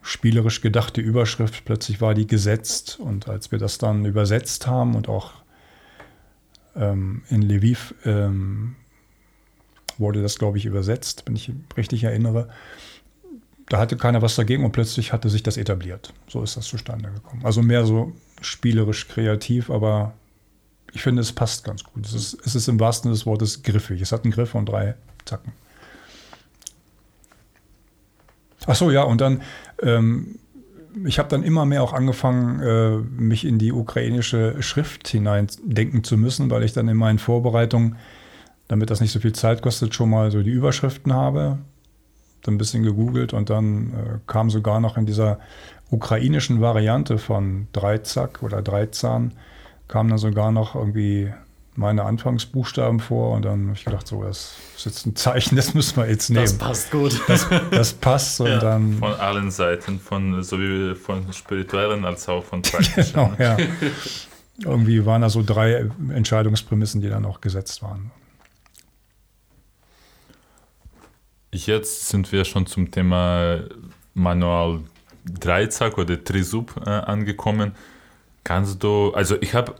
spielerisch 0.01 0.61
gedachte 0.61 1.01
Überschrift, 1.01 1.65
plötzlich 1.65 2.01
war 2.01 2.13
die 2.13 2.25
gesetzt 2.25 2.99
und 2.99 3.27
als 3.27 3.51
wir 3.51 3.59
das 3.59 3.77
dann 3.77 4.05
übersetzt 4.05 4.65
haben 4.67 4.95
und 4.95 5.07
auch 5.09 5.33
ähm, 6.75 7.23
in 7.29 7.41
Lviv 7.43 7.93
ähm, 8.05 8.75
wurde 9.97 10.21
das, 10.21 10.39
glaube 10.39 10.57
ich, 10.57 10.65
übersetzt, 10.65 11.23
wenn 11.25 11.35
ich 11.35 11.51
richtig 11.77 12.03
erinnere, 12.03 12.49
da 13.69 13.77
hatte 13.77 13.95
keiner 13.95 14.21
was 14.21 14.35
dagegen 14.35 14.65
und 14.65 14.71
plötzlich 14.71 15.13
hatte 15.13 15.29
sich 15.29 15.43
das 15.43 15.57
etabliert. 15.57 16.13
So 16.27 16.41
ist 16.43 16.57
das 16.57 16.65
zustande 16.65 17.11
gekommen. 17.11 17.45
Also 17.45 17.61
mehr 17.61 17.85
so 17.85 18.13
spielerisch 18.41 19.07
kreativ, 19.07 19.69
aber 19.69 20.13
ich 20.93 21.01
finde, 21.01 21.21
es 21.21 21.31
passt 21.31 21.63
ganz 21.63 21.83
gut. 21.83 22.05
Es 22.05 22.13
ist, 22.13 22.37
es 22.45 22.55
ist 22.55 22.67
im 22.67 22.79
wahrsten 22.79 23.03
Sinne 23.03 23.15
des 23.15 23.25
Wortes 23.25 23.63
griffig. 23.63 24.01
Es 24.01 24.11
hat 24.11 24.23
einen 24.23 24.33
Griff 24.33 24.55
und 24.55 24.65
drei 24.65 24.95
Zacken. 25.25 25.53
Ach 28.67 28.75
so, 28.75 28.91
ja, 28.91 29.03
und 29.03 29.21
dann, 29.21 29.41
ähm, 29.81 30.35
ich 31.05 31.17
habe 31.17 31.29
dann 31.29 31.43
immer 31.43 31.65
mehr 31.65 31.81
auch 31.81 31.93
angefangen, 31.93 32.61
äh, 32.61 32.97
mich 32.97 33.45
in 33.45 33.57
die 33.57 33.71
ukrainische 33.71 34.61
Schrift 34.61 35.07
hineindenken 35.07 36.03
zu 36.03 36.17
müssen, 36.17 36.51
weil 36.51 36.63
ich 36.63 36.73
dann 36.73 36.87
in 36.87 36.97
meinen 36.97 37.19
Vorbereitungen, 37.19 37.95
damit 38.67 38.89
das 38.89 39.01
nicht 39.01 39.11
so 39.11 39.19
viel 39.19 39.33
Zeit 39.33 39.61
kostet, 39.61 39.95
schon 39.95 40.09
mal 40.09 40.31
so 40.31 40.43
die 40.43 40.51
Überschriften 40.51 41.13
habe 41.13 41.59
ein 42.49 42.57
bisschen 42.57 42.83
gegoogelt 42.83 43.33
und 43.33 43.49
dann 43.49 43.93
äh, 43.93 44.19
kam 44.25 44.49
sogar 44.49 44.79
noch 44.79 44.97
in 44.97 45.05
dieser 45.05 45.39
ukrainischen 45.91 46.61
Variante 46.61 47.17
von 47.17 47.67
Dreizack 47.73 48.41
oder 48.41 48.61
Dreizahn, 48.61 49.33
kam 49.87 50.07
dann 50.09 50.17
sogar 50.17 50.51
noch 50.51 50.75
irgendwie 50.75 51.31
meine 51.75 52.03
Anfangsbuchstaben 52.03 52.99
vor 52.99 53.35
und 53.35 53.45
dann 53.45 53.67
habe 53.67 53.77
ich 53.77 53.85
gedacht, 53.85 54.07
so, 54.07 54.23
das 54.23 54.55
ist 54.75 54.85
jetzt 54.85 55.05
ein 55.05 55.15
Zeichen, 55.15 55.55
das 55.55 55.73
müssen 55.73 55.97
wir 55.97 56.09
jetzt 56.09 56.29
nehmen. 56.29 56.43
Das 56.43 56.57
passt 56.57 56.91
gut. 56.91 57.21
Das, 57.27 57.47
das 57.71 57.93
passt 57.93 58.41
und 58.41 58.47
ja. 58.47 58.59
dann. 58.59 58.97
Von 58.97 59.13
allen 59.13 59.51
Seiten, 59.51 59.99
von 59.99 60.43
sowohl 60.43 60.95
von 60.95 61.31
spirituellen 61.31 62.03
als 62.05 62.27
auch 62.27 62.43
von 62.43 62.61
praktischen. 62.61 63.13
genau, 63.13 63.33
ja. 63.39 63.57
Irgendwie 64.63 65.05
waren 65.05 65.21
da 65.21 65.29
so 65.29 65.43
drei 65.45 65.89
Entscheidungsprämissen, 66.13 67.01
die 67.01 67.09
dann 67.09 67.25
auch 67.25 67.41
gesetzt 67.41 67.81
waren. 67.81 68.11
Jetzt 71.53 72.07
sind 72.07 72.31
wir 72.31 72.45
schon 72.45 72.65
zum 72.65 72.91
Thema 72.91 73.59
Manual 74.13 74.79
Dreizack 75.25 75.97
oder 75.97 76.23
Trisub 76.23 76.73
äh, 76.85 76.89
angekommen. 76.89 77.73
Kannst 78.45 78.81
du, 78.81 79.11
also 79.13 79.35
ich 79.41 79.53
habe 79.53 79.75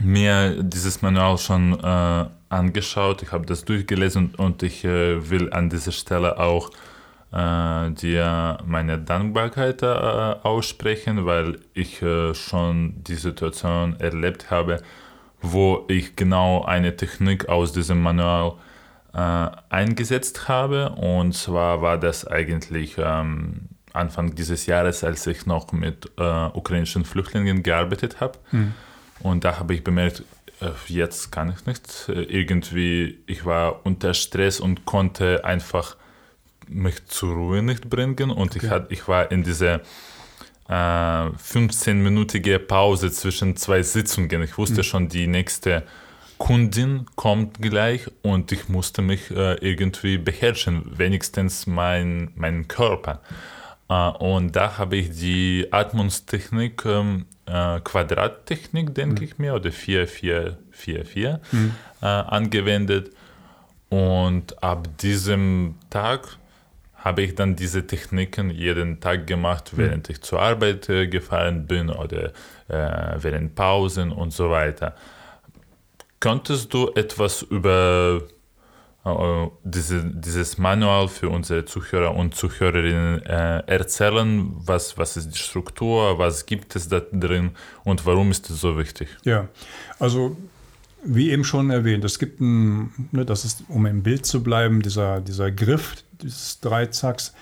mir 0.00 0.60
dieses 0.64 1.00
Manual 1.00 1.38
schon 1.38 1.78
äh, 1.78 2.26
angeschaut, 2.48 3.22
ich 3.22 3.30
habe 3.30 3.46
das 3.46 3.64
durchgelesen 3.64 4.34
und 4.34 4.64
ich 4.64 4.84
äh, 4.84 5.30
will 5.30 5.52
an 5.52 5.70
dieser 5.70 5.92
Stelle 5.92 6.40
auch 6.40 6.70
äh, 7.32 7.90
dir 7.92 8.58
meine 8.66 8.98
Dankbarkeit 8.98 9.84
äh, 9.84 9.86
aussprechen, 9.86 11.24
weil 11.24 11.60
ich 11.72 12.02
äh, 12.02 12.34
schon 12.34 13.04
die 13.04 13.14
Situation 13.14 13.94
erlebt 14.00 14.50
habe, 14.50 14.82
wo 15.40 15.84
ich 15.86 16.16
genau 16.16 16.64
eine 16.64 16.96
Technik 16.96 17.48
aus 17.48 17.70
diesem 17.72 18.02
Manual 18.02 18.54
äh, 18.54 18.69
eingesetzt 19.12 20.48
habe. 20.48 20.90
Und 20.90 21.34
zwar 21.34 21.82
war 21.82 21.98
das 21.98 22.26
eigentlich 22.26 22.96
ähm, 22.98 23.68
Anfang 23.92 24.34
dieses 24.34 24.66
Jahres, 24.66 25.04
als 25.04 25.26
ich 25.26 25.46
noch 25.46 25.72
mit 25.72 26.10
äh, 26.16 26.46
ukrainischen 26.52 27.04
Flüchtlingen 27.04 27.62
gearbeitet 27.62 28.20
habe. 28.20 28.38
Mhm. 28.52 28.74
Und 29.20 29.44
da 29.44 29.58
habe 29.58 29.74
ich 29.74 29.84
bemerkt, 29.84 30.22
äh, 30.60 30.70
jetzt 30.86 31.32
kann 31.32 31.52
ich 31.52 31.66
nicht. 31.66 32.08
Irgendwie, 32.08 33.18
ich 33.26 33.44
war 33.44 33.84
unter 33.84 34.14
Stress 34.14 34.60
und 34.60 34.84
konnte 34.84 35.44
einfach 35.44 35.96
mich 36.68 37.04
zur 37.06 37.34
Ruhe 37.34 37.62
nicht 37.62 37.90
bringen. 37.90 38.30
Und 38.30 38.56
okay. 38.56 38.66
ich, 38.66 38.70
hat, 38.70 38.92
ich 38.92 39.08
war 39.08 39.30
in 39.30 39.42
dieser 39.42 39.80
äh, 40.68 40.72
15-minütige 40.72 42.58
Pause 42.58 43.10
zwischen 43.10 43.56
zwei 43.56 43.82
Sitzungen. 43.82 44.42
Ich 44.42 44.56
wusste 44.56 44.78
mhm. 44.78 44.84
schon, 44.84 45.08
die 45.08 45.26
nächste 45.26 45.82
Kundin 46.40 47.04
kommt 47.16 47.60
gleich 47.60 48.10
und 48.22 48.50
ich 48.50 48.70
musste 48.70 49.02
mich 49.02 49.30
äh, 49.30 49.56
irgendwie 49.56 50.16
beherrschen, 50.16 50.98
wenigstens 50.98 51.66
mein, 51.66 52.32
meinen 52.34 52.66
Körper. 52.66 53.20
Äh, 53.90 54.08
und 54.08 54.56
da 54.56 54.78
habe 54.78 54.96
ich 54.96 55.10
die 55.10 55.68
Atmungstechnik, 55.70 56.86
ähm, 56.86 57.26
äh, 57.44 57.78
Quadrattechnik, 57.80 58.94
denke 58.94 59.20
mhm. 59.20 59.28
ich 59.28 59.38
mir, 59.38 59.54
oder 59.54 59.68
4-4-4-4 59.68 61.40
mhm. 61.52 61.74
Äh, 62.00 62.06
angewendet. 62.06 63.10
Und 63.90 64.62
ab 64.62 64.88
diesem 64.98 65.74
Tag 65.90 66.38
habe 66.94 67.20
ich 67.20 67.34
dann 67.34 67.54
diese 67.54 67.86
Techniken 67.86 68.48
jeden 68.48 68.98
Tag 69.00 69.26
gemacht, 69.26 69.74
mhm. 69.74 69.78
während 69.78 70.08
mhm. 70.08 70.12
ich 70.12 70.22
zur 70.22 70.40
Arbeit 70.40 70.88
äh, 70.88 71.06
gefahren 71.06 71.66
bin 71.66 71.90
oder 71.90 72.32
äh, 72.68 73.16
während 73.18 73.54
Pausen 73.54 74.10
und 74.10 74.32
so 74.32 74.48
weiter. 74.48 74.94
Könntest 76.20 76.74
du 76.74 76.90
etwas 76.94 77.40
über 77.40 78.20
äh, 79.06 79.46
diese, 79.64 80.04
dieses 80.04 80.58
Manual 80.58 81.08
für 81.08 81.30
unsere 81.30 81.64
Zuhörer 81.64 82.14
und 82.14 82.34
Zuhörerinnen 82.34 83.22
äh, 83.24 83.60
erzählen? 83.66 84.52
Was, 84.56 84.98
was 84.98 85.16
ist 85.16 85.30
die 85.30 85.38
Struktur, 85.38 86.18
was 86.18 86.44
gibt 86.44 86.76
es 86.76 86.88
da 86.88 87.00
drin 87.00 87.52
und 87.84 88.04
warum 88.04 88.30
ist 88.30 88.50
es 88.50 88.60
so 88.60 88.76
wichtig? 88.76 89.08
Ja, 89.24 89.48
also 89.98 90.36
wie 91.02 91.30
eben 91.30 91.44
schon 91.44 91.70
erwähnt, 91.70 92.04
es 92.04 92.18
gibt 92.18 92.40
ein, 92.42 92.92
ne, 93.12 93.24
das 93.24 93.46
ist, 93.46 93.64
um 93.68 93.86
im 93.86 94.02
Bild 94.02 94.26
zu 94.26 94.42
bleiben, 94.42 94.82
dieser, 94.82 95.22
dieser 95.22 95.50
Griff 95.50 96.04
des 96.22 96.60
Dreizacks. 96.60 97.32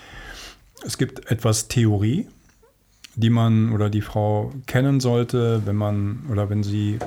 Es 0.87 0.97
gibt 0.97 1.29
etwas 1.29 1.67
Theorie, 1.67 2.29
die 3.17 3.31
man 3.31 3.73
oder 3.73 3.91
die 3.91 4.03
Frau 4.03 4.53
kennen 4.67 5.01
sollte, 5.01 5.63
wenn 5.65 5.75
man 5.75 6.27
oder 6.31 6.49
wenn 6.49 6.63
sie 6.63 7.01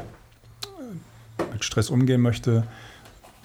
mit 1.51 1.63
Stress 1.63 1.89
umgehen 1.89 2.21
möchte. 2.21 2.65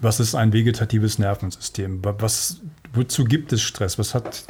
Was 0.01 0.21
ist 0.21 0.35
ein 0.35 0.53
vegetatives 0.53 1.19
Nervensystem? 1.19 2.03
Was, 2.03 2.61
wozu 2.93 3.25
gibt 3.25 3.53
es 3.53 3.63
Stress? 3.63 3.99
Was 3.99 4.15
hat 4.15 4.45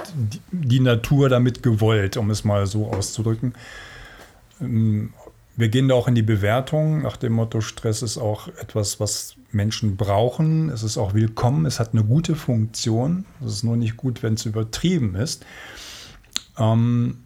die, 0.50 0.80
Natur 0.80 1.28
damit 1.28 1.62
gewollt, 1.62 2.16
um 2.16 2.30
es 2.30 2.44
mal 2.44 2.66
so 2.66 2.88
auszudrücken? 2.88 3.54
Ähm, 4.61 5.12
wir 5.56 5.68
gehen 5.68 5.88
da 5.88 5.94
auch 5.94 6.06
in 6.06 6.14
die 6.14 6.22
Bewertung 6.22 7.02
nach 7.02 7.16
dem 7.16 7.32
Motto, 7.32 7.62
Stress 7.62 8.02
ist 8.02 8.18
auch 8.18 8.48
etwas, 8.48 9.00
was 9.00 9.37
Menschen 9.52 9.96
brauchen. 9.96 10.68
Es 10.68 10.82
ist 10.82 10.98
auch 10.98 11.14
willkommen, 11.14 11.64
es 11.64 11.80
hat 11.80 11.94
eine 11.94 12.04
gute 12.04 12.35
Funktion. 12.35 13.24
Es 13.40 13.52
ist 13.52 13.64
nur 13.64 13.76
nicht 13.76 13.96
gut, 13.96 14.22
wenn 14.22 14.35
es 14.35 14.44
übertrieben 14.44 15.14
ist. 15.14 15.46
Ähm, 16.59 17.24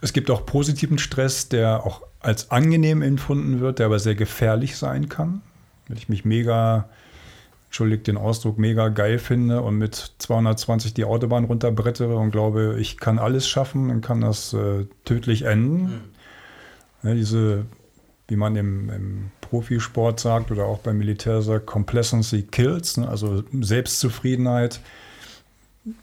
es 0.00 0.12
gibt 0.12 0.30
auch 0.30 0.46
positiven 0.46 0.98
Stress, 0.98 1.48
der 1.48 1.84
auch 1.84 2.02
als 2.24 2.50
angenehm 2.50 3.02
empfunden 3.02 3.60
wird, 3.60 3.78
der 3.78 3.86
aber 3.86 3.98
sehr 3.98 4.14
gefährlich 4.14 4.76
sein 4.76 5.08
kann. 5.08 5.42
Wenn 5.86 5.98
ich 5.98 6.08
mich 6.08 6.24
mega, 6.24 6.88
entschuldigt 7.66 8.06
den 8.06 8.16
Ausdruck, 8.16 8.58
mega 8.58 8.88
geil 8.88 9.18
finde 9.18 9.60
und 9.60 9.76
mit 9.76 10.14
220 10.18 10.94
die 10.94 11.04
Autobahn 11.04 11.44
runterbrettere 11.44 12.16
und 12.16 12.30
glaube, 12.30 12.76
ich 12.78 12.96
kann 12.96 13.18
alles 13.18 13.46
schaffen, 13.46 13.88
dann 13.88 14.00
kann 14.00 14.22
das 14.22 14.54
äh, 14.54 14.86
tödlich 15.04 15.42
enden. 15.42 15.82
Mhm. 15.82 16.00
Ja, 17.02 17.14
diese, 17.14 17.66
wie 18.28 18.36
man 18.36 18.56
im, 18.56 18.88
im, 18.90 19.30
Profisport 19.42 20.18
sagt 20.18 20.50
oder 20.50 20.64
auch 20.64 20.78
beim 20.78 20.98
Militär 20.98 21.42
sagt, 21.42 21.66
Complacency 21.66 22.42
kills, 22.42 22.96
ne? 22.96 23.06
also 23.06 23.44
Selbstzufriedenheit, 23.60 24.80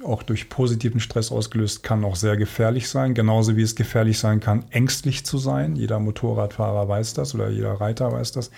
auch 0.04 0.24
durch 0.24 0.50
positiven 0.50 1.00
Stress 1.00 1.32
ausgelöst, 1.32 1.84
kann 1.84 2.04
auch 2.04 2.16
sehr 2.16 2.38
gefährlich 2.38 2.88
sein. 2.90 3.14
Genauso 3.14 3.56
wie 3.56 3.64
es 3.64 3.76
gefährlich 3.76 4.20
sein 4.20 4.40
kann, 4.40 4.66
ängstlich 4.70 5.26
zu 5.26 5.38
sein. 5.38 5.76
Jeder 5.76 6.00
Motorradfahrer 6.00 6.88
weiß 6.88 7.14
das 7.14 7.34
oder 7.34 7.50
jeder 7.50 7.74
Reiter 7.74 8.12
weiß 8.12 8.32
das. 8.32 8.52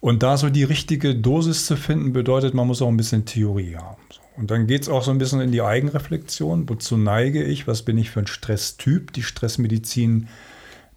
Und 0.00 0.22
da 0.22 0.38
so 0.38 0.48
die 0.48 0.64
richtige 0.64 1.14
Dosis 1.14 1.66
zu 1.66 1.76
finden, 1.76 2.12
bedeutet, 2.14 2.54
man 2.54 2.66
muss 2.66 2.80
auch 2.80 2.88
ein 2.88 2.96
bisschen 2.96 3.26
Theorie 3.26 3.76
haben. 3.76 4.00
Und 4.36 4.50
dann 4.50 4.66
geht 4.66 4.82
es 4.82 4.88
auch 4.88 5.02
so 5.02 5.10
ein 5.10 5.18
bisschen 5.18 5.40
in 5.42 5.52
die 5.52 5.60
Eigenreflexion. 5.60 6.66
Wozu 6.68 6.96
neige 6.96 7.44
ich? 7.44 7.66
Was 7.66 7.82
bin 7.82 7.98
ich 7.98 8.10
für 8.10 8.20
ein 8.20 8.26
Stresstyp? 8.26 9.12
Die 9.12 9.22
Stressmedizin 9.22 10.28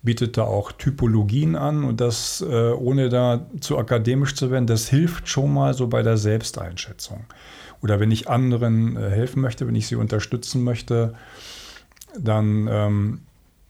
bietet 0.02 0.38
da 0.38 0.44
auch 0.44 0.72
Typologien 0.72 1.56
an 1.56 1.84
und 1.84 2.00
das, 2.00 2.42
äh, 2.42 2.72
ohne 2.72 3.10
da 3.10 3.48
zu 3.60 3.78
akademisch 3.78 4.36
zu 4.36 4.52
werden, 4.52 4.68
das 4.68 4.90
hilft 4.90 5.30
schon 5.30 5.54
mal 5.54 5.74
so 5.74 5.88
bei 5.88 6.04
der 6.04 6.18
Selbsteinschätzung. 6.18 7.26
Oder 7.84 8.00
wenn 8.00 8.12
ich 8.12 8.30
anderen 8.30 8.96
äh, 8.96 9.10
helfen 9.10 9.41
möchte, 9.41 9.67
wenn 9.67 9.76
ich 9.76 9.88
sie 9.88 9.96
unterstützen 9.96 10.63
möchte, 10.63 11.13
dann 12.17 12.67
ähm, 12.72 13.19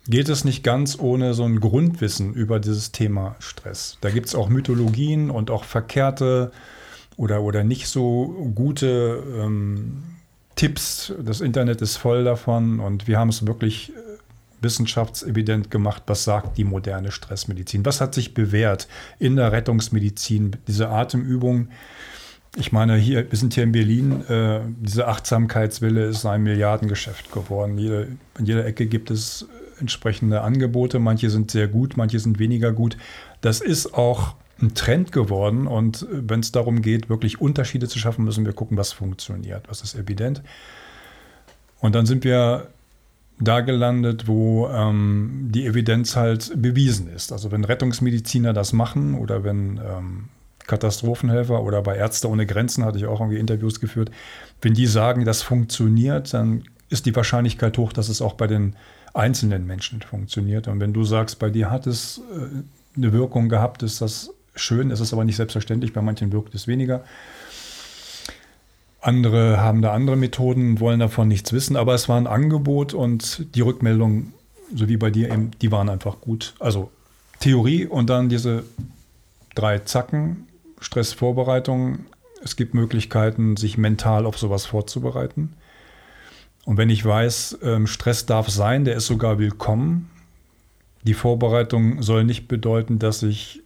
geht 0.08 0.30
es 0.30 0.46
nicht 0.46 0.64
ganz 0.64 1.00
ohne 1.00 1.34
so 1.34 1.44
ein 1.44 1.60
Grundwissen 1.60 2.34
über 2.34 2.60
dieses 2.60 2.92
Thema 2.92 3.36
Stress. 3.40 3.98
Da 4.02 4.12
gibt 4.12 4.28
es 4.28 4.36
auch 4.36 4.50
Mythologien 4.50 5.32
und 5.32 5.50
auch 5.50 5.64
verkehrte 5.64 6.52
oder, 7.18 7.42
oder 7.42 7.64
nicht 7.64 7.88
so 7.88 8.52
gute 8.54 9.24
ähm, 9.36 10.04
Tipps. 10.56 11.12
Das 11.20 11.42
Internet 11.42 11.82
ist 11.82 11.98
voll 11.98 12.24
davon 12.24 12.80
und 12.80 13.08
wir 13.08 13.18
haben 13.18 13.30
es 13.30 13.48
wirklich 13.48 13.90
äh, 13.90 13.94
wissenschaftsevident 14.62 15.72
gemacht, 15.72 16.04
was 16.06 16.24
sagt 16.24 16.58
die 16.58 16.66
moderne 16.66 17.12
Stressmedizin. 17.12 17.84
Was 17.84 18.00
hat 18.00 18.14
sich 18.14 18.36
bewährt 18.36 18.88
in 19.18 19.38
der 19.38 19.52
Rettungsmedizin, 19.52 20.58
diese 20.68 20.90
Atemübung. 20.90 21.70
Ich 22.56 22.72
meine, 22.72 22.96
hier, 22.98 23.32
wir 23.32 23.38
sind 23.38 23.56
hier 23.56 23.64
in 23.64 23.72
Berlin, 23.72 24.24
äh, 24.28 24.60
diese 24.80 25.08
Achtsamkeitswille 25.08 26.06
ist 26.06 26.26
ein 26.26 26.44
Milliardengeschäft 26.44 27.32
geworden. 27.32 27.80
Jede, 27.80 28.10
in 28.38 28.46
jeder 28.46 28.66
Ecke 28.66 28.86
gibt 28.86 29.10
es 29.10 29.48
entsprechende 29.80 30.42
Angebote. 30.42 31.00
Manche 31.00 31.32
sind 31.32 31.50
sehr 31.50 31.68
gut, 31.68 31.98
manche 31.98 32.20
sind 32.20 32.38
weniger 32.38 32.72
gut. 32.72 32.98
Das 33.42 33.60
ist 33.60 33.96
auch 33.96 34.36
ein 34.62 34.76
Trend 34.76 35.12
geworden. 35.12 35.66
Und 35.66 36.06
wenn 36.12 36.42
es 36.42 36.52
darum 36.52 36.84
geht, 36.84 37.10
wirklich 37.10 37.42
Unterschiede 37.42 37.88
zu 37.88 37.98
schaffen, 37.98 38.24
müssen 38.24 38.46
wir 38.46 38.54
gucken, 38.54 38.78
was 38.78 38.94
funktioniert, 38.94 39.68
was 39.68 39.82
ist 39.82 39.96
evident. 39.96 40.44
Und 41.80 41.96
dann 41.96 42.06
sind 42.06 42.24
wir 42.24 42.68
da 43.40 43.62
gelandet, 43.62 44.28
wo 44.28 44.68
ähm, 44.70 45.50
die 45.52 45.66
Evidenz 45.66 46.16
halt 46.16 46.54
bewiesen 46.62 47.10
ist. 47.10 47.32
Also 47.32 47.52
wenn 47.52 47.64
Rettungsmediziner 47.64 48.54
das 48.54 48.74
machen 48.74 49.16
oder 49.16 49.44
wenn 49.44 49.82
ähm, 49.84 50.30
Katastrophenhelfer 50.68 51.62
oder 51.62 51.82
bei 51.82 51.98
Ärzte 51.98 52.30
ohne 52.30 52.46
Grenzen 52.46 52.86
hatte 52.86 52.98
ich 52.98 53.06
auch 53.06 53.20
irgendwie 53.20 53.40
Interviews 53.40 53.80
geführt, 53.80 54.12
wenn 54.62 54.74
die 54.74 54.88
sagen, 54.88 55.26
das 55.26 55.42
funktioniert, 55.42 56.34
dann 56.34 56.64
ist 56.90 57.06
die 57.06 57.16
Wahrscheinlichkeit 57.16 57.78
hoch, 57.78 57.92
dass 57.92 58.10
es 58.10 58.22
auch 58.22 58.34
bei 58.34 58.48
den 58.48 58.76
einzelnen 59.14 59.66
Menschen 59.68 60.02
funktioniert. 60.02 60.68
Und 60.68 60.80
wenn 60.80 60.94
du 60.94 61.04
sagst, 61.04 61.40
bei 61.40 61.50
dir 61.50 61.70
hat 61.70 61.88
es 61.88 62.22
äh, 62.32 62.98
eine 62.98 63.14
Wirkung 63.14 63.50
gehabt, 63.50 63.84
ist 63.84 64.02
das 64.02 64.32
schön, 64.56 64.92
ist 64.92 65.00
es 65.00 65.14
aber 65.14 65.24
nicht 65.24 65.36
selbstverständlich, 65.36 65.94
bei 65.94 66.02
manchen 66.02 66.32
wirkt 66.32 66.56
es 66.56 66.68
weniger. 66.68 67.04
Andere 69.02 69.60
haben 69.60 69.82
da 69.82 69.92
andere 69.94 70.16
Methoden, 70.16 70.80
wollen 70.80 71.00
davon 71.00 71.28
nichts 71.28 71.52
wissen, 71.52 71.76
aber 71.76 71.94
es 71.94 72.08
war 72.08 72.18
ein 72.18 72.28
Angebot 72.28 72.94
und 72.94 73.54
die 73.56 73.62
Rückmeldungen, 73.62 74.34
so 74.74 74.88
wie 74.88 74.98
bei 74.98 75.10
dir 75.10 75.30
eben, 75.30 75.52
die 75.62 75.72
waren 75.72 75.90
einfach 75.90 76.22
gut. 76.22 76.54
Also 76.60 76.90
Theorie 77.40 77.86
und 77.86 78.10
dann 78.10 78.30
diese 78.30 78.64
drei 79.56 79.80
Zacken, 79.80 80.48
Stressvorbereitung. 80.84 82.06
Es 82.44 82.56
gibt 82.56 82.74
Möglichkeiten, 82.74 83.58
sich 83.58 83.78
mental 83.78 84.26
auf 84.26 84.38
sowas 84.38 84.66
vorzubereiten. 84.66 85.54
Und 86.66 86.78
wenn 86.78 86.90
ich 86.90 87.04
weiß, 87.04 87.60
ähm, 87.64 87.88
Stress 87.88 88.26
darf 88.26 88.50
sein, 88.50 88.86
der 88.86 88.96
ist 88.96 89.08
sogar 89.08 89.40
willkommen. 89.40 90.10
Die 91.04 91.14
Vorbereitung 91.14 92.02
soll 92.02 92.24
nicht 92.24 92.48
bedeuten, 92.48 93.00
dass 93.00 93.24
ich 93.24 93.62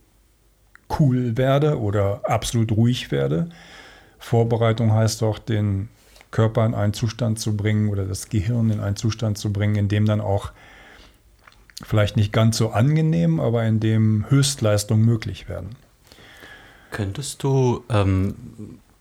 cool 1.00 1.38
werde 1.38 1.80
oder 1.80 2.22
absolut 2.24 2.72
ruhig 2.72 3.12
werde, 3.12 3.50
Vorbereitung 4.20 4.94
heißt 4.94 5.22
auch, 5.24 5.38
den 5.38 5.90
Körper 6.32 6.66
in 6.66 6.74
einen 6.74 6.94
Zustand 6.94 7.40
zu 7.40 7.56
bringen 7.56 7.90
oder 7.90 8.06
das 8.06 8.30
Gehirn 8.30 8.70
in 8.70 8.80
einen 8.80 8.96
Zustand 8.96 9.38
zu 9.38 9.54
bringen, 9.54 9.76
in 9.76 9.88
dem 9.88 10.06
dann 10.06 10.22
auch 10.22 10.52
vielleicht 11.84 12.18
nicht 12.18 12.34
ganz 12.34 12.58
so 12.58 12.72
angenehm, 12.72 13.40
aber 13.40 13.64
in 13.66 13.80
dem 13.80 14.26
Höchstleistungen 14.30 15.06
möglich 15.06 15.48
werden. 15.48 15.76
Könntest 16.92 17.44
du, 17.44 17.84
ähm, 17.90 18.36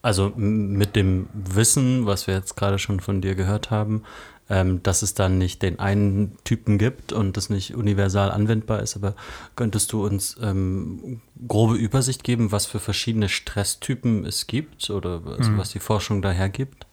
also 0.03 0.33
mit 0.37 0.97
dem 0.97 1.29
Wissen, 1.33 2.07
was 2.07 2.27
wir 2.27 2.35
jetzt 2.35 2.57
gerade 2.57 2.79
schon 2.79 3.01
von 3.01 3.21
dir 3.21 3.35
gehört 3.35 3.71
haben, 3.71 4.03
ähm, 4.49 4.83
dass 4.83 5.03
es 5.03 5.15
dann 5.15 5.39
nicht 5.39 5.63
den 5.63 5.79
einen 5.81 6.37
Typen 6.45 6.79
gibt 6.79 7.13
und 7.13 7.37
das 7.37 7.51
nicht 7.51 7.75
universal 7.75 8.31
anwendbar 8.31 8.81
ist, 8.81 8.97
aber 8.97 9.15
könntest 9.57 9.93
du 9.93 10.05
uns 10.05 10.37
ähm, 10.41 11.21
grobe 11.49 11.75
Übersicht 11.75 12.23
geben, 12.23 12.53
was 12.53 12.67
für 12.67 12.79
verschiedene 12.79 13.29
Stresstypen 13.29 14.25
es 14.25 14.47
gibt 14.47 14.89
oder 14.91 15.23
also 15.27 15.51
mhm. 15.51 15.59
was 15.59 15.71
die 15.71 15.81
Forschung 15.81 16.23
daher 16.23 16.49
gibt? 16.49 16.87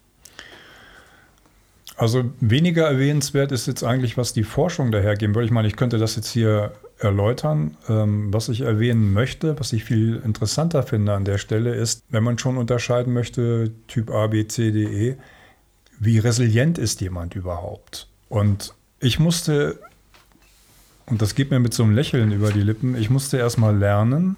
Also 1.95 2.32
weniger 2.39 2.88
erwähnenswert 2.88 3.51
ist 3.51 3.67
jetzt 3.67 3.84
eigentlich, 3.84 4.17
was 4.17 4.34
die 4.34 4.43
Forschung 4.43 4.91
dahergeben 4.91 5.36
würde. 5.36 5.45
Ich 5.45 5.51
meine, 5.51 5.67
ich 5.67 5.75
könnte 5.75 5.99
das 5.99 6.15
jetzt 6.15 6.32
hier 6.32 6.73
erläutern. 7.03 7.77
Ähm, 7.89 8.33
was 8.33 8.49
ich 8.49 8.61
erwähnen 8.61 9.13
möchte, 9.13 9.59
was 9.59 9.73
ich 9.73 9.83
viel 9.83 10.21
interessanter 10.23 10.83
finde 10.83 11.13
an 11.13 11.25
der 11.25 11.37
Stelle, 11.37 11.75
ist, 11.75 12.03
wenn 12.09 12.23
man 12.23 12.37
schon 12.37 12.57
unterscheiden 12.57 13.13
möchte, 13.13 13.71
Typ 13.87 14.09
A, 14.09 14.27
B, 14.27 14.47
C, 14.47 14.71
D, 14.71 14.83
E, 14.83 15.17
wie 15.99 16.19
resilient 16.19 16.77
ist 16.77 17.01
jemand 17.01 17.35
überhaupt? 17.35 18.07
Und 18.29 18.73
ich 18.99 19.19
musste, 19.19 19.79
und 21.05 21.21
das 21.21 21.35
geht 21.35 21.51
mir 21.51 21.59
mit 21.59 21.73
so 21.73 21.83
einem 21.83 21.95
Lächeln 21.95 22.31
über 22.31 22.51
die 22.51 22.61
Lippen, 22.61 22.95
ich 22.95 23.09
musste 23.09 23.37
erstmal 23.37 23.77
lernen, 23.77 24.37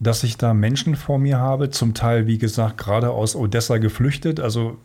dass 0.00 0.22
ich 0.22 0.36
da 0.36 0.54
Menschen 0.54 0.94
vor 0.94 1.18
mir 1.18 1.38
habe, 1.38 1.70
zum 1.70 1.94
Teil, 1.94 2.26
wie 2.26 2.38
gesagt, 2.38 2.78
gerade 2.78 3.10
aus 3.10 3.34
Odessa 3.34 3.78
geflüchtet, 3.78 4.38
also 4.38 4.78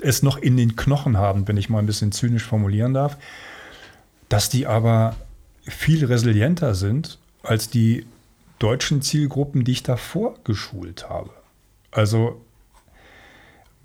es 0.00 0.22
noch 0.22 0.38
in 0.38 0.56
den 0.56 0.76
Knochen 0.76 1.16
haben, 1.16 1.46
wenn 1.48 1.56
ich 1.56 1.68
mal 1.68 1.78
ein 1.78 1.86
bisschen 1.86 2.12
zynisch 2.12 2.44
formulieren 2.44 2.94
darf, 2.94 3.16
dass 4.28 4.48
die 4.48 4.66
aber 4.66 5.16
viel 5.62 6.04
resilienter 6.04 6.74
sind 6.74 7.18
als 7.42 7.70
die 7.70 8.06
deutschen 8.58 9.02
Zielgruppen, 9.02 9.64
die 9.64 9.72
ich 9.72 9.82
davor 9.82 10.36
geschult 10.44 11.08
habe. 11.08 11.30
Also 11.90 12.40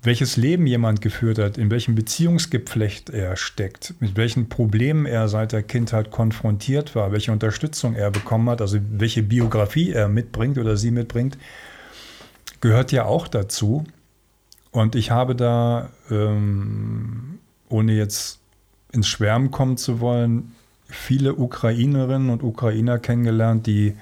welches 0.04 0.36
Leben 0.36 0.66
jemand 0.66 1.00
geführt 1.00 1.38
hat, 1.38 1.56
in 1.58 1.70
welchem 1.70 1.94
Beziehungsgeflecht 1.94 3.10
er 3.10 3.36
steckt, 3.36 3.94
mit 4.00 4.16
welchen 4.16 4.48
Problemen 4.48 5.06
er 5.06 5.28
seit 5.28 5.52
der 5.52 5.62
Kindheit 5.62 6.10
konfrontiert 6.10 6.96
war, 6.96 7.12
welche 7.12 7.30
Unterstützung 7.30 7.94
er 7.94 8.10
bekommen 8.10 8.50
hat, 8.50 8.60
also 8.60 8.78
welche 8.90 9.22
Biografie 9.22 9.92
er 9.92 10.08
mitbringt 10.08 10.58
oder 10.58 10.76
sie 10.76 10.90
mitbringt, 10.90 11.38
gehört 12.60 12.90
ja 12.90 13.04
auch 13.04 13.28
dazu. 13.28 13.84
Und 14.72 14.96
ich 14.96 15.12
habe 15.12 15.36
da, 15.36 15.90
ähm, 16.10 17.38
ohne 17.68 17.92
jetzt 17.92 18.41
ins 18.92 19.08
Schwärmen 19.08 19.50
kommen 19.50 19.76
zu 19.76 20.00
wollen, 20.00 20.54
viele 20.84 21.34
Ukrainerinnen 21.34 22.30
und 22.30 22.42
Ukrainer 22.42 22.98
kennengelernt, 22.98 23.66
die 23.66 23.96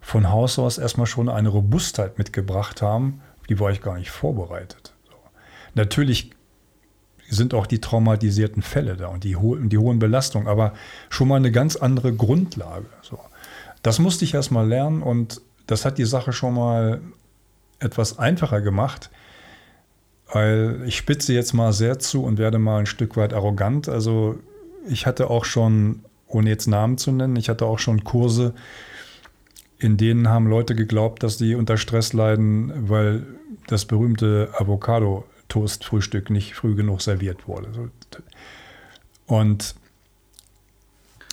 von 0.00 0.30
Haus 0.30 0.58
aus 0.58 0.78
erstmal 0.78 1.06
schon 1.06 1.28
eine 1.28 1.48
Robustheit 1.48 2.18
mitgebracht 2.18 2.82
haben, 2.82 3.20
die 3.48 3.58
war 3.58 3.70
ich 3.70 3.80
gar 3.80 3.98
nicht 3.98 4.10
vorbereitet. 4.10 4.94
So. 5.08 5.16
Natürlich 5.74 6.30
sind 7.28 7.54
auch 7.54 7.66
die 7.66 7.80
traumatisierten 7.80 8.62
Fälle 8.62 8.96
da 8.96 9.08
und 9.08 9.24
die, 9.24 9.36
ho 9.36 9.56
die 9.56 9.78
hohen 9.78 9.98
Belastungen, 9.98 10.48
aber 10.48 10.74
schon 11.08 11.28
mal 11.28 11.36
eine 11.36 11.52
ganz 11.52 11.76
andere 11.76 12.12
Grundlage. 12.12 12.86
So. 13.02 13.18
Das 13.82 13.98
musste 13.98 14.24
ich 14.24 14.34
erstmal 14.34 14.68
lernen 14.68 15.02
und 15.02 15.40
das 15.66 15.84
hat 15.84 15.98
die 15.98 16.04
Sache 16.04 16.32
schon 16.32 16.54
mal 16.54 17.00
etwas 17.78 18.18
einfacher 18.18 18.60
gemacht, 18.60 19.10
weil 20.32 20.82
ich 20.86 20.96
spitze 20.96 21.32
jetzt 21.32 21.52
mal 21.52 21.72
sehr 21.72 21.98
zu 21.98 22.22
und 22.22 22.38
werde 22.38 22.58
mal 22.58 22.80
ein 22.80 22.86
Stück 22.86 23.16
weit 23.16 23.32
arrogant. 23.32 23.88
Also 23.88 24.38
ich 24.88 25.06
hatte 25.06 25.30
auch 25.30 25.44
schon, 25.44 26.00
ohne 26.26 26.50
jetzt 26.50 26.66
Namen 26.66 26.98
zu 26.98 27.12
nennen, 27.12 27.36
ich 27.36 27.48
hatte 27.48 27.66
auch 27.66 27.78
schon 27.78 28.04
Kurse, 28.04 28.54
in 29.78 29.96
denen 29.96 30.28
haben 30.28 30.46
Leute 30.46 30.74
geglaubt, 30.74 31.22
dass 31.22 31.38
sie 31.38 31.54
unter 31.54 31.76
Stress 31.76 32.12
leiden, 32.12 32.88
weil 32.88 33.26
das 33.66 33.86
berühmte 33.86 34.50
Avocado-Toast-Frühstück 34.58 36.30
nicht 36.30 36.54
früh 36.54 36.74
genug 36.74 37.00
serviert 37.00 37.48
wurde. 37.48 37.90
Und 39.26 39.74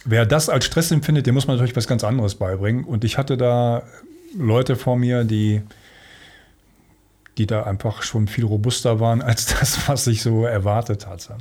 wer 0.05 0.25
das 0.25 0.49
als 0.49 0.65
Stress 0.65 0.91
empfindet, 0.91 1.27
dem 1.27 1.36
muss 1.36 1.47
man 1.47 1.57
natürlich 1.57 1.75
was 1.75 1.88
ganz 1.88 2.03
anderes 2.03 2.36
beibringen. 2.36 2.86
Und 2.86 3.03
ich 3.03 3.17
hatte 3.17 3.38
da 3.38 3.83
Leute 4.36 4.75
vor 4.75 4.95
mir, 4.95 5.23
die 5.23 5.62
die 7.38 7.45
da 7.45 7.63
einfach 7.63 8.04
schon 8.04 8.28
viel 8.28 8.45
robuster 8.45 9.00
waren 9.00 9.21
als 9.21 9.45
das, 9.45 9.88
was 9.88 10.08
ich 10.08 10.21
so 10.21 10.45
erwartet 10.45 11.08
hatte. 11.08 11.38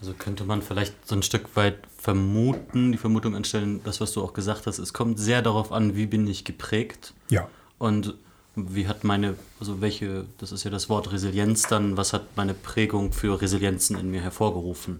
Also 0.00 0.14
könnte 0.14 0.44
man 0.44 0.62
vielleicht 0.62 1.06
so 1.06 1.14
ein 1.14 1.22
Stück 1.22 1.56
weit 1.56 1.76
vermuten, 1.98 2.92
die 2.92 2.98
Vermutung 2.98 3.36
anstellen, 3.36 3.80
das, 3.84 4.00
was 4.00 4.12
du 4.12 4.22
auch 4.22 4.32
gesagt 4.32 4.66
hast, 4.66 4.78
es 4.78 4.92
kommt 4.94 5.18
sehr 5.18 5.42
darauf 5.42 5.72
an, 5.72 5.94
wie 5.94 6.06
bin 6.06 6.26
ich 6.26 6.44
geprägt. 6.44 7.12
Ja. 7.28 7.48
Und 7.78 8.14
wie 8.56 8.88
hat 8.88 9.04
meine, 9.04 9.36
also 9.60 9.80
welche, 9.80 10.24
das 10.38 10.52
ist 10.52 10.64
ja 10.64 10.70
das 10.70 10.88
Wort 10.88 11.12
Resilienz 11.12 11.62
dann, 11.64 11.96
was 11.96 12.12
hat 12.12 12.36
meine 12.36 12.54
Prägung 12.54 13.12
für 13.12 13.40
Resilienzen 13.40 13.98
in 13.98 14.10
mir 14.10 14.22
hervorgerufen? 14.22 14.98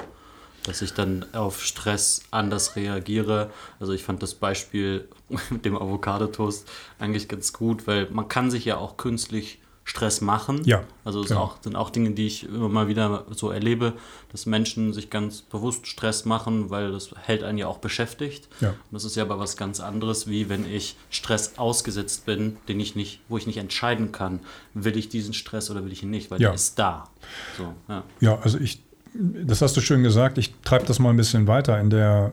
Dass 0.64 0.82
ich 0.82 0.92
dann 0.92 1.24
auf 1.32 1.64
Stress 1.64 2.22
anders 2.30 2.76
reagiere. 2.76 3.50
Also 3.80 3.94
ich 3.94 4.04
fand 4.04 4.22
das 4.22 4.34
Beispiel 4.34 5.08
mit 5.50 5.64
dem 5.64 5.76
Avocado-Toast 5.76 6.68
eigentlich 6.98 7.28
ganz 7.28 7.54
gut, 7.54 7.86
weil 7.86 8.08
man 8.10 8.28
kann 8.28 8.50
sich 8.50 8.66
ja 8.66 8.76
auch 8.76 8.98
künstlich 8.98 9.59
Stress 9.84 10.20
machen. 10.20 10.62
Ja. 10.64 10.84
Also 11.04 11.22
es 11.22 11.28
genau. 11.28 11.40
auch, 11.40 11.62
sind 11.62 11.74
auch 11.74 11.90
Dinge, 11.90 12.12
die 12.12 12.26
ich 12.26 12.44
immer 12.44 12.68
mal 12.68 12.86
wieder 12.86 13.24
so 13.30 13.50
erlebe, 13.50 13.94
dass 14.30 14.46
Menschen 14.46 14.92
sich 14.92 15.10
ganz 15.10 15.42
bewusst 15.42 15.86
Stress 15.86 16.24
machen, 16.24 16.70
weil 16.70 16.92
das 16.92 17.10
hält 17.20 17.42
einen 17.42 17.58
ja 17.58 17.66
auch 17.66 17.78
beschäftigt. 17.78 18.48
Ja. 18.60 18.68
Und 18.68 18.76
das 18.92 19.04
ist 19.04 19.16
ja 19.16 19.24
aber 19.24 19.38
was 19.38 19.56
ganz 19.56 19.80
anderes, 19.80 20.28
wie 20.28 20.48
wenn 20.48 20.70
ich 20.70 20.96
Stress 21.10 21.54
ausgesetzt 21.56 22.24
bin, 22.26 22.56
den 22.68 22.78
ich 22.78 22.94
nicht, 22.94 23.20
wo 23.28 23.36
ich 23.36 23.46
nicht 23.46 23.56
entscheiden 23.56 24.12
kann, 24.12 24.40
will 24.74 24.96
ich 24.96 25.08
diesen 25.08 25.34
Stress 25.34 25.70
oder 25.70 25.84
will 25.84 25.92
ich 25.92 26.02
ihn 26.02 26.10
nicht, 26.10 26.30
weil 26.30 26.40
ja. 26.40 26.48
der 26.48 26.54
ist 26.54 26.78
da. 26.78 27.08
So, 27.56 27.74
ja. 27.88 28.04
ja, 28.20 28.38
also 28.38 28.58
ich, 28.58 28.82
das 29.14 29.60
hast 29.60 29.76
du 29.76 29.80
schön 29.80 30.02
gesagt, 30.02 30.38
ich 30.38 30.54
treibe 30.62 30.84
das 30.86 30.98
mal 30.98 31.10
ein 31.10 31.16
bisschen 31.16 31.48
weiter 31.48 31.80
in 31.80 31.90
der 31.90 32.32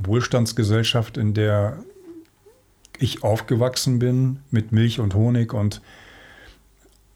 Wohlstandsgesellschaft, 0.00 1.16
in 1.16 1.34
der 1.34 1.78
ich 3.04 3.22
aufgewachsen 3.22 3.98
bin 3.98 4.40
mit 4.50 4.72
Milch 4.72 4.98
und 5.00 5.14
Honig 5.14 5.52
und 5.52 5.80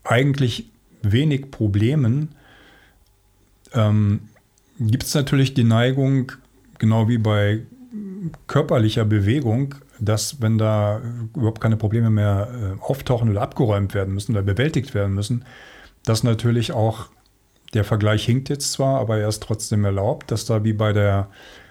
eigentlich 0.05 0.71
wenig 1.03 1.51
Problemen, 1.51 2.35
ähm, 3.75 4.21
gibt 4.79 5.05
es 5.05 5.15
natürlich 5.15 5.55
die 5.55 5.65
Neigung, 5.65 6.33
genau 6.79 7.09
wie 7.09 7.19
bei 7.19 7.63
körperlicher 8.47 9.05
Bewegung, 9.05 9.75
dass 10.01 10.41
wenn 10.41 10.59
da 10.59 11.01
überhaupt 11.35 11.61
keine 11.61 11.77
Probleme 11.77 12.11
mehr 12.11 12.49
äh, 12.79 12.83
auftauchen 12.83 13.31
oder 13.31 13.43
abgeräumt 13.43 13.95
werden 13.95 14.15
müssen 14.15 14.33
oder 14.33 14.43
bewältigt 14.43 14.95
werden 14.95 15.15
müssen, 15.15 15.45
dass 16.05 16.23
natürlich 16.23 16.73
auch 16.73 17.09
der 17.75 17.85
Vergleich 17.85 18.25
hinkt 18.25 18.49
jetzt 18.49 18.73
zwar, 18.73 19.01
aber 19.01 19.19
er 19.19 19.29
ist 19.29 19.43
trotzdem 19.43 19.85
erlaubt, 19.85 20.31
dass 20.31 20.45
da 20.45 20.65
wie 20.65 20.73
bei 20.73 20.93
der 20.93 21.29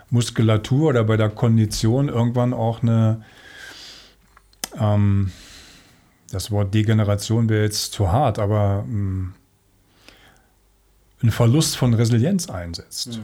Muskulatur 0.10 0.90
oder 0.90 1.04
bei 1.04 1.18
der 1.18 1.30
Kondition 1.30 2.10
irgendwann 2.10 2.54
auch 2.54 2.82
eine 2.82 3.24
ähm, 4.80 5.32
das 6.32 6.52
Wort 6.52 6.74
Degeneration 6.74 7.50
wäre 7.50 7.64
jetzt 7.64 7.94
zu 7.94 8.12
hart, 8.12 8.40
aber 8.40 8.84
ähm, 8.88 9.34
ein 11.24 11.32
Verlust 11.32 11.78
von 11.78 11.94
Resilienz 11.94 12.50
einsetzt. 12.50 13.18
Mhm. 13.18 13.24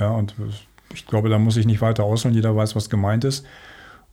Ja, 0.00 0.10
und 0.10 0.34
ich 0.92 1.06
glaube, 1.06 1.28
da 1.28 1.38
muss 1.38 1.56
ich 1.56 1.66
nicht 1.66 1.80
weiter 1.80 2.04
ausholen, 2.04 2.34
jeder 2.34 2.54
weiß, 2.54 2.76
was 2.76 2.90
gemeint 2.90 3.24
ist. 3.24 3.44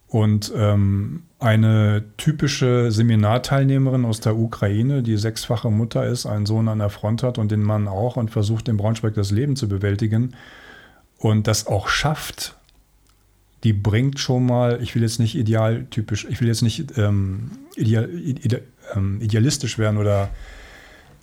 Und 0.07 0.51
ähm, 0.57 1.23
eine 1.39 2.03
typische 2.17 2.91
Seminarteilnehmerin 2.91 4.03
aus 4.03 4.19
der 4.19 4.35
Ukraine, 4.35 5.03
die 5.03 5.15
sechsfache 5.15 5.71
Mutter 5.71 6.05
ist, 6.05 6.25
einen 6.25 6.45
Sohn 6.45 6.67
an 6.67 6.79
der 6.79 6.89
Front 6.89 7.23
hat 7.23 7.37
und 7.37 7.49
den 7.49 7.63
Mann 7.63 7.87
auch 7.87 8.17
und 8.17 8.29
versucht, 8.29 8.67
in 8.67 8.75
Braunschweig 8.75 9.13
das 9.13 9.31
Leben 9.31 9.55
zu 9.55 9.69
bewältigen 9.69 10.35
und 11.17 11.47
das 11.47 11.65
auch 11.65 11.87
schafft, 11.87 12.57
die 13.63 13.73
bringt 13.73 14.19
schon 14.19 14.45
mal, 14.45 14.81
ich 14.81 14.95
will 14.95 15.03
jetzt 15.03 15.19
nicht 15.19 15.35
idealtypisch, 15.35 16.25
ich 16.29 16.41
will 16.41 16.47
jetzt 16.47 16.61
nicht 16.63 16.97
ähm, 16.97 17.51
ideal, 17.75 18.09
ide, 18.09 18.63
ähm, 18.95 19.21
idealistisch 19.21 19.77
werden 19.77 19.97
oder, 19.97 20.29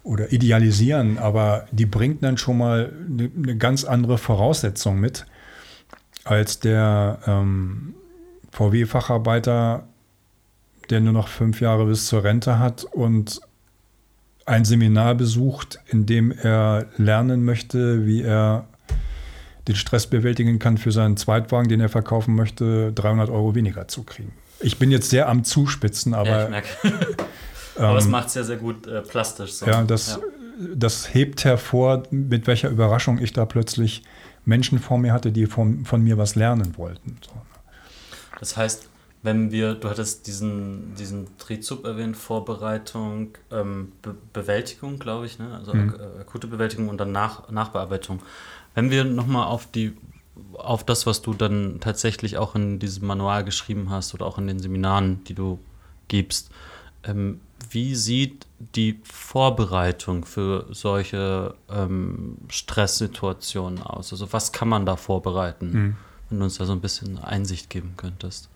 oder 0.04 0.32
idealisieren, 0.32 1.18
aber 1.18 1.66
die 1.72 1.86
bringt 1.86 2.22
dann 2.22 2.38
schon 2.38 2.58
mal 2.58 2.92
eine, 3.08 3.30
eine 3.36 3.56
ganz 3.56 3.84
andere 3.84 4.18
Voraussetzung 4.18 5.00
mit 5.00 5.26
als 6.24 6.60
der 6.60 7.18
ähm, 7.26 7.94
VW-Facharbeiter, 8.52 9.84
der 10.90 11.00
nur 11.00 11.12
noch 11.12 11.28
fünf 11.28 11.60
Jahre 11.60 11.86
bis 11.86 12.06
zur 12.06 12.24
Rente 12.24 12.58
hat 12.58 12.84
und 12.84 13.40
ein 14.46 14.64
Seminar 14.64 15.14
besucht, 15.14 15.78
in 15.86 16.06
dem 16.06 16.30
er 16.30 16.86
lernen 16.96 17.44
möchte, 17.44 18.06
wie 18.06 18.22
er 18.22 18.66
den 19.68 19.76
Stress 19.76 20.06
bewältigen 20.06 20.58
kann, 20.58 20.78
für 20.78 20.92
seinen 20.92 21.16
Zweitwagen, 21.16 21.68
den 21.68 21.80
er 21.80 21.88
verkaufen 21.88 22.34
möchte, 22.34 22.92
300 22.92 23.30
Euro 23.30 23.54
weniger 23.54 23.86
zu 23.88 24.02
kriegen. 24.02 24.32
Ich 24.60 24.78
bin 24.78 24.90
jetzt 24.90 25.10
sehr 25.10 25.28
am 25.28 25.44
Zuspitzen, 25.44 26.14
aber. 26.14 26.28
Ja, 26.28 26.44
ich 26.44 26.50
merke. 26.50 26.68
aber 27.76 27.94
das 27.94 28.06
ähm, 28.06 28.10
macht 28.10 28.28
es 28.28 28.34
ja 28.34 28.42
sehr 28.42 28.56
gut 28.56 28.86
äh, 28.86 29.02
plastisch. 29.02 29.52
So. 29.52 29.66
Ja, 29.66 29.84
das, 29.84 30.18
das 30.74 31.14
hebt 31.14 31.44
hervor, 31.44 32.02
mit 32.10 32.46
welcher 32.46 32.70
Überraschung 32.70 33.18
ich 33.18 33.32
da 33.32 33.44
plötzlich 33.44 34.02
Menschen 34.44 34.78
vor 34.78 34.98
mir 34.98 35.12
hatte, 35.12 35.30
die 35.30 35.46
von, 35.46 35.84
von 35.84 36.02
mir 36.02 36.18
was 36.18 36.34
lernen 36.34 36.76
wollten. 36.76 37.18
So. 37.24 37.34
Ne? 37.34 37.42
Das 38.40 38.56
heißt, 38.56 38.88
wenn 39.22 39.50
wir, 39.50 39.74
du 39.74 39.88
hattest 39.90 40.26
diesen, 40.26 40.94
diesen 40.94 41.36
Trizub 41.38 41.84
erwähnt, 41.84 42.16
Vorbereitung, 42.16 43.36
ähm, 43.50 43.92
Be 44.00 44.14
Bewältigung, 44.32 44.98
glaube 44.98 45.26
ich, 45.26 45.38
ne? 45.38 45.54
also 45.56 45.74
mhm. 45.74 45.94
akute 46.20 46.46
Bewältigung 46.46 46.88
und 46.88 46.98
dann 46.98 47.12
Nach 47.12 47.50
Nachbearbeitung. 47.50 48.20
Wenn 48.74 48.90
wir 48.90 49.04
nochmal 49.04 49.46
auf 49.46 49.70
die 49.70 49.96
auf 50.54 50.84
das, 50.84 51.06
was 51.06 51.22
du 51.22 51.34
dann 51.34 51.78
tatsächlich 51.80 52.36
auch 52.36 52.54
in 52.54 52.78
diesem 52.78 53.06
Manual 53.06 53.44
geschrieben 53.44 53.90
hast 53.90 54.14
oder 54.14 54.26
auch 54.26 54.38
in 54.38 54.46
den 54.46 54.58
Seminaren, 54.58 55.22
die 55.24 55.34
du 55.34 55.58
gibst, 56.08 56.50
ähm, 57.04 57.40
wie 57.70 57.94
sieht 57.94 58.46
die 58.74 59.00
Vorbereitung 59.02 60.24
für 60.24 60.66
solche 60.70 61.54
ähm, 61.70 62.38
Stresssituationen 62.48 63.82
aus? 63.82 64.12
Also 64.12 64.32
was 64.32 64.52
kann 64.52 64.68
man 64.68 64.86
da 64.86 64.96
vorbereiten, 64.96 65.70
mhm. 65.70 65.96
wenn 66.28 66.38
du 66.38 66.44
uns 66.44 66.58
da 66.58 66.64
so 66.64 66.72
ein 66.72 66.80
bisschen 66.80 67.18
Einsicht 67.18 67.70
geben 67.70 67.94
könntest? 67.96 68.48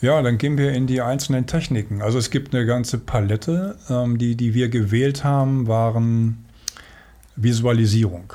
Ja, 0.00 0.20
dann 0.20 0.36
gehen 0.36 0.58
wir 0.58 0.72
in 0.72 0.86
die 0.86 1.00
einzelnen 1.00 1.46
Techniken. 1.46 2.02
Also 2.02 2.18
es 2.18 2.30
gibt 2.30 2.54
eine 2.54 2.66
ganze 2.66 2.98
Palette. 2.98 3.78
Ähm, 3.88 4.18
die, 4.18 4.36
die 4.36 4.52
wir 4.52 4.68
gewählt 4.68 5.24
haben, 5.24 5.66
waren 5.66 6.44
Visualisierung. 7.36 8.34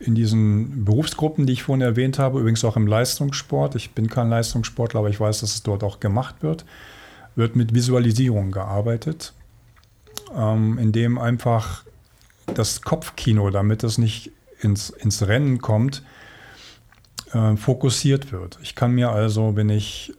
In 0.00 0.14
diesen 0.14 0.84
Berufsgruppen, 0.84 1.46
die 1.46 1.52
ich 1.52 1.62
vorhin 1.62 1.82
erwähnt 1.82 2.18
habe, 2.18 2.40
übrigens 2.40 2.64
auch 2.64 2.76
im 2.76 2.86
Leistungssport, 2.86 3.74
ich 3.74 3.90
bin 3.90 4.08
kein 4.08 4.30
Leistungssportler, 4.30 5.00
aber 5.00 5.10
ich 5.10 5.20
weiß, 5.20 5.40
dass 5.40 5.54
es 5.54 5.62
dort 5.62 5.84
auch 5.84 6.00
gemacht 6.00 6.36
wird, 6.40 6.64
wird 7.36 7.54
mit 7.54 7.74
Visualisierung 7.74 8.50
gearbeitet, 8.50 9.34
ähm, 10.34 10.78
indem 10.78 11.18
einfach 11.18 11.84
das 12.54 12.80
Kopfkino, 12.80 13.50
damit 13.50 13.84
es 13.84 13.98
nicht 13.98 14.32
ins, 14.60 14.90
ins 14.90 15.26
Rennen 15.26 15.58
kommt, 15.60 16.02
äh, 17.32 17.56
fokussiert 17.56 18.32
wird. 18.32 18.58
Ich 18.62 18.74
kann 18.74 18.92
mir 18.92 19.10
also, 19.10 19.54
wenn 19.54 19.68
ich 19.68 20.14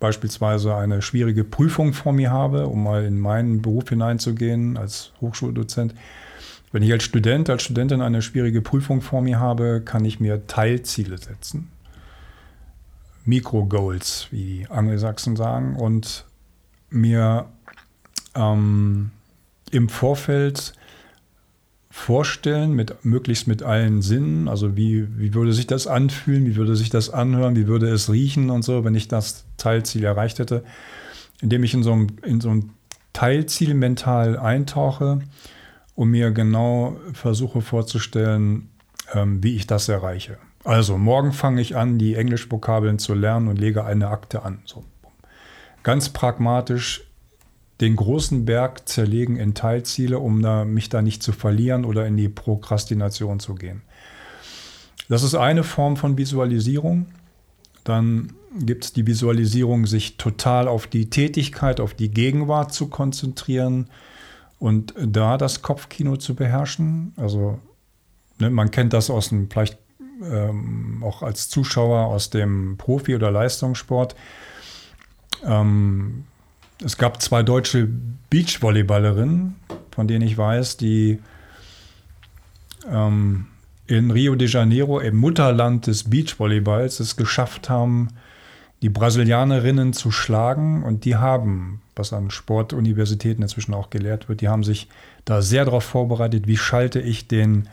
beispielsweise 0.00 0.74
eine 0.76 1.02
schwierige 1.02 1.44
Prüfung 1.44 1.92
vor 1.92 2.12
mir 2.12 2.30
habe, 2.30 2.66
um 2.66 2.84
mal 2.84 3.04
in 3.04 3.18
meinen 3.18 3.62
Beruf 3.62 3.88
hineinzugehen 3.88 4.76
als 4.76 5.12
Hochschuldozent, 5.20 5.94
wenn 6.74 6.82
ich 6.82 6.90
als 6.90 7.04
Student, 7.04 7.48
als 7.50 7.62
Studentin 7.62 8.00
eine 8.00 8.20
schwierige 8.20 8.60
Prüfung 8.60 9.00
vor 9.00 9.22
mir 9.22 9.38
habe, 9.38 9.80
kann 9.84 10.04
ich 10.04 10.18
mir 10.18 10.48
Teilziele 10.48 11.18
setzen. 11.18 11.70
Mikro-Goals, 13.24 14.26
wie 14.32 14.44
die 14.44 14.66
Angelsachsen 14.68 15.36
sagen, 15.36 15.76
und 15.76 16.24
mir 16.90 17.46
ähm, 18.34 19.12
im 19.70 19.88
Vorfeld 19.88 20.72
vorstellen, 21.90 22.72
mit, 22.72 23.04
möglichst 23.04 23.46
mit 23.46 23.62
allen 23.62 24.02
Sinnen. 24.02 24.48
Also 24.48 24.76
wie, 24.76 25.06
wie 25.16 25.32
würde 25.32 25.52
sich 25.52 25.68
das 25.68 25.86
anfühlen, 25.86 26.44
wie 26.44 26.56
würde 26.56 26.74
sich 26.74 26.90
das 26.90 27.08
anhören, 27.08 27.54
wie 27.54 27.68
würde 27.68 27.88
es 27.88 28.10
riechen 28.10 28.50
und 28.50 28.64
so, 28.64 28.82
wenn 28.82 28.96
ich 28.96 29.06
das 29.06 29.44
Teilziel 29.58 30.02
erreicht 30.02 30.40
hätte. 30.40 30.64
Indem 31.40 31.62
ich 31.62 31.72
in 31.72 31.84
so 31.84 31.92
ein, 31.92 32.08
in 32.24 32.40
so 32.40 32.50
ein 32.50 32.70
Teilziel 33.12 33.74
mental 33.74 34.36
eintauche 34.36 35.20
und 35.94 36.10
mir 36.10 36.30
genau 36.30 36.96
versuche 37.12 37.60
vorzustellen, 37.60 38.70
ähm, 39.12 39.42
wie 39.42 39.56
ich 39.56 39.66
das 39.66 39.88
erreiche. 39.88 40.38
Also 40.64 40.96
morgen 40.96 41.32
fange 41.32 41.60
ich 41.60 41.76
an, 41.76 41.98
die 41.98 42.14
Englischvokabeln 42.14 42.98
zu 42.98 43.14
lernen 43.14 43.48
und 43.48 43.58
lege 43.58 43.84
eine 43.84 44.08
Akte 44.08 44.42
an. 44.42 44.60
So. 44.64 44.84
Ganz 45.82 46.08
pragmatisch 46.08 47.02
den 47.80 47.96
großen 47.96 48.44
Berg 48.44 48.88
zerlegen 48.88 49.36
in 49.36 49.54
Teilziele, 49.54 50.18
um 50.18 50.40
da, 50.42 50.64
mich 50.64 50.88
da 50.88 51.02
nicht 51.02 51.22
zu 51.22 51.32
verlieren 51.32 51.84
oder 51.84 52.06
in 52.06 52.16
die 52.16 52.28
Prokrastination 52.28 53.40
zu 53.40 53.54
gehen. 53.54 53.82
Das 55.08 55.22
ist 55.22 55.34
eine 55.34 55.64
Form 55.64 55.96
von 55.96 56.16
Visualisierung. 56.16 57.06
Dann 57.82 58.32
gibt 58.58 58.84
es 58.84 58.92
die 58.92 59.06
Visualisierung, 59.06 59.86
sich 59.86 60.16
total 60.16 60.68
auf 60.68 60.86
die 60.86 61.10
Tätigkeit, 61.10 61.80
auf 61.80 61.92
die 61.92 62.10
Gegenwart 62.10 62.72
zu 62.72 62.88
konzentrieren 62.88 63.90
und 64.58 64.94
da 64.96 65.36
das 65.36 65.62
Kopfkino 65.62 66.16
zu 66.16 66.34
beherrschen. 66.34 67.12
Also 67.16 67.58
ne, 68.38 68.50
man 68.50 68.70
kennt 68.70 68.92
das 68.92 69.10
aus 69.10 69.28
dem, 69.28 69.50
vielleicht 69.50 69.78
ähm, 70.22 71.02
auch 71.04 71.22
als 71.22 71.48
Zuschauer 71.48 72.06
aus 72.06 72.30
dem 72.30 72.76
Profi- 72.76 73.14
oder 73.14 73.30
Leistungssport. 73.30 74.14
Ähm, 75.44 76.24
es 76.82 76.96
gab 76.96 77.20
zwei 77.20 77.42
deutsche 77.42 77.88
Beachvolleyballerinnen, 78.30 79.56
von 79.90 80.08
denen 80.08 80.26
ich 80.26 80.36
weiß, 80.36 80.76
die 80.76 81.20
ähm, 82.88 83.46
in 83.86 84.10
Rio 84.10 84.34
de 84.34 84.48
Janeiro, 84.48 84.98
im 85.00 85.16
Mutterland 85.16 85.86
des 85.86 86.04
Beachvolleyballs, 86.08 87.00
es 87.00 87.16
geschafft 87.16 87.68
haben, 87.68 88.08
die 88.84 88.90
Brasilianerinnen 88.90 89.94
zu 89.94 90.10
schlagen. 90.10 90.82
Und 90.82 91.06
die 91.06 91.16
haben, 91.16 91.80
was 91.96 92.12
an 92.12 92.30
Sportuniversitäten 92.30 93.42
inzwischen 93.42 93.72
auch 93.72 93.88
gelehrt 93.88 94.28
wird, 94.28 94.42
die 94.42 94.48
haben 94.50 94.62
sich 94.62 94.90
da 95.24 95.40
sehr 95.40 95.64
darauf 95.64 95.84
vorbereitet, 95.84 96.46
wie 96.46 96.58
schalte 96.58 97.00
ich 97.00 97.26
den 97.26 97.66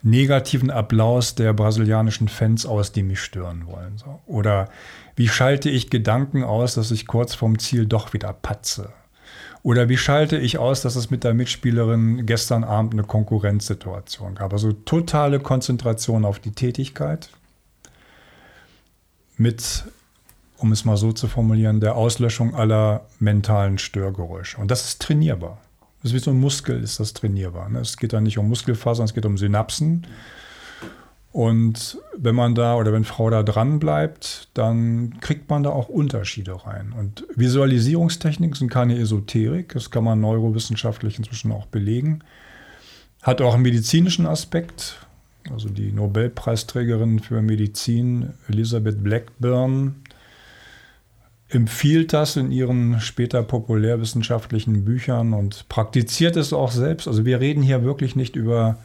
negativen 0.00 0.70
Applaus 0.70 1.34
der 1.34 1.52
brasilianischen 1.52 2.28
Fans 2.28 2.64
aus, 2.64 2.92
die 2.92 3.02
mich 3.02 3.20
stören 3.20 3.66
wollen. 3.66 3.98
So. 3.98 4.20
Oder 4.26 4.70
wie 5.16 5.28
schalte 5.28 5.68
ich 5.68 5.90
Gedanken 5.90 6.44
aus, 6.44 6.76
dass 6.76 6.90
ich 6.92 7.06
kurz 7.06 7.34
vorm 7.34 7.58
Ziel 7.58 7.84
doch 7.84 8.14
wieder 8.14 8.32
patze? 8.32 8.88
Oder 9.62 9.90
wie 9.90 9.98
schalte 9.98 10.38
ich 10.38 10.56
aus, 10.56 10.80
dass 10.80 10.96
es 10.96 11.10
mit 11.10 11.24
der 11.24 11.34
Mitspielerin 11.34 12.24
gestern 12.24 12.64
Abend 12.64 12.94
eine 12.94 13.04
Konkurrenzsituation 13.04 14.36
gab? 14.36 14.54
Also 14.54 14.72
totale 14.72 15.40
Konzentration 15.40 16.24
auf 16.24 16.38
die 16.38 16.52
Tätigkeit 16.52 17.28
mit, 19.36 19.84
um 20.62 20.70
es 20.72 20.84
mal 20.84 20.96
so 20.96 21.12
zu 21.12 21.26
formulieren, 21.26 21.80
der 21.80 21.96
Auslöschung 21.96 22.54
aller 22.54 23.06
mentalen 23.18 23.78
Störgeräusche. 23.78 24.58
Und 24.58 24.70
das 24.70 24.84
ist 24.84 25.02
trainierbar. 25.02 25.58
Das 26.02 26.12
ist 26.12 26.14
wie 26.14 26.24
so 26.24 26.30
ein 26.30 26.40
Muskel, 26.40 26.82
ist 26.82 27.00
das 27.00 27.12
trainierbar. 27.12 27.68
Ne? 27.68 27.80
Es 27.80 27.96
geht 27.96 28.12
da 28.12 28.20
nicht 28.20 28.38
um 28.38 28.48
Muskelfasern, 28.48 29.04
es 29.04 29.14
geht 29.14 29.26
um 29.26 29.36
Synapsen. 29.36 30.06
Und 31.32 31.98
wenn 32.16 32.34
man 32.34 32.54
da 32.54 32.76
oder 32.76 32.92
wenn 32.92 33.04
Frau 33.04 33.30
da 33.30 33.42
dran 33.42 33.78
bleibt, 33.78 34.48
dann 34.54 35.18
kriegt 35.20 35.48
man 35.48 35.62
da 35.62 35.70
auch 35.70 35.88
Unterschiede 35.88 36.66
rein. 36.66 36.92
Und 36.96 37.24
Visualisierungstechniken 37.34 38.54
sind 38.54 38.68
keine 38.68 38.98
Esoterik, 38.98 39.72
das 39.72 39.90
kann 39.90 40.04
man 40.04 40.20
neurowissenschaftlich 40.20 41.18
inzwischen 41.18 41.50
auch 41.50 41.66
belegen. 41.66 42.22
Hat 43.22 43.40
auch 43.40 43.54
einen 43.54 43.62
medizinischen 43.62 44.26
Aspekt. 44.26 45.06
Also 45.50 45.68
die 45.68 45.90
Nobelpreisträgerin 45.90 47.18
für 47.18 47.42
Medizin 47.42 48.34
Elisabeth 48.48 49.02
Blackburn 49.02 50.01
empfiehlt 51.52 52.12
das 52.12 52.36
in 52.36 52.50
ihren 52.50 53.00
später 53.00 53.42
populärwissenschaftlichen 53.42 54.84
Büchern 54.84 55.34
und 55.34 55.68
praktiziert 55.68 56.36
es 56.36 56.52
auch 56.52 56.70
selbst. 56.70 57.06
Also 57.06 57.24
wir 57.24 57.40
reden 57.40 57.62
hier 57.62 57.84
wirklich 57.84 58.16
nicht 58.16 58.36
über 58.36 58.78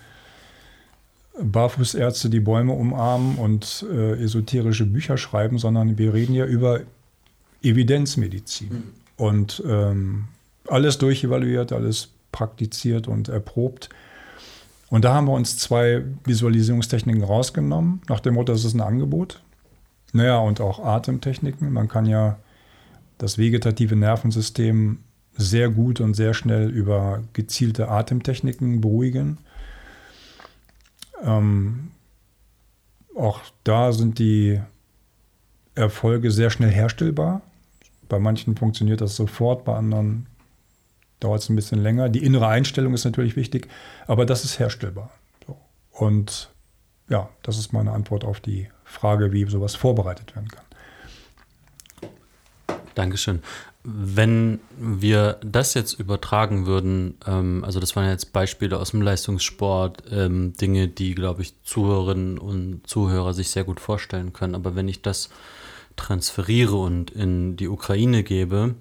Barfußärzte, 1.41 2.29
die 2.29 2.39
Bäume 2.39 2.73
umarmen 2.73 3.37
und 3.37 3.85
äh, 3.89 4.21
esoterische 4.21 4.85
Bücher 4.85 5.17
schreiben, 5.17 5.59
sondern 5.59 5.97
wir 5.97 6.13
reden 6.13 6.33
ja 6.33 6.45
über 6.45 6.81
Evidenzmedizin. 7.61 8.69
Mhm. 8.69 8.83
Und 9.15 9.63
ähm, 9.65 10.25
alles 10.67 10.97
durchevaluiert, 10.97 11.71
alles 11.71 12.09
praktiziert 12.31 13.07
und 13.07 13.29
erprobt. 13.29 13.89
Und 14.89 15.05
da 15.05 15.13
haben 15.13 15.27
wir 15.27 15.33
uns 15.33 15.57
zwei 15.57 16.03
Visualisierungstechniken 16.25 17.23
rausgenommen, 17.23 18.01
nach 18.09 18.19
dem 18.19 18.35
Motto, 18.35 18.51
das 18.51 18.65
ist 18.65 18.73
ein 18.73 18.81
Angebot. 18.81 19.41
Naja, 20.13 20.39
und 20.39 20.61
auch 20.61 20.79
Atemtechniken. 20.79 21.71
Man 21.71 21.87
kann 21.87 22.05
ja 22.05 22.37
das 23.17 23.37
vegetative 23.37 23.95
Nervensystem 23.95 24.99
sehr 25.35 25.69
gut 25.69 26.01
und 26.01 26.15
sehr 26.15 26.33
schnell 26.33 26.69
über 26.69 27.23
gezielte 27.33 27.89
Atemtechniken 27.89 28.81
beruhigen. 28.81 29.37
Ähm, 31.23 31.91
auch 33.15 33.41
da 33.63 33.91
sind 33.91 34.19
die 34.19 34.59
Erfolge 35.75 36.31
sehr 36.31 36.49
schnell 36.49 36.71
herstellbar. 36.71 37.41
Bei 38.09 38.19
manchen 38.19 38.55
funktioniert 38.55 39.01
das 39.01 39.15
sofort, 39.15 39.65
bei 39.65 39.75
anderen 39.75 40.27
dauert 41.19 41.41
es 41.41 41.49
ein 41.49 41.55
bisschen 41.55 41.81
länger. 41.81 42.09
Die 42.09 42.23
innere 42.23 42.47
Einstellung 42.47 42.93
ist 42.93 43.05
natürlich 43.05 43.35
wichtig, 43.35 43.67
aber 44.05 44.25
das 44.25 44.43
ist 44.43 44.59
herstellbar. 44.59 45.11
So. 45.45 45.57
Und 45.91 46.51
ja, 47.09 47.29
das 47.43 47.57
ist 47.57 47.73
meine 47.73 47.91
Antwort 47.91 48.23
auf 48.23 48.39
die 48.39 48.69
Frage, 48.83 49.31
wie 49.33 49.45
sowas 49.45 49.75
vorbereitet 49.75 50.35
werden 50.35 50.49
kann. 50.49 50.66
Dankeschön. 52.97 53.43
Wenn 53.83 54.59
wir 54.77 55.37
das 55.41 55.73
jetzt 55.75 55.99
übertragen 55.99 56.65
würden, 56.65 57.15
ähm, 57.27 57.63
also 57.63 57.79
das 57.79 57.95
waren 57.95 58.09
jetzt 58.09 58.33
Beispiele 58.33 58.77
aus 58.79 58.91
dem 58.91 59.01
Leistungssport, 59.01 60.03
ähm, 60.11 60.53
Dinge, 60.53 60.87
die, 60.87 61.13
glaube 61.13 61.43
ich, 61.43 61.53
Zuhörerinnen 61.63 62.37
und 62.39 62.81
Zuhörer 62.87 63.33
sich 63.33 63.49
sehr 63.49 63.63
gut 63.63 63.79
vorstellen 63.79 64.33
können. 64.33 64.55
Aber 64.55 64.75
wenn 64.75 64.87
ich 64.87 65.01
das 65.03 65.29
transferiere 65.95 66.75
und 66.75 67.11
in 67.11 67.55
die 67.55 67.67
Ukraine 67.67 68.23
gebe, 68.23 68.75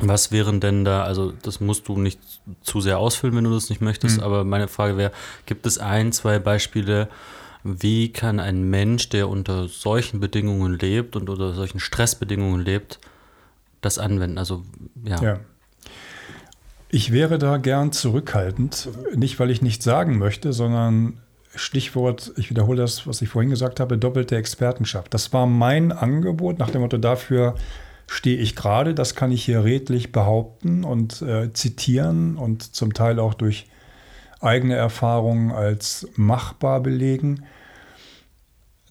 Was 0.00 0.30
wären 0.30 0.60
denn 0.60 0.84
da, 0.84 1.02
also 1.02 1.32
das 1.42 1.58
musst 1.58 1.88
du 1.88 1.98
nicht 1.98 2.20
zu 2.62 2.80
sehr 2.80 2.98
ausfüllen, 2.98 3.34
wenn 3.34 3.44
du 3.44 3.50
das 3.50 3.68
nicht 3.68 3.80
möchtest, 3.80 4.18
mhm. 4.18 4.22
aber 4.22 4.44
meine 4.44 4.68
Frage 4.68 4.96
wäre, 4.96 5.10
gibt 5.44 5.66
es 5.66 5.78
ein, 5.78 6.12
zwei 6.12 6.38
Beispiele, 6.38 7.08
wie 7.64 8.12
kann 8.12 8.38
ein 8.38 8.70
Mensch, 8.70 9.08
der 9.08 9.28
unter 9.28 9.66
solchen 9.66 10.20
Bedingungen 10.20 10.78
lebt 10.78 11.16
und 11.16 11.28
unter 11.28 11.52
solchen 11.52 11.80
Stressbedingungen 11.80 12.64
lebt, 12.64 13.00
das 13.80 13.98
anwenden? 13.98 14.38
Also 14.38 14.62
ja. 15.04 15.22
ja. 15.22 15.40
Ich 16.90 17.12
wäre 17.12 17.38
da 17.38 17.58
gern 17.58 17.92
zurückhaltend, 17.92 18.88
nicht 19.14 19.38
weil 19.38 19.50
ich 19.50 19.60
nichts 19.60 19.84
sagen 19.84 20.16
möchte, 20.18 20.52
sondern 20.52 21.20
Stichwort, 21.54 22.32
ich 22.36 22.50
wiederhole 22.50 22.80
das, 22.80 23.06
was 23.06 23.20
ich 23.20 23.28
vorhin 23.28 23.50
gesagt 23.50 23.80
habe, 23.80 23.98
doppelte 23.98 24.36
Expertenschaft. 24.36 25.12
Das 25.12 25.32
war 25.32 25.46
mein 25.46 25.92
Angebot 25.92 26.58
nach 26.58 26.70
dem 26.70 26.82
Motto, 26.82 26.98
dafür 26.98 27.54
stehe 28.06 28.38
ich 28.38 28.56
gerade, 28.56 28.94
das 28.94 29.14
kann 29.14 29.32
ich 29.32 29.44
hier 29.44 29.64
redlich 29.64 30.12
behaupten 30.12 30.84
und 30.84 31.20
äh, 31.20 31.52
zitieren 31.52 32.36
und 32.36 32.74
zum 32.74 32.94
Teil 32.94 33.18
auch 33.18 33.34
durch 33.34 33.66
eigene 34.40 34.76
Erfahrungen 34.76 35.52
als 35.52 36.08
machbar 36.16 36.80
belegen. 36.80 37.44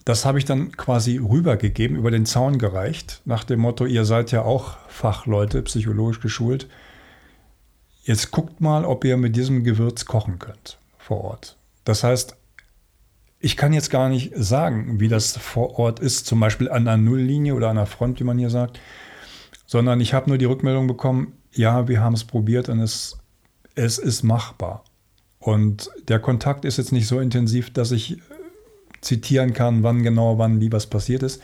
Das 0.07 0.25
habe 0.25 0.37
ich 0.37 0.45
dann 0.45 0.71
quasi 0.71 1.17
rübergegeben, 1.17 1.97
über 1.97 2.11
den 2.11 2.25
Zaun 2.25 2.59
gereicht, 2.59 3.21
nach 3.25 3.43
dem 3.43 3.59
Motto, 3.59 3.85
ihr 3.85 4.05
seid 4.05 4.31
ja 4.31 4.43
auch 4.43 4.77
Fachleute, 4.87 5.61
psychologisch 5.63 6.21
geschult. 6.21 6.67
Jetzt 8.03 8.31
guckt 8.31 8.61
mal, 8.61 8.85
ob 8.85 9.03
ihr 9.03 9.17
mit 9.17 9.35
diesem 9.35 9.65
Gewürz 9.65 10.05
kochen 10.05 10.39
könnt 10.39 10.77
vor 10.97 11.25
Ort. 11.25 11.57
Das 11.83 12.05
heißt, 12.05 12.37
ich 13.39 13.57
kann 13.57 13.73
jetzt 13.73 13.89
gar 13.89 14.07
nicht 14.07 14.31
sagen, 14.35 15.01
wie 15.01 15.09
das 15.09 15.35
vor 15.35 15.77
Ort 15.77 15.99
ist, 15.99 16.25
zum 16.25 16.39
Beispiel 16.39 16.69
an 16.69 16.87
einer 16.87 16.95
Nulllinie 16.95 17.53
oder 17.53 17.69
an 17.69 17.75
der 17.75 17.85
Front, 17.85 18.21
wie 18.21 18.23
man 18.23 18.37
hier 18.37 18.49
sagt 18.49 18.79
sondern 19.67 19.99
ich 19.99 20.13
habe 20.15 20.29
nur 20.29 20.39
die 20.39 20.45
Rückmeldung 20.45 20.87
bekommen, 20.87 21.33
ja, 21.51 21.87
wir 21.87 22.01
haben 22.01 22.13
es 22.13 22.23
probiert 22.23 22.69
und 22.69 22.79
es, 22.79 23.17
es 23.75 23.99
ist 23.99 24.23
machbar. 24.23 24.83
Und 25.39 25.91
der 26.07 26.19
Kontakt 26.19 26.65
ist 26.65 26.77
jetzt 26.77 26.91
nicht 26.91 27.07
so 27.07 27.19
intensiv, 27.19 27.71
dass 27.71 27.91
ich 27.91 28.17
zitieren 29.01 29.53
kann, 29.53 29.83
wann 29.83 30.03
genau, 30.03 30.37
wann 30.37 30.61
wie 30.61 30.71
was 30.71 30.87
passiert 30.87 31.23
ist. 31.23 31.41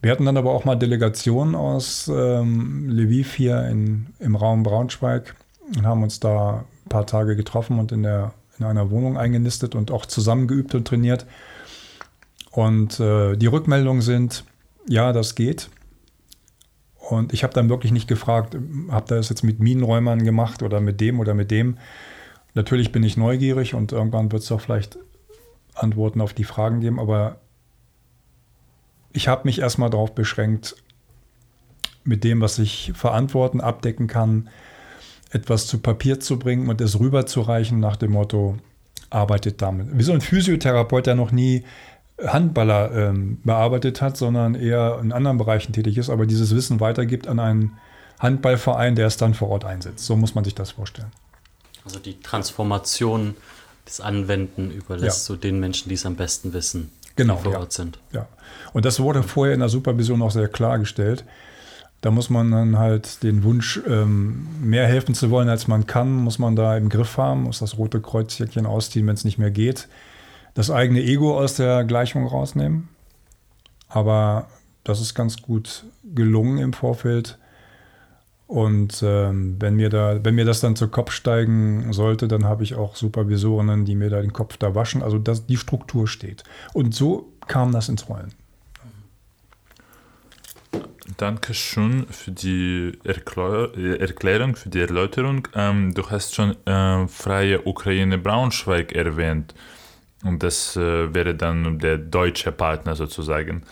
Wir 0.00 0.12
hatten 0.12 0.26
dann 0.26 0.36
aber 0.36 0.52
auch 0.52 0.64
mal 0.64 0.76
Delegationen 0.76 1.54
aus 1.54 2.08
ähm, 2.08 2.88
Lviv 2.88 3.34
hier 3.34 3.66
in, 3.66 4.06
im 4.20 4.36
Raum 4.36 4.62
Braunschweig 4.62 5.34
und 5.76 5.84
haben 5.84 6.02
uns 6.02 6.20
da 6.20 6.64
ein 6.84 6.88
paar 6.88 7.06
Tage 7.06 7.34
getroffen 7.34 7.80
und 7.80 7.90
in, 7.90 8.04
der, 8.04 8.32
in 8.58 8.64
einer 8.64 8.90
Wohnung 8.90 9.18
eingenistet 9.18 9.74
und 9.74 9.90
auch 9.90 10.06
zusammengeübt 10.06 10.74
und 10.74 10.86
trainiert. 10.86 11.26
Und 12.52 13.00
äh, 13.00 13.36
die 13.36 13.46
Rückmeldungen 13.46 14.02
sind, 14.02 14.44
ja, 14.88 15.12
das 15.12 15.34
geht. 15.34 15.68
Und 16.96 17.32
ich 17.32 17.42
habe 17.42 17.54
dann 17.54 17.68
wirklich 17.68 17.90
nicht 17.90 18.06
gefragt, 18.06 18.56
habt 18.90 19.10
ihr 19.10 19.16
das 19.16 19.30
jetzt 19.30 19.42
mit 19.42 19.60
Minenräumern 19.60 20.24
gemacht 20.24 20.62
oder 20.62 20.80
mit 20.80 21.00
dem 21.00 21.18
oder 21.20 21.34
mit 21.34 21.50
dem? 21.50 21.78
Natürlich 22.54 22.92
bin 22.92 23.02
ich 23.02 23.16
neugierig 23.16 23.74
und 23.74 23.92
irgendwann 23.92 24.30
wird 24.30 24.42
es 24.42 24.52
auch 24.52 24.60
vielleicht 24.60 24.98
Antworten 25.78 26.20
auf 26.20 26.34
die 26.34 26.44
Fragen 26.44 26.80
geben, 26.80 26.98
aber 26.98 27.36
ich 29.12 29.28
habe 29.28 29.42
mich 29.44 29.60
erstmal 29.60 29.90
darauf 29.90 30.14
beschränkt, 30.14 30.76
mit 32.04 32.24
dem, 32.24 32.40
was 32.40 32.58
ich 32.58 32.92
verantworten, 32.94 33.60
abdecken 33.60 34.06
kann, 34.06 34.48
etwas 35.30 35.66
zu 35.66 35.78
Papier 35.78 36.20
zu 36.20 36.38
bringen 36.38 36.68
und 36.68 36.80
es 36.80 36.98
rüberzureichen 36.98 37.80
nach 37.80 37.96
dem 37.96 38.12
Motto, 38.12 38.56
arbeitet 39.10 39.62
damit. 39.62 39.96
Wie 39.96 40.02
so 40.02 40.12
ein 40.12 40.20
Physiotherapeut, 40.20 41.06
der 41.06 41.14
noch 41.14 41.32
nie 41.32 41.64
Handballer 42.24 42.92
ähm, 42.92 43.40
bearbeitet 43.44 44.02
hat, 44.02 44.16
sondern 44.16 44.54
eher 44.54 44.98
in 45.00 45.12
anderen 45.12 45.38
Bereichen 45.38 45.72
tätig 45.72 45.98
ist, 45.98 46.10
aber 46.10 46.26
dieses 46.26 46.54
Wissen 46.54 46.80
weitergibt 46.80 47.28
an 47.28 47.38
einen 47.38 47.78
Handballverein, 48.18 48.96
der 48.96 49.06
es 49.06 49.16
dann 49.16 49.34
vor 49.34 49.50
Ort 49.50 49.64
einsetzt. 49.64 50.04
So 50.04 50.16
muss 50.16 50.34
man 50.34 50.44
sich 50.44 50.54
das 50.54 50.72
vorstellen. 50.72 51.12
Also 51.84 52.00
die 52.00 52.20
Transformation 52.20 53.36
des 53.88 54.00
Anwenden 54.00 54.70
überlässt 54.70 55.28
ja. 55.28 55.34
du 55.34 55.40
den 55.40 55.58
Menschen, 55.58 55.88
die 55.88 55.94
es 55.94 56.06
am 56.06 56.16
besten 56.16 56.52
wissen, 56.52 56.90
genau, 57.16 57.36
die 57.36 57.42
vor 57.44 57.52
ja. 57.52 57.58
Ort 57.60 57.72
sind. 57.72 57.98
Ja. 58.12 58.28
Und 58.72 58.84
das 58.84 59.00
wurde 59.00 59.22
vorher 59.22 59.54
in 59.54 59.60
der 59.60 59.68
Supervision 59.68 60.22
auch 60.22 60.30
sehr 60.30 60.48
klargestellt. 60.48 61.24
Da 62.00 62.12
muss 62.12 62.30
man 62.30 62.50
dann 62.52 62.78
halt 62.78 63.24
den 63.24 63.42
Wunsch, 63.42 63.80
ähm, 63.88 64.46
mehr 64.60 64.86
helfen 64.86 65.14
zu 65.14 65.30
wollen, 65.30 65.48
als 65.48 65.66
man 65.66 65.86
kann, 65.86 66.12
muss 66.14 66.38
man 66.38 66.54
da 66.54 66.76
im 66.76 66.88
Griff 66.88 67.16
haben, 67.16 67.44
muss 67.44 67.58
das 67.58 67.76
rote 67.76 68.00
Kreuzchen 68.00 68.66
ausziehen, 68.66 69.06
wenn 69.08 69.14
es 69.14 69.24
nicht 69.24 69.38
mehr 69.38 69.50
geht 69.50 69.88
das 70.58 70.72
eigene 70.72 71.00
Ego 71.00 71.38
aus 71.38 71.54
der 71.54 71.84
Gleichung 71.84 72.26
rausnehmen. 72.26 72.88
Aber 73.88 74.48
das 74.82 75.00
ist 75.00 75.14
ganz 75.14 75.40
gut 75.40 75.84
gelungen 76.02 76.58
im 76.58 76.72
Vorfeld. 76.72 77.38
Und 78.48 79.02
ähm, 79.06 79.56
wenn, 79.60 79.74
mir 79.74 79.90
da, 79.90 80.24
wenn 80.24 80.34
mir 80.34 80.46
das 80.46 80.60
dann 80.60 80.74
zu 80.74 80.88
Kopf 80.88 81.12
steigen 81.12 81.92
sollte, 81.92 82.28
dann 82.28 82.46
habe 82.46 82.64
ich 82.64 82.76
auch 82.76 82.96
Supervisorinnen, 82.96 83.84
die 83.84 83.94
mir 83.94 84.08
da 84.08 84.22
den 84.22 84.32
Kopf 84.32 84.56
da 84.56 84.74
waschen. 84.74 85.02
Also 85.02 85.18
das, 85.18 85.44
die 85.44 85.58
Struktur 85.58 86.08
steht. 86.08 86.44
Und 86.72 86.94
so 86.94 87.30
kam 87.46 87.72
das 87.72 87.90
ins 87.90 88.08
Rollen. 88.08 88.32
Danke 91.18 91.52
schön 91.52 92.06
für 92.06 92.30
die 92.30 92.98
Erklär 93.04 93.70
Erklärung, 94.00 94.56
für 94.56 94.70
die 94.70 94.80
Erläuterung. 94.80 95.46
Ähm, 95.54 95.92
du 95.92 96.08
hast 96.08 96.34
schon 96.34 96.56
äh, 96.64 97.06
Freie 97.06 97.66
Ukraine 97.66 98.16
Braunschweig 98.16 98.92
erwähnt. 98.92 99.54
Und 100.24 100.42
das 100.42 100.74
äh, 100.74 101.14
wäre 101.14 101.34
dann 101.34 101.78
der 101.80 101.98
deutsche 101.98 102.50
Partner 102.50 102.96
sozusagen. 102.96 103.64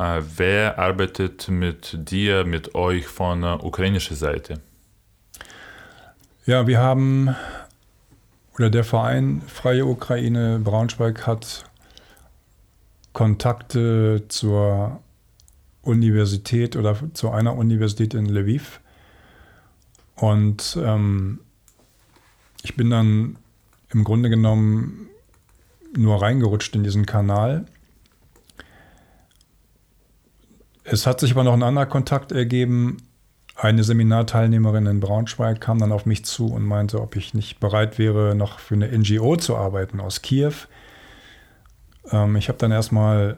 Äh, 0.00 0.22
wer 0.38 0.78
arbeitet 0.78 1.50
mit 1.50 2.10
dir, 2.10 2.46
mit 2.46 2.74
euch 2.74 3.06
von 3.06 3.42
äh, 3.42 3.58
ukrainischer 3.60 4.14
Seite? 4.14 4.58
Ja, 6.46 6.66
wir 6.66 6.78
haben, 6.78 7.36
oder 8.54 8.70
der 8.70 8.84
Verein 8.84 9.42
Freie 9.46 9.84
Ukraine 9.84 10.58
Braunschweig 10.58 11.26
hat 11.26 11.66
Kontakte 13.12 14.24
zur 14.28 15.02
Universität 15.82 16.76
oder 16.76 16.96
zu 17.12 17.28
einer 17.28 17.54
Universität 17.54 18.14
in 18.14 18.24
Lviv. 18.24 18.80
Und 20.16 20.78
ähm, 20.82 21.40
ich 22.62 22.74
bin 22.74 22.88
dann 22.88 23.36
im 23.90 24.04
Grunde 24.04 24.30
genommen 24.30 25.10
nur 25.94 26.22
reingerutscht 26.22 26.74
in 26.74 26.84
diesen 26.84 27.04
Kanal. 27.04 27.66
Es 30.84 31.06
hat 31.06 31.20
sich 31.20 31.32
aber 31.32 31.44
noch 31.44 31.52
ein 31.52 31.62
anderer 31.62 31.86
Kontakt 31.86 32.32
ergeben. 32.32 32.98
Eine 33.56 33.84
Seminarteilnehmerin 33.84 34.86
in 34.86 35.00
Braunschweig 35.00 35.60
kam 35.60 35.78
dann 35.78 35.92
auf 35.92 36.06
mich 36.06 36.24
zu 36.24 36.46
und 36.46 36.64
meinte, 36.64 37.00
ob 37.00 37.16
ich 37.16 37.34
nicht 37.34 37.60
bereit 37.60 37.98
wäre, 37.98 38.34
noch 38.34 38.58
für 38.58 38.74
eine 38.74 38.88
NGO 38.88 39.36
zu 39.36 39.56
arbeiten 39.56 40.00
aus 40.00 40.22
Kiew. 40.22 40.54
Ähm, 42.10 42.36
ich 42.36 42.48
habe 42.48 42.58
dann 42.58 42.72
erstmal 42.72 43.36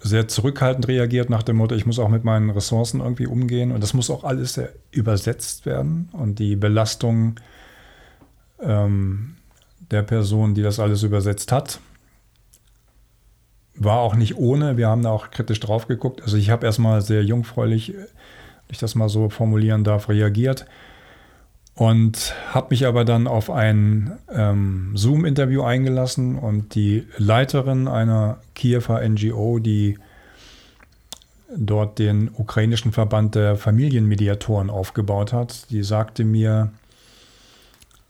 sehr 0.00 0.28
zurückhaltend 0.28 0.86
reagiert 0.86 1.30
nach 1.30 1.42
dem 1.42 1.56
Motto, 1.56 1.74
ich 1.74 1.86
muss 1.86 1.98
auch 1.98 2.10
mit 2.10 2.24
meinen 2.24 2.50
Ressourcen 2.50 3.00
irgendwie 3.00 3.26
umgehen 3.26 3.72
und 3.72 3.82
das 3.82 3.94
muss 3.94 4.10
auch 4.10 4.22
alles 4.22 4.60
übersetzt 4.90 5.64
werden 5.64 6.10
und 6.12 6.38
die 6.38 6.56
Belastung 6.56 7.40
ähm, 8.60 9.36
der 9.90 10.02
Person, 10.02 10.54
die 10.54 10.62
das 10.62 10.78
alles 10.78 11.02
übersetzt 11.02 11.52
hat. 11.52 11.80
War 13.76 13.98
auch 13.98 14.14
nicht 14.14 14.36
ohne, 14.36 14.76
wir 14.76 14.88
haben 14.88 15.02
da 15.02 15.10
auch 15.10 15.30
kritisch 15.30 15.60
drauf 15.60 15.88
geguckt. 15.88 16.22
Also 16.22 16.36
ich 16.36 16.50
habe 16.50 16.66
erstmal 16.66 17.02
sehr 17.02 17.24
jungfräulich, 17.24 17.92
wenn 17.94 18.06
ich 18.68 18.78
das 18.78 18.94
mal 18.94 19.08
so 19.08 19.28
formulieren 19.28 19.84
darf, 19.84 20.08
reagiert 20.08 20.66
und 21.74 22.34
habe 22.52 22.68
mich 22.70 22.86
aber 22.86 23.04
dann 23.04 23.26
auf 23.26 23.50
ein 23.50 24.12
ähm, 24.32 24.92
Zoom-Interview 24.94 25.62
eingelassen 25.62 26.38
und 26.38 26.74
die 26.74 27.06
Leiterin 27.18 27.88
einer 27.88 28.38
Kiewer 28.54 29.00
NGO, 29.06 29.58
die 29.58 29.98
dort 31.56 31.98
den 31.98 32.30
ukrainischen 32.32 32.92
Verband 32.92 33.34
der 33.34 33.56
Familienmediatoren 33.56 34.70
aufgebaut 34.70 35.32
hat, 35.32 35.70
die 35.70 35.82
sagte 35.82 36.24
mir, 36.24 36.70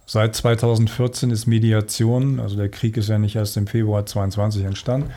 Seit 0.06 0.36
2014 0.36 1.30
ist 1.30 1.46
Mediation, 1.46 2.38
also 2.38 2.56
der 2.56 2.68
Krieg 2.68 2.98
ist 2.98 3.08
ja 3.08 3.18
nicht 3.18 3.36
erst 3.36 3.56
im 3.56 3.66
Februar 3.66 4.04
22 4.04 4.64
entstanden, 4.64 5.10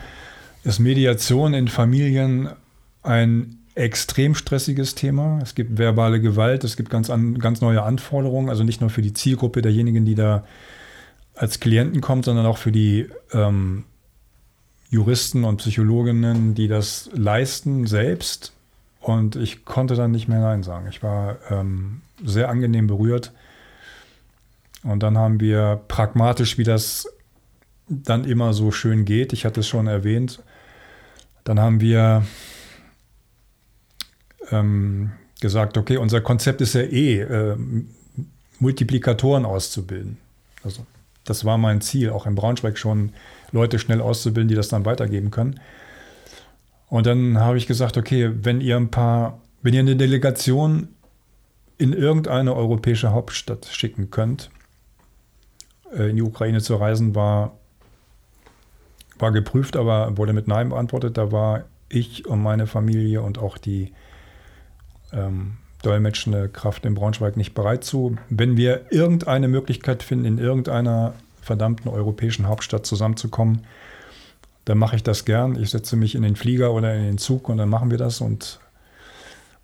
ist 0.68 0.78
Mediation 0.80 1.54
in 1.54 1.68
Familien 1.68 2.50
ein 3.02 3.58
extrem 3.74 4.34
stressiges 4.34 4.94
Thema. 4.94 5.38
Es 5.42 5.54
gibt 5.54 5.78
verbale 5.78 6.20
Gewalt, 6.20 6.64
es 6.64 6.76
gibt 6.76 6.90
ganz, 6.90 7.10
an, 7.10 7.38
ganz 7.38 7.60
neue 7.60 7.82
Anforderungen, 7.82 8.50
also 8.50 8.64
nicht 8.64 8.80
nur 8.80 8.90
für 8.90 9.02
die 9.02 9.12
Zielgruppe 9.12 9.62
derjenigen, 9.62 10.04
die 10.04 10.14
da 10.14 10.44
als 11.34 11.60
Klienten 11.60 12.00
kommt, 12.00 12.24
sondern 12.24 12.46
auch 12.46 12.58
für 12.58 12.72
die 12.72 13.08
ähm, 13.32 13.84
Juristen 14.90 15.44
und 15.44 15.58
Psychologinnen, 15.58 16.54
die 16.54 16.66
das 16.66 17.08
leisten 17.12 17.86
selbst. 17.86 18.52
Und 19.00 19.36
ich 19.36 19.64
konnte 19.64 19.94
dann 19.94 20.10
nicht 20.10 20.28
mehr 20.28 20.40
Nein 20.40 20.64
sagen. 20.64 20.88
Ich 20.88 21.02
war 21.02 21.36
ähm, 21.50 22.02
sehr 22.24 22.48
angenehm 22.48 22.88
berührt 22.88 23.32
und 24.82 25.02
dann 25.02 25.16
haben 25.16 25.40
wir 25.40 25.80
pragmatisch, 25.88 26.58
wie 26.58 26.64
das 26.64 27.06
dann 27.88 28.24
immer 28.24 28.52
so 28.52 28.70
schön 28.70 29.04
geht, 29.04 29.32
ich 29.32 29.44
hatte 29.44 29.60
es 29.60 29.68
schon 29.68 29.86
erwähnt, 29.86 30.42
dann 31.48 31.60
haben 31.60 31.80
wir 31.80 32.26
ähm, 34.50 35.12
gesagt, 35.40 35.78
okay, 35.78 35.96
unser 35.96 36.20
Konzept 36.20 36.60
ist 36.60 36.74
ja 36.74 36.82
eh, 36.82 37.20
äh, 37.20 37.56
Multiplikatoren 38.58 39.46
auszubilden. 39.46 40.18
Also 40.62 40.84
das 41.24 41.46
war 41.46 41.56
mein 41.56 41.80
Ziel, 41.80 42.10
auch 42.10 42.26
in 42.26 42.34
Braunschweig 42.34 42.76
schon 42.76 43.14
Leute 43.50 43.78
schnell 43.78 44.02
auszubilden, 44.02 44.48
die 44.48 44.56
das 44.56 44.68
dann 44.68 44.84
weitergeben 44.84 45.30
können. 45.30 45.58
Und 46.90 47.06
dann 47.06 47.38
habe 47.38 47.56
ich 47.56 47.66
gesagt, 47.66 47.96
okay, 47.96 48.30
wenn 48.42 48.60
ihr 48.60 48.76
ein 48.76 48.90
paar, 48.90 49.40
wenn 49.62 49.72
ihr 49.72 49.80
eine 49.80 49.96
Delegation 49.96 50.88
in 51.78 51.94
irgendeine 51.94 52.54
europäische 52.54 53.12
Hauptstadt 53.12 53.64
schicken 53.66 54.10
könnt, 54.10 54.50
äh, 55.96 56.10
in 56.10 56.16
die 56.16 56.22
Ukraine 56.22 56.60
zu 56.60 56.76
reisen, 56.76 57.14
war, 57.14 57.57
war 59.20 59.32
geprüft, 59.32 59.76
aber 59.76 60.16
wurde 60.16 60.32
mit 60.32 60.48
Nein 60.48 60.70
beantwortet. 60.70 61.16
Da 61.16 61.32
war 61.32 61.64
ich 61.88 62.26
und 62.26 62.42
meine 62.42 62.66
Familie 62.66 63.22
und 63.22 63.38
auch 63.38 63.58
die 63.58 63.92
ähm, 65.12 65.56
dolmetschende 65.82 66.48
Kraft 66.48 66.84
in 66.84 66.94
Braunschweig 66.94 67.36
nicht 67.36 67.54
bereit 67.54 67.84
zu. 67.84 68.16
Wenn 68.28 68.56
wir 68.56 68.90
irgendeine 68.90 69.48
Möglichkeit 69.48 70.02
finden, 70.02 70.24
in 70.24 70.38
irgendeiner 70.38 71.14
verdammten 71.40 71.90
europäischen 71.90 72.46
Hauptstadt 72.46 72.84
zusammenzukommen, 72.84 73.62
dann 74.64 74.76
mache 74.76 74.96
ich 74.96 75.02
das 75.02 75.24
gern. 75.24 75.60
Ich 75.60 75.70
setze 75.70 75.96
mich 75.96 76.14
in 76.14 76.22
den 76.22 76.36
Flieger 76.36 76.72
oder 76.72 76.94
in 76.94 77.04
den 77.04 77.18
Zug 77.18 77.48
und 77.48 77.56
dann 77.56 77.70
machen 77.70 77.90
wir 77.90 77.96
das. 77.96 78.20
Und 78.20 78.60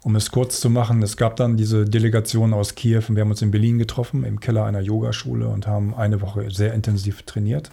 um 0.02 0.16
es 0.16 0.30
kurz 0.30 0.60
zu 0.60 0.70
machen, 0.70 1.02
es 1.02 1.16
gab 1.16 1.36
dann 1.36 1.56
diese 1.56 1.84
Delegation 1.84 2.54
aus 2.54 2.74
Kiew 2.74 3.02
und 3.08 3.16
wir 3.16 3.22
haben 3.22 3.30
uns 3.30 3.42
in 3.42 3.50
Berlin 3.50 3.78
getroffen, 3.78 4.24
im 4.24 4.40
Keller 4.40 4.64
einer 4.64 4.80
Yogaschule 4.80 5.48
und 5.48 5.66
haben 5.66 5.94
eine 5.94 6.20
Woche 6.20 6.50
sehr 6.50 6.72
intensiv 6.72 7.22
trainiert. 7.22 7.70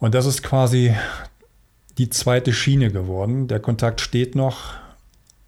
Und 0.00 0.14
das 0.14 0.26
ist 0.26 0.42
quasi 0.42 0.94
die 1.98 2.10
zweite 2.10 2.52
Schiene 2.52 2.90
geworden. 2.90 3.46
Der 3.46 3.60
Kontakt 3.60 4.00
steht 4.00 4.34
noch 4.34 4.74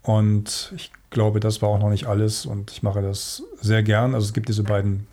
und 0.02 0.72
ich 0.76 0.92
glaube, 1.10 1.40
das 1.40 1.62
war 1.62 1.70
auch 1.70 1.78
noch 1.78 1.90
nicht 1.90 2.06
alles 2.06 2.46
und 2.46 2.70
ich 2.70 2.82
mache 2.82 3.02
das 3.02 3.42
sehr 3.60 3.82
gern. 3.82 4.14
Also 4.14 4.26
es 4.26 4.32
gibt 4.32 4.48
diese 4.48 4.62
beiden 4.62 5.06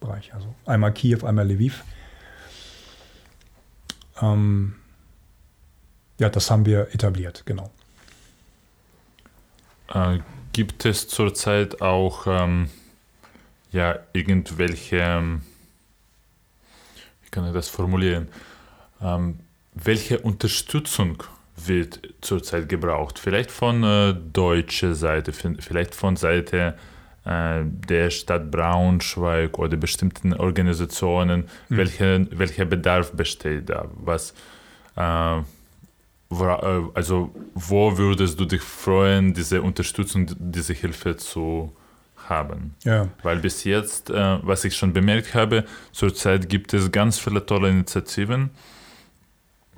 Bereiche, 0.00 0.34
also 0.34 0.54
einmal 0.66 0.92
Kiew, 0.92 1.24
einmal 1.24 1.46
Lviv. 1.48 1.84
Ähm, 4.20 4.74
ja, 6.18 6.28
das 6.28 6.50
haben 6.50 6.66
wir 6.66 6.94
etabliert, 6.94 7.42
genau. 7.46 7.70
Äh, 9.92 10.18
gibt 10.52 10.84
es 10.84 11.08
zurzeit 11.08 11.82
auch 11.82 12.26
ähm, 12.26 12.70
ja, 13.72 13.98
irgendwelche, 14.12 14.98
ähm, 14.98 15.42
kann 17.34 17.46
ich 17.46 17.52
das 17.52 17.68
formulieren, 17.68 18.28
ähm, 19.02 19.40
welche 19.74 20.20
Unterstützung 20.20 21.22
wird 21.56 22.00
zurzeit 22.20 22.68
gebraucht? 22.68 23.18
Vielleicht 23.18 23.50
von 23.50 23.82
äh, 23.82 24.14
deutscher 24.32 24.94
Seite, 24.94 25.32
vielleicht 25.32 25.94
von 25.94 26.16
Seite 26.16 26.74
äh, 27.24 27.62
der 27.64 28.10
Stadt 28.10 28.50
Braunschweig 28.50 29.58
oder 29.58 29.76
bestimmten 29.76 30.32
Organisationen, 30.32 31.48
mhm. 31.68 31.76
welche, 31.76 32.26
welcher 32.30 32.64
Bedarf 32.66 33.12
besteht 33.12 33.68
da? 33.68 33.88
Was, 33.96 34.32
äh, 34.96 35.38
äh, 35.38 35.42
also 36.94 37.34
wo 37.54 37.98
würdest 37.98 38.38
du 38.38 38.44
dich 38.44 38.62
freuen, 38.62 39.34
diese 39.34 39.60
Unterstützung, 39.60 40.26
diese 40.38 40.72
Hilfe 40.72 41.16
zu 41.16 41.74
haben? 42.28 42.74
Ja. 42.84 43.08
Weil 43.22 43.38
bis 43.38 43.64
jetzt, 43.64 44.10
äh, 44.10 44.38
was 44.42 44.64
ich 44.64 44.76
schon 44.76 44.92
bemerkt 44.92 45.34
habe, 45.34 45.64
zurzeit 45.92 46.48
gibt 46.48 46.72
es 46.74 46.90
ganz 46.92 47.18
viele 47.18 47.44
tolle 47.44 47.68
Initiativen, 47.68 48.50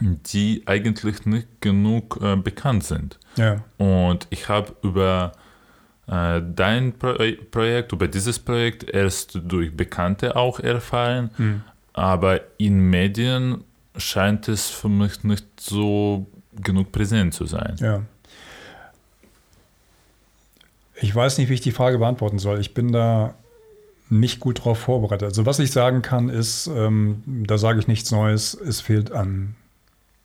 die 0.00 0.62
eigentlich 0.66 1.24
nicht 1.26 1.48
genug 1.60 2.18
äh, 2.22 2.36
bekannt 2.36 2.84
sind. 2.84 3.18
Ja. 3.36 3.64
Und 3.78 4.26
ich 4.30 4.48
habe 4.48 4.74
über 4.82 5.32
äh, 6.06 6.40
dein 6.54 6.92
Pro 6.92 7.14
Projekt, 7.50 7.92
über 7.92 8.08
dieses 8.08 8.38
Projekt 8.38 8.88
erst 8.90 9.40
durch 9.44 9.76
Bekannte 9.76 10.36
auch 10.36 10.60
erfahren, 10.60 11.30
mhm. 11.36 11.62
aber 11.92 12.40
in 12.58 12.78
Medien 12.90 13.64
scheint 13.96 14.48
es 14.48 14.68
für 14.70 14.88
mich 14.88 15.24
nicht 15.24 15.46
so 15.58 16.26
genug 16.62 16.92
präsent 16.92 17.34
zu 17.34 17.46
sein. 17.46 17.76
Ja. 17.78 18.02
Ich 21.00 21.14
weiß 21.14 21.38
nicht, 21.38 21.48
wie 21.48 21.54
ich 21.54 21.60
die 21.60 21.72
Frage 21.72 21.98
beantworten 21.98 22.38
soll. 22.38 22.60
Ich 22.60 22.74
bin 22.74 22.92
da 22.92 23.34
nicht 24.08 24.40
gut 24.40 24.60
darauf 24.60 24.78
vorbereitet. 24.78 25.28
Also 25.28 25.46
was 25.46 25.58
ich 25.58 25.72
sagen 25.72 26.02
kann, 26.02 26.28
ist, 26.28 26.68
ähm, 26.68 27.22
da 27.26 27.58
sage 27.58 27.80
ich 27.80 27.88
nichts 27.88 28.10
Neues, 28.10 28.54
es 28.54 28.80
fehlt 28.80 29.12
an 29.12 29.56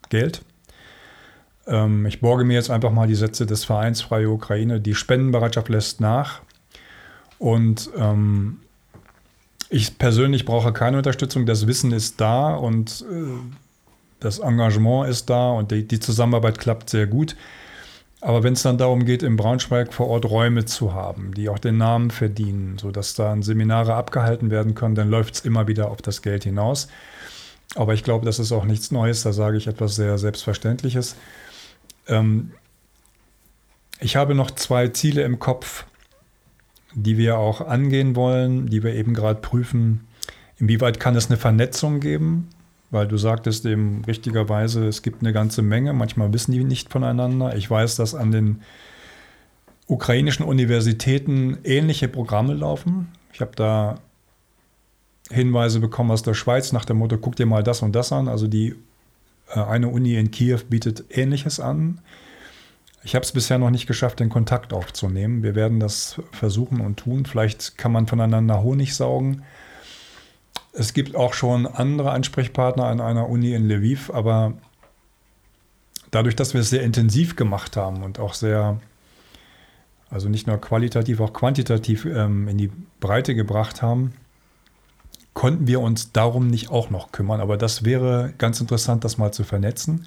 Geld. 0.08 0.42
Ähm, 1.66 2.06
ich 2.06 2.20
borge 2.20 2.44
mir 2.44 2.54
jetzt 2.54 2.70
einfach 2.70 2.92
mal 2.92 3.06
die 3.06 3.14
Sätze 3.14 3.44
des 3.44 3.64
Vereins 3.64 4.00
Freie 4.00 4.30
Ukraine. 4.30 4.80
Die 4.80 4.94
Spendenbereitschaft 4.94 5.68
lässt 5.68 6.00
nach. 6.00 6.40
Und 7.38 7.90
ähm, 7.96 8.60
ich 9.68 9.98
persönlich 9.98 10.44
brauche 10.44 10.72
keine 10.72 10.98
Unterstützung. 10.98 11.46
Das 11.46 11.66
Wissen 11.66 11.92
ist 11.92 12.20
da 12.20 12.54
und 12.54 13.04
äh, 13.10 13.24
das 14.20 14.38
Engagement 14.38 15.08
ist 15.08 15.28
da 15.28 15.50
und 15.50 15.72
die, 15.72 15.86
die 15.86 15.98
Zusammenarbeit 15.98 16.58
klappt 16.58 16.90
sehr 16.90 17.06
gut. 17.06 17.36
Aber 18.22 18.44
wenn 18.44 18.52
es 18.52 18.62
dann 18.62 18.78
darum 18.78 19.04
geht, 19.04 19.24
in 19.24 19.34
Braunschweig 19.34 19.92
vor 19.92 20.06
Ort 20.06 20.24
Räume 20.26 20.64
zu 20.64 20.94
haben, 20.94 21.34
die 21.34 21.48
auch 21.48 21.58
den 21.58 21.76
Namen 21.76 22.12
verdienen, 22.12 22.78
sodass 22.78 23.14
dann 23.14 23.42
Seminare 23.42 23.94
abgehalten 23.94 24.48
werden 24.48 24.76
können, 24.76 24.94
dann 24.94 25.10
läuft 25.10 25.34
es 25.34 25.40
immer 25.40 25.66
wieder 25.66 25.90
auf 25.90 26.00
das 26.00 26.22
Geld 26.22 26.44
hinaus. 26.44 26.86
Aber 27.74 27.94
ich 27.94 28.04
glaube, 28.04 28.24
das 28.24 28.38
ist 28.38 28.52
auch 28.52 28.64
nichts 28.64 28.92
Neues, 28.92 29.24
da 29.24 29.32
sage 29.32 29.56
ich 29.56 29.66
etwas 29.66 29.96
sehr 29.96 30.18
Selbstverständliches. 30.18 31.16
Ähm, 32.06 32.52
ich 33.98 34.14
habe 34.14 34.36
noch 34.36 34.52
zwei 34.52 34.86
Ziele 34.86 35.22
im 35.22 35.40
Kopf, 35.40 35.84
die 36.94 37.18
wir 37.18 37.38
auch 37.38 37.60
angehen 37.60 38.14
wollen, 38.14 38.68
die 38.68 38.84
wir 38.84 38.94
eben 38.94 39.14
gerade 39.14 39.40
prüfen. 39.40 40.06
Inwieweit 40.58 41.00
kann 41.00 41.16
es 41.16 41.26
eine 41.26 41.38
Vernetzung 41.38 41.98
geben? 41.98 42.50
Weil 42.92 43.08
du 43.08 43.16
sagtest 43.16 43.64
eben 43.64 44.04
richtigerweise, 44.04 44.86
es 44.86 45.00
gibt 45.00 45.22
eine 45.22 45.32
ganze 45.32 45.62
Menge, 45.62 45.94
manchmal 45.94 46.32
wissen 46.34 46.52
die 46.52 46.62
nicht 46.62 46.92
voneinander. 46.92 47.56
Ich 47.56 47.68
weiß, 47.68 47.96
dass 47.96 48.14
an 48.14 48.30
den 48.30 48.60
ukrainischen 49.86 50.44
Universitäten 50.44 51.56
ähnliche 51.64 52.06
Programme 52.06 52.52
laufen. 52.52 53.08
Ich 53.32 53.40
habe 53.40 53.52
da 53.56 53.98
Hinweise 55.30 55.80
bekommen 55.80 56.10
aus 56.10 56.22
der 56.22 56.34
Schweiz 56.34 56.72
nach 56.72 56.84
dem 56.84 56.98
Motto, 56.98 57.16
guck 57.16 57.34
dir 57.34 57.46
mal 57.46 57.62
das 57.62 57.80
und 57.80 57.96
das 57.96 58.12
an. 58.12 58.28
Also 58.28 58.46
die 58.46 58.74
äh, 59.48 59.60
eine 59.60 59.88
Uni 59.88 60.16
in 60.16 60.30
Kiew 60.30 60.60
bietet 60.68 61.06
Ähnliches 61.08 61.60
an. 61.60 61.98
Ich 63.04 63.14
habe 63.14 63.24
es 63.24 63.32
bisher 63.32 63.58
noch 63.58 63.70
nicht 63.70 63.86
geschafft, 63.86 64.20
den 64.20 64.28
Kontakt 64.28 64.74
aufzunehmen. 64.74 65.42
Wir 65.42 65.54
werden 65.54 65.80
das 65.80 66.20
versuchen 66.32 66.82
und 66.82 66.98
tun. 66.98 67.24
Vielleicht 67.24 67.78
kann 67.78 67.90
man 67.90 68.06
voneinander 68.06 68.62
Honig 68.62 68.94
saugen. 68.94 69.42
Es 70.72 70.94
gibt 70.94 71.16
auch 71.16 71.34
schon 71.34 71.66
andere 71.66 72.12
Ansprechpartner 72.12 72.86
an 72.86 73.00
einer 73.00 73.28
Uni 73.28 73.52
in 73.52 73.68
Lviv, 73.68 74.10
aber 74.10 74.54
dadurch, 76.10 76.34
dass 76.34 76.54
wir 76.54 76.62
es 76.62 76.70
sehr 76.70 76.82
intensiv 76.82 77.36
gemacht 77.36 77.76
haben 77.76 78.02
und 78.02 78.18
auch 78.18 78.34
sehr, 78.34 78.80
also 80.08 80.28
nicht 80.28 80.46
nur 80.46 80.58
qualitativ, 80.58 81.20
auch 81.20 81.32
quantitativ 81.32 82.06
ähm, 82.06 82.48
in 82.48 82.56
die 82.56 82.70
Breite 83.00 83.34
gebracht 83.34 83.82
haben, 83.82 84.14
konnten 85.34 85.66
wir 85.66 85.80
uns 85.80 86.12
darum 86.12 86.46
nicht 86.46 86.70
auch 86.70 86.90
noch 86.90 87.12
kümmern. 87.12 87.40
Aber 87.40 87.56
das 87.56 87.84
wäre 87.84 88.32
ganz 88.38 88.60
interessant, 88.60 89.04
das 89.04 89.18
mal 89.18 89.32
zu 89.32 89.44
vernetzen. 89.44 90.06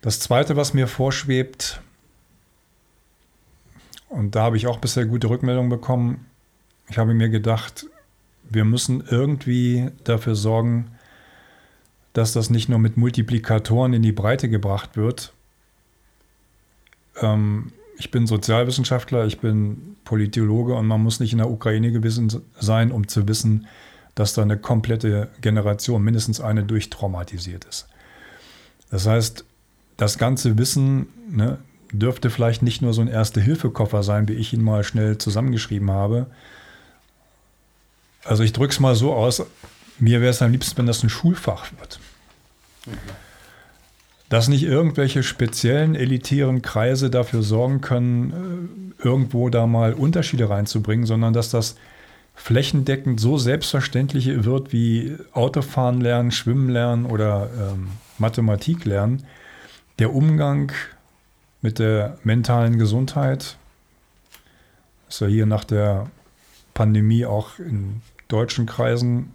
Das 0.00 0.20
Zweite, 0.20 0.56
was 0.56 0.74
mir 0.74 0.86
vorschwebt, 0.86 1.80
und 4.08 4.34
da 4.34 4.42
habe 4.42 4.56
ich 4.56 4.66
auch 4.66 4.78
bisher 4.78 5.06
gute 5.06 5.28
Rückmeldungen 5.28 5.70
bekommen, 5.70 6.26
ich 6.88 6.96
habe 6.98 7.12
mir 7.12 7.28
gedacht, 7.28 7.86
wir 8.50 8.64
müssen 8.64 9.02
irgendwie 9.08 9.90
dafür 10.04 10.34
sorgen, 10.34 10.90
dass 12.12 12.32
das 12.32 12.50
nicht 12.50 12.68
nur 12.68 12.78
mit 12.78 12.96
Multiplikatoren 12.96 13.92
in 13.92 14.02
die 14.02 14.12
Breite 14.12 14.48
gebracht 14.48 14.96
wird. 14.96 15.32
Ähm, 17.20 17.72
ich 17.98 18.10
bin 18.10 18.26
Sozialwissenschaftler, 18.26 19.26
ich 19.26 19.40
bin 19.40 19.96
Politologe 20.04 20.74
und 20.74 20.86
man 20.86 21.02
muss 21.02 21.20
nicht 21.20 21.32
in 21.32 21.38
der 21.38 21.50
Ukraine 21.50 21.92
gewesen 21.92 22.32
sein, 22.58 22.92
um 22.92 23.08
zu 23.08 23.28
wissen, 23.28 23.66
dass 24.14 24.34
da 24.34 24.42
eine 24.42 24.56
komplette 24.56 25.28
Generation, 25.40 26.02
mindestens 26.02 26.40
eine, 26.40 26.64
durchtraumatisiert 26.64 27.64
ist. 27.66 27.88
Das 28.90 29.06
heißt, 29.06 29.44
das 29.96 30.18
ganze 30.18 30.58
Wissen 30.58 31.08
ne, 31.28 31.58
dürfte 31.92 32.30
vielleicht 32.30 32.62
nicht 32.62 32.82
nur 32.82 32.94
so 32.94 33.00
ein 33.00 33.08
Erste-Hilfe-Koffer 33.08 34.02
sein, 34.02 34.28
wie 34.28 34.34
ich 34.34 34.52
ihn 34.52 34.62
mal 34.62 34.82
schnell 34.84 35.18
zusammengeschrieben 35.18 35.90
habe. 35.90 36.26
Also 38.28 38.42
ich 38.42 38.52
drücke 38.52 38.72
es 38.72 38.80
mal 38.80 38.94
so 38.94 39.14
aus, 39.14 39.42
mir 39.98 40.20
wäre 40.20 40.30
es 40.30 40.42
am 40.42 40.52
liebsten, 40.52 40.76
wenn 40.76 40.86
das 40.86 41.02
ein 41.02 41.08
Schulfach 41.08 41.70
wird. 41.78 41.98
Dass 44.28 44.48
nicht 44.48 44.64
irgendwelche 44.64 45.22
speziellen 45.22 45.94
elitären 45.94 46.60
Kreise 46.60 47.08
dafür 47.08 47.42
sorgen 47.42 47.80
können, 47.80 48.92
äh, 49.00 49.04
irgendwo 49.06 49.48
da 49.48 49.66
mal 49.66 49.94
Unterschiede 49.94 50.50
reinzubringen, 50.50 51.06
sondern 51.06 51.32
dass 51.32 51.48
das 51.48 51.76
flächendeckend 52.34 53.18
so 53.18 53.38
selbstverständlich 53.38 54.44
wird 54.44 54.72
wie 54.74 55.16
Autofahren 55.32 56.02
lernen, 56.02 56.30
Schwimmen 56.30 56.68
lernen 56.68 57.06
oder 57.06 57.48
ähm, 57.58 57.88
Mathematik 58.18 58.84
lernen. 58.84 59.24
Der 59.98 60.14
Umgang 60.14 60.70
mit 61.62 61.78
der 61.78 62.18
mentalen 62.24 62.78
Gesundheit. 62.78 63.56
Ist 65.08 65.22
ja 65.22 65.26
hier 65.26 65.46
nach 65.46 65.64
der 65.64 66.10
Pandemie 66.74 67.24
auch 67.24 67.58
in 67.58 68.02
deutschen 68.28 68.66
Kreisen, 68.66 69.34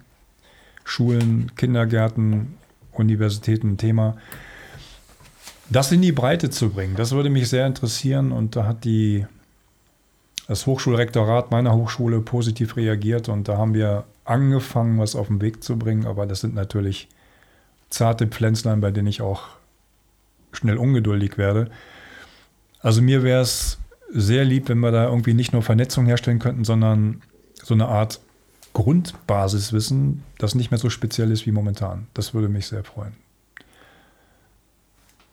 Schulen, 0.84 1.52
Kindergärten, 1.56 2.54
Universitäten 2.92 3.72
ein 3.72 3.78
Thema. 3.78 4.16
Das 5.70 5.90
in 5.92 6.02
die 6.02 6.12
Breite 6.12 6.50
zu 6.50 6.70
bringen, 6.70 6.94
das 6.96 7.12
würde 7.12 7.30
mich 7.30 7.48
sehr 7.48 7.66
interessieren 7.66 8.32
und 8.32 8.54
da 8.54 8.66
hat 8.66 8.84
die, 8.84 9.26
das 10.46 10.66
Hochschulrektorat 10.66 11.50
meiner 11.50 11.74
Hochschule 11.74 12.20
positiv 12.20 12.76
reagiert 12.76 13.28
und 13.28 13.48
da 13.48 13.56
haben 13.56 13.74
wir 13.74 14.04
angefangen, 14.24 14.98
was 14.98 15.16
auf 15.16 15.28
den 15.28 15.40
Weg 15.40 15.64
zu 15.64 15.78
bringen, 15.78 16.06
aber 16.06 16.26
das 16.26 16.40
sind 16.40 16.54
natürlich 16.54 17.08
zarte 17.90 18.26
Pflänzlein, 18.26 18.80
bei 18.80 18.90
denen 18.90 19.08
ich 19.08 19.22
auch 19.22 19.44
schnell 20.52 20.76
ungeduldig 20.76 21.38
werde. 21.38 21.70
Also 22.80 23.02
mir 23.02 23.22
wäre 23.22 23.40
es 23.40 23.78
sehr 24.10 24.44
lieb, 24.44 24.68
wenn 24.68 24.78
wir 24.80 24.92
da 24.92 25.04
irgendwie 25.04 25.34
nicht 25.34 25.52
nur 25.52 25.62
Vernetzung 25.62 26.06
herstellen 26.06 26.38
könnten, 26.38 26.64
sondern 26.64 27.22
so 27.62 27.74
eine 27.74 27.88
Art 27.88 28.20
Grundbasiswissen, 28.74 30.22
das 30.38 30.54
nicht 30.54 30.70
mehr 30.70 30.78
so 30.78 30.90
speziell 30.90 31.30
ist 31.30 31.46
wie 31.46 31.52
momentan. 31.52 32.08
Das 32.12 32.34
würde 32.34 32.48
mich 32.48 32.66
sehr 32.66 32.84
freuen. 32.84 33.14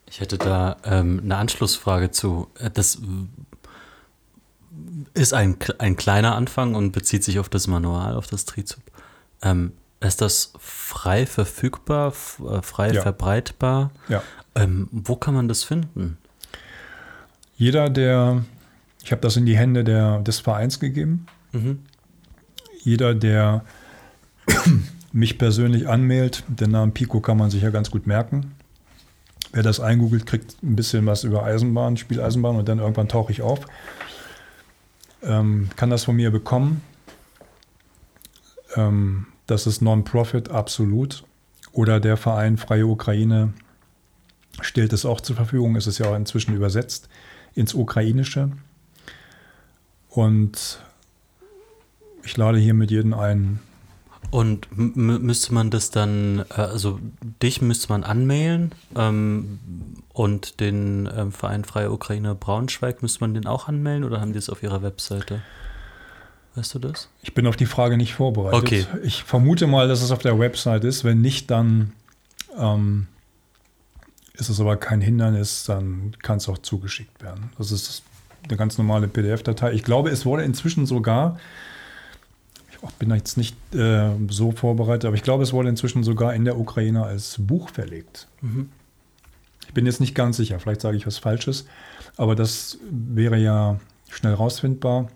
Ich 0.09 0.21
hätte 0.21 0.37
da 0.37 0.77
ähm, 0.85 1.21
eine 1.23 1.37
Anschlussfrage 1.37 2.11
zu. 2.11 2.49
Äh, 2.59 2.69
das 2.69 3.01
ist 5.13 5.33
ein, 5.33 5.57
ein 5.79 5.95
kleiner 5.95 6.35
Anfang 6.35 6.75
und 6.75 6.91
bezieht 6.91 7.23
sich 7.23 7.39
auf 7.39 7.49
das 7.49 7.67
Manual, 7.67 8.15
auf 8.15 8.27
das 8.27 8.45
Trizub. 8.45 8.83
Ähm, 9.41 9.73
ist 10.01 10.21
das 10.21 10.53
frei 10.59 11.25
verfügbar, 11.25 12.09
äh, 12.09 12.61
frei 12.61 12.91
ja. 12.91 13.01
verbreitbar? 13.01 13.91
Ja. 14.07 14.23
Ähm, 14.55 14.87
wo 14.91 15.15
kann 15.15 15.33
man 15.33 15.47
das 15.47 15.63
finden? 15.63 16.17
Jeder, 17.55 17.89
der, 17.89 18.43
ich 19.03 19.11
habe 19.11 19.21
das 19.21 19.35
in 19.35 19.45
die 19.45 19.57
Hände 19.57 19.83
der, 19.83 20.19
des 20.19 20.39
Vereins 20.39 20.79
gegeben. 20.79 21.25
Mhm. 21.51 21.79
Jeder, 22.84 23.13
der 23.13 23.63
mich 25.11 25.38
persönlich 25.38 25.88
anmeldet, 25.88 26.43
den 26.47 26.71
Namen 26.71 26.93
Pico 26.93 27.19
kann 27.19 27.38
man 27.38 27.49
sich 27.49 27.63
ja 27.63 27.69
ganz 27.69 27.91
gut 27.91 28.07
merken. 28.07 28.55
Wer 29.53 29.63
das 29.63 29.79
eingoogelt, 29.79 30.25
kriegt 30.25 30.63
ein 30.63 30.75
bisschen 30.75 31.05
was 31.05 31.23
über 31.23 31.43
Eisenbahn, 31.43 31.97
Spieleisenbahn 31.97 32.55
und 32.55 32.69
dann 32.69 32.79
irgendwann 32.79 33.09
tauche 33.09 33.32
ich 33.32 33.41
auf. 33.41 33.65
Ähm, 35.23 35.69
kann 35.75 35.89
das 35.89 36.05
von 36.05 36.15
mir 36.15 36.32
bekommen. 36.32 36.82
Ähm, 38.75 39.27
das 39.47 39.67
ist 39.67 39.82
Non-Profit 39.82 40.49
absolut. 40.49 41.23
Oder 41.73 41.99
der 41.99 42.17
Verein 42.17 42.57
Freie 42.57 42.88
Ukraine 42.88 43.53
stellt 44.61 44.93
es 44.93 45.05
auch 45.05 45.21
zur 45.21 45.36
Verfügung. 45.36 45.75
Es 45.75 45.88
ist 45.88 45.99
ja 45.99 46.07
auch 46.07 46.15
inzwischen 46.15 46.55
übersetzt 46.55 47.09
ins 47.53 47.73
Ukrainische. 47.73 48.51
Und 50.09 50.82
ich 52.24 52.38
lade 52.38 52.57
hier 52.57 52.74
mit 52.74 52.91
jedem 52.91 53.13
ein. 53.13 53.59
Und 54.30 54.67
müsste 54.72 55.53
man 55.53 55.72
das 55.72 55.91
dann, 55.91 56.45
äh, 56.51 56.61
also 56.61 56.99
dich 57.41 57.61
müsste 57.61 57.89
man 57.89 58.05
anmailen 58.05 58.72
ähm, 58.95 59.59
und 60.13 60.61
den 60.61 61.09
ähm, 61.13 61.34
Verein 61.34 61.65
Freie 61.65 61.91
Ukraine 61.91 62.34
Braunschweig 62.34 63.01
müsste 63.01 63.19
man 63.22 63.34
den 63.34 63.45
auch 63.45 63.67
anmelden 63.67 64.05
oder 64.05 64.22
haben 64.22 64.32
die 64.32 64.39
es 64.39 64.49
auf 64.49 64.63
ihrer 64.63 64.84
Webseite? 64.84 65.41
Weißt 66.55 66.74
du 66.76 66.80
das? 66.80 67.09
Ich 67.24 67.34
bin 67.34 67.45
auf 67.45 67.57
die 67.57 67.65
Frage 67.65 67.97
nicht 67.97 68.13
vorbereitet. 68.13 68.59
Okay. 68.59 68.86
Ich 69.03 69.24
vermute 69.24 69.67
mal, 69.67 69.89
dass 69.89 70.01
es 70.01 70.11
auf 70.11 70.19
der 70.19 70.39
Website 70.39 70.86
ist. 70.86 71.03
Wenn 71.03 71.19
nicht, 71.22 71.51
dann 71.51 71.91
ähm, 72.57 73.07
ist 74.34 74.49
es 74.49 74.59
aber 74.59 74.78
kein 74.78 75.01
Hindernis, 75.01 75.63
dann 75.65 76.15
kann 76.22 76.38
es 76.38 76.49
auch 76.49 76.57
zugeschickt 76.57 77.22
werden. 77.22 77.51
Das 77.57 77.72
ist 77.72 78.03
eine 78.47 78.57
ganz 78.57 78.78
normale 78.78 79.07
PDF-Datei. 79.07 79.74
Ich 79.74 79.84
glaube, 79.84 80.09
es 80.09 80.26
wurde 80.26 80.43
inzwischen 80.43 80.86
sogar, 80.86 81.38
bin 82.97 83.11
jetzt 83.11 83.38
nicht 83.38 83.55
äh, 83.75 84.09
so 84.29 84.51
vorbereitet, 84.51 85.05
aber 85.05 85.15
ich 85.15 85.23
glaube, 85.23 85.43
es 85.43 85.53
wurde 85.53 85.69
inzwischen 85.69 86.03
sogar 86.03 86.34
in 86.34 86.45
der 86.45 86.57
Ukraine 86.57 87.03
als 87.03 87.38
Buch 87.39 87.69
verlegt. 87.69 88.27
Mhm. 88.41 88.69
Ich 89.67 89.73
bin 89.73 89.86
jetzt 89.86 90.01
nicht 90.01 90.15
ganz 90.15 90.38
sicher, 90.38 90.59
vielleicht 90.59 90.82
sage 90.82 90.97
ich 90.97 91.05
was 91.07 91.17
Falsches, 91.17 91.65
aber 92.17 92.36
das 92.36 92.79
wäre 92.89 93.38
ja 93.38 93.79
schnell 94.09 94.34
rausfindbar. 94.34 95.09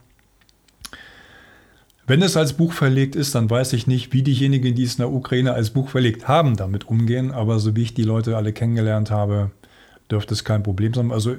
Wenn 2.08 2.22
es 2.22 2.38
als 2.38 2.54
Buch 2.54 2.72
verlegt 2.72 3.16
ist, 3.16 3.34
dann 3.34 3.50
weiß 3.50 3.74
ich 3.74 3.88
nicht, 3.88 4.14
wie 4.14 4.22
diejenigen, 4.22 4.76
die 4.76 4.84
es 4.84 4.94
in 4.94 5.00
der 5.00 5.12
Ukraine 5.12 5.54
als 5.54 5.72
Buch 5.72 5.90
verlegt 5.90 6.28
haben, 6.28 6.56
damit 6.56 6.88
umgehen. 6.88 7.32
Aber 7.32 7.58
so 7.58 7.76
wie 7.76 7.82
ich 7.82 7.96
die 7.96 8.04
Leute 8.04 8.38
alle 8.38 8.54
kennengelernt 8.54 9.10
habe, 9.10 9.50
dürfte 10.12 10.36
es 10.36 10.44
kein 10.44 10.62
Problem 10.62 10.94
sein. 10.94 11.12
Also 11.12 11.38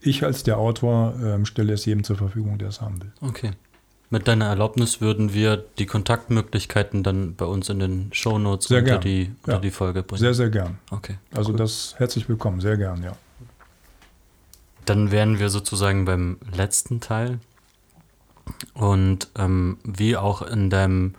ich 0.00 0.24
als 0.24 0.42
der 0.42 0.58
Autor 0.58 1.14
äh, 1.20 1.46
stelle 1.46 1.72
es 1.72 1.84
jedem 1.84 2.02
zur 2.02 2.16
Verfügung, 2.16 2.58
der 2.58 2.68
es 2.68 2.80
haben 2.80 3.00
will. 3.00 3.12
Okay. 3.20 3.52
Mit 4.10 4.26
deiner 4.26 4.46
Erlaubnis 4.46 5.02
würden 5.02 5.34
wir 5.34 5.58
die 5.78 5.84
Kontaktmöglichkeiten 5.84 7.02
dann 7.02 7.34
bei 7.34 7.44
uns 7.44 7.68
in 7.68 7.78
den 7.78 8.08
Shownotes 8.12 8.70
unter, 8.70 8.98
die, 8.98 9.32
unter 9.42 9.52
ja. 9.54 9.58
die 9.58 9.70
Folge 9.70 10.02
bringen. 10.02 10.20
Sehr, 10.20 10.32
sehr 10.32 10.48
gern. 10.48 10.78
Okay. 10.90 11.18
Also 11.34 11.50
cool. 11.50 11.58
das 11.58 11.94
herzlich 11.98 12.26
willkommen, 12.26 12.60
sehr 12.60 12.78
gern, 12.78 13.02
ja. 13.02 13.12
Dann 14.86 15.10
wären 15.10 15.38
wir 15.38 15.50
sozusagen 15.50 16.06
beim 16.06 16.38
letzten 16.50 17.00
Teil 17.00 17.40
und 18.72 19.28
ähm, 19.36 19.76
wie 19.84 20.16
auch 20.16 20.40
in 20.40 20.70
deinem, 20.70 21.14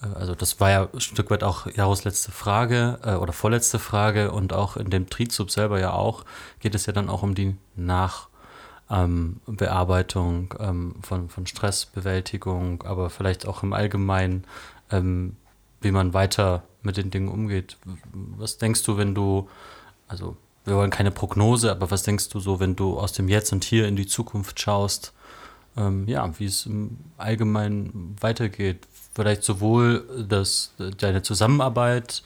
äh, 0.00 0.06
also 0.14 0.36
das 0.36 0.60
war 0.60 0.70
ja 0.70 0.88
ein 0.92 1.00
Stück 1.00 1.32
weit 1.32 1.42
auch 1.42 1.66
Jaros 1.66 2.04
letzte 2.04 2.30
Frage 2.30 3.00
äh, 3.02 3.14
oder 3.14 3.32
vorletzte 3.32 3.80
Frage 3.80 4.30
und 4.30 4.52
auch 4.52 4.76
in 4.76 4.90
dem 4.90 5.10
Trizub 5.10 5.50
selber 5.50 5.80
ja 5.80 5.92
auch, 5.94 6.24
geht 6.60 6.76
es 6.76 6.86
ja 6.86 6.92
dann 6.92 7.08
auch 7.08 7.24
um 7.24 7.34
die 7.34 7.56
Nachbearbeitung 7.74 8.29
ähm, 8.90 9.40
ähm, 9.46 10.94
von, 11.02 11.28
von 11.28 11.46
Stressbewältigung, 11.46 12.82
aber 12.82 13.10
vielleicht 13.10 13.46
auch 13.46 13.62
im 13.62 13.72
Allgemeinen, 13.72 14.44
ähm, 14.90 15.36
wie 15.80 15.92
man 15.92 16.12
weiter 16.12 16.62
mit 16.82 16.96
den 16.96 17.10
Dingen 17.10 17.28
umgeht. 17.28 17.76
Was 18.12 18.58
denkst 18.58 18.82
du, 18.84 18.96
wenn 18.96 19.14
du, 19.14 19.48
also 20.08 20.36
wir 20.64 20.76
wollen 20.76 20.90
keine 20.90 21.10
Prognose, 21.10 21.70
aber 21.70 21.90
was 21.90 22.02
denkst 22.02 22.28
du 22.28 22.40
so, 22.40 22.60
wenn 22.60 22.76
du 22.76 22.98
aus 22.98 23.12
dem 23.12 23.28
Jetzt 23.28 23.52
und 23.52 23.64
Hier 23.64 23.86
in 23.86 23.96
die 23.96 24.06
Zukunft 24.06 24.60
schaust? 24.60 25.12
ähm, 25.76 26.06
ja, 26.06 26.38
wie 26.38 26.46
es 26.46 26.66
im 26.66 26.98
Allgemeinen 27.16 28.16
weitergeht. 28.20 28.86
Vielleicht 29.14 29.42
sowohl 29.42 30.26
das, 30.28 30.72
deine 30.98 31.22
Zusammenarbeit 31.22 32.22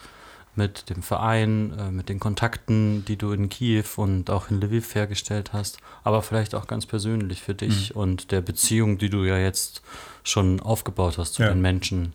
mit 0.56 0.90
dem 0.90 1.02
Verein, 1.02 1.72
äh, 1.78 1.90
mit 1.90 2.08
den 2.08 2.20
Kontakten, 2.20 3.04
die 3.04 3.16
du 3.16 3.32
in 3.32 3.48
Kiew 3.48 3.84
und 3.96 4.30
auch 4.30 4.50
in 4.50 4.60
Lviv 4.60 4.94
hergestellt 4.94 5.52
hast, 5.52 5.78
aber 6.02 6.22
vielleicht 6.22 6.54
auch 6.54 6.66
ganz 6.66 6.86
persönlich 6.86 7.42
für 7.42 7.54
dich 7.54 7.94
mhm. 7.94 8.00
und 8.00 8.30
der 8.30 8.40
Beziehung, 8.40 8.98
die 8.98 9.10
du 9.10 9.24
ja 9.24 9.38
jetzt 9.38 9.82
schon 10.22 10.60
aufgebaut 10.60 11.18
hast 11.18 11.34
zu 11.34 11.42
ja. 11.42 11.48
den 11.48 11.60
Menschen. 11.60 12.12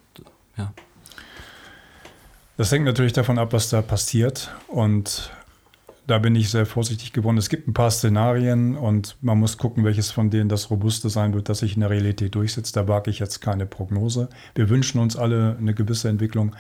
Ja. 0.58 0.74
Das 2.58 2.72
hängt 2.72 2.86
natürlich 2.86 3.14
davon 3.14 3.38
ab, 3.40 3.54
was 3.54 3.70
da 3.70 3.82
passiert 3.82 4.52
und 4.68 5.32
da 6.10 6.18
bin 6.18 6.36
ich 6.36 6.50
sehr 6.50 6.66
vorsichtig 6.66 7.14
geworden. 7.14 7.38
Es 7.38 7.50
gibt 7.50 7.68
ein 7.68 7.74
paar 7.74 7.92
Szenarien 7.92 8.76
und 8.76 9.16
man 9.22 9.38
muss 9.38 9.60
gucken, 9.60 9.84
welches 9.84 10.10
von 10.10 10.32
denen 10.32 10.50
das 10.50 10.72
Robuste 10.72 11.08
sein 11.08 11.36
wird, 11.36 11.50
das 11.50 11.60
sich 11.60 11.76
in 11.76 11.82
der 11.82 11.92
Realität 11.92 12.34
durchsetzt. 12.34 12.76
Da 12.76 12.88
wage 12.88 13.12
ich 13.12 13.20
jetzt 13.20 13.42
keine 13.42 13.68
Prognose. 13.68 14.28
Wir 14.56 14.70
wünschen 14.70 15.00
uns 15.00 15.16
alle 15.16 15.56
eine 15.60 15.76
gewisse 15.76 16.10
Entwicklung. 16.10 16.56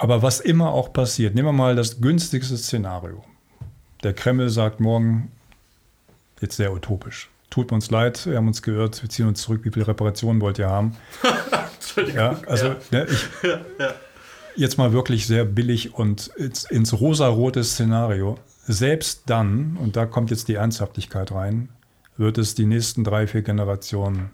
Aber 0.00 0.22
was 0.22 0.40
immer 0.40 0.72
auch 0.72 0.94
passiert, 0.94 1.34
nehmen 1.34 1.48
wir 1.48 1.52
mal 1.52 1.76
das 1.76 2.00
günstigste 2.00 2.56
Szenario. 2.56 3.22
Der 4.02 4.14
Kreml 4.14 4.48
sagt 4.48 4.80
morgen, 4.80 5.30
jetzt 6.40 6.56
sehr 6.56 6.72
utopisch, 6.72 7.28
tut 7.50 7.70
uns 7.70 7.90
leid, 7.90 8.24
wir 8.26 8.38
haben 8.38 8.48
uns 8.48 8.62
geirrt, 8.62 9.02
wir 9.02 9.10
ziehen 9.10 9.28
uns 9.28 9.42
zurück, 9.42 9.60
wie 9.64 9.70
viele 9.70 9.86
Reparationen 9.86 10.40
wollt 10.40 10.58
ihr 10.58 10.68
haben? 10.68 10.96
Ja, 12.14 12.40
also 12.46 12.66
ja. 12.66 12.76
Ne, 12.92 13.06
ich, 13.10 13.28
ja 13.78 13.94
jetzt 14.56 14.78
mal 14.78 14.92
wirklich 14.92 15.26
sehr 15.26 15.44
billig 15.44 15.94
und 15.94 16.28
ins, 16.36 16.64
ins 16.64 17.00
rosarote 17.00 17.64
Szenario, 17.64 18.38
selbst 18.66 19.22
dann, 19.26 19.76
und 19.76 19.96
da 19.96 20.06
kommt 20.06 20.30
jetzt 20.30 20.48
die 20.48 20.54
Ernsthaftigkeit 20.54 21.32
rein, 21.32 21.68
wird 22.16 22.38
es 22.38 22.54
die 22.54 22.66
nächsten 22.66 23.02
drei, 23.04 23.26
vier 23.26 23.42
Generationen 23.42 24.30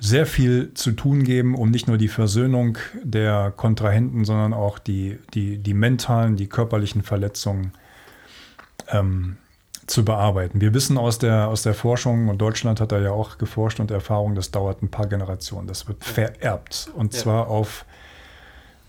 sehr 0.00 0.24
viel 0.24 0.72
zu 0.74 0.92
tun 0.92 1.24
geben, 1.24 1.54
um 1.54 1.70
nicht 1.70 1.86
nur 1.86 1.98
die 1.98 2.08
Versöhnung 2.08 2.78
der 3.04 3.52
Kontrahenten, 3.54 4.24
sondern 4.24 4.54
auch 4.54 4.78
die, 4.78 5.18
die, 5.34 5.58
die 5.58 5.74
mentalen, 5.74 6.36
die 6.36 6.48
körperlichen 6.48 7.02
Verletzungen 7.02 7.72
ähm, 8.88 9.36
zu 9.86 10.04
bearbeiten. 10.04 10.60
Wir 10.60 10.72
wissen 10.72 10.96
aus 10.96 11.18
der, 11.18 11.48
aus 11.48 11.62
der 11.62 11.74
Forschung, 11.74 12.28
und 12.28 12.38
Deutschland 12.38 12.80
hat 12.80 12.92
da 12.92 12.98
ja 12.98 13.10
auch 13.10 13.36
geforscht 13.36 13.78
und 13.78 13.90
Erfahrung, 13.90 14.34
das 14.34 14.50
dauert 14.50 14.82
ein 14.82 14.90
paar 14.90 15.06
Generationen. 15.06 15.66
Das 15.66 15.86
wird 15.86 16.02
vererbt. 16.02 16.90
Und 16.96 17.12
ja. 17.12 17.20
zwar 17.20 17.48
auf 17.48 17.84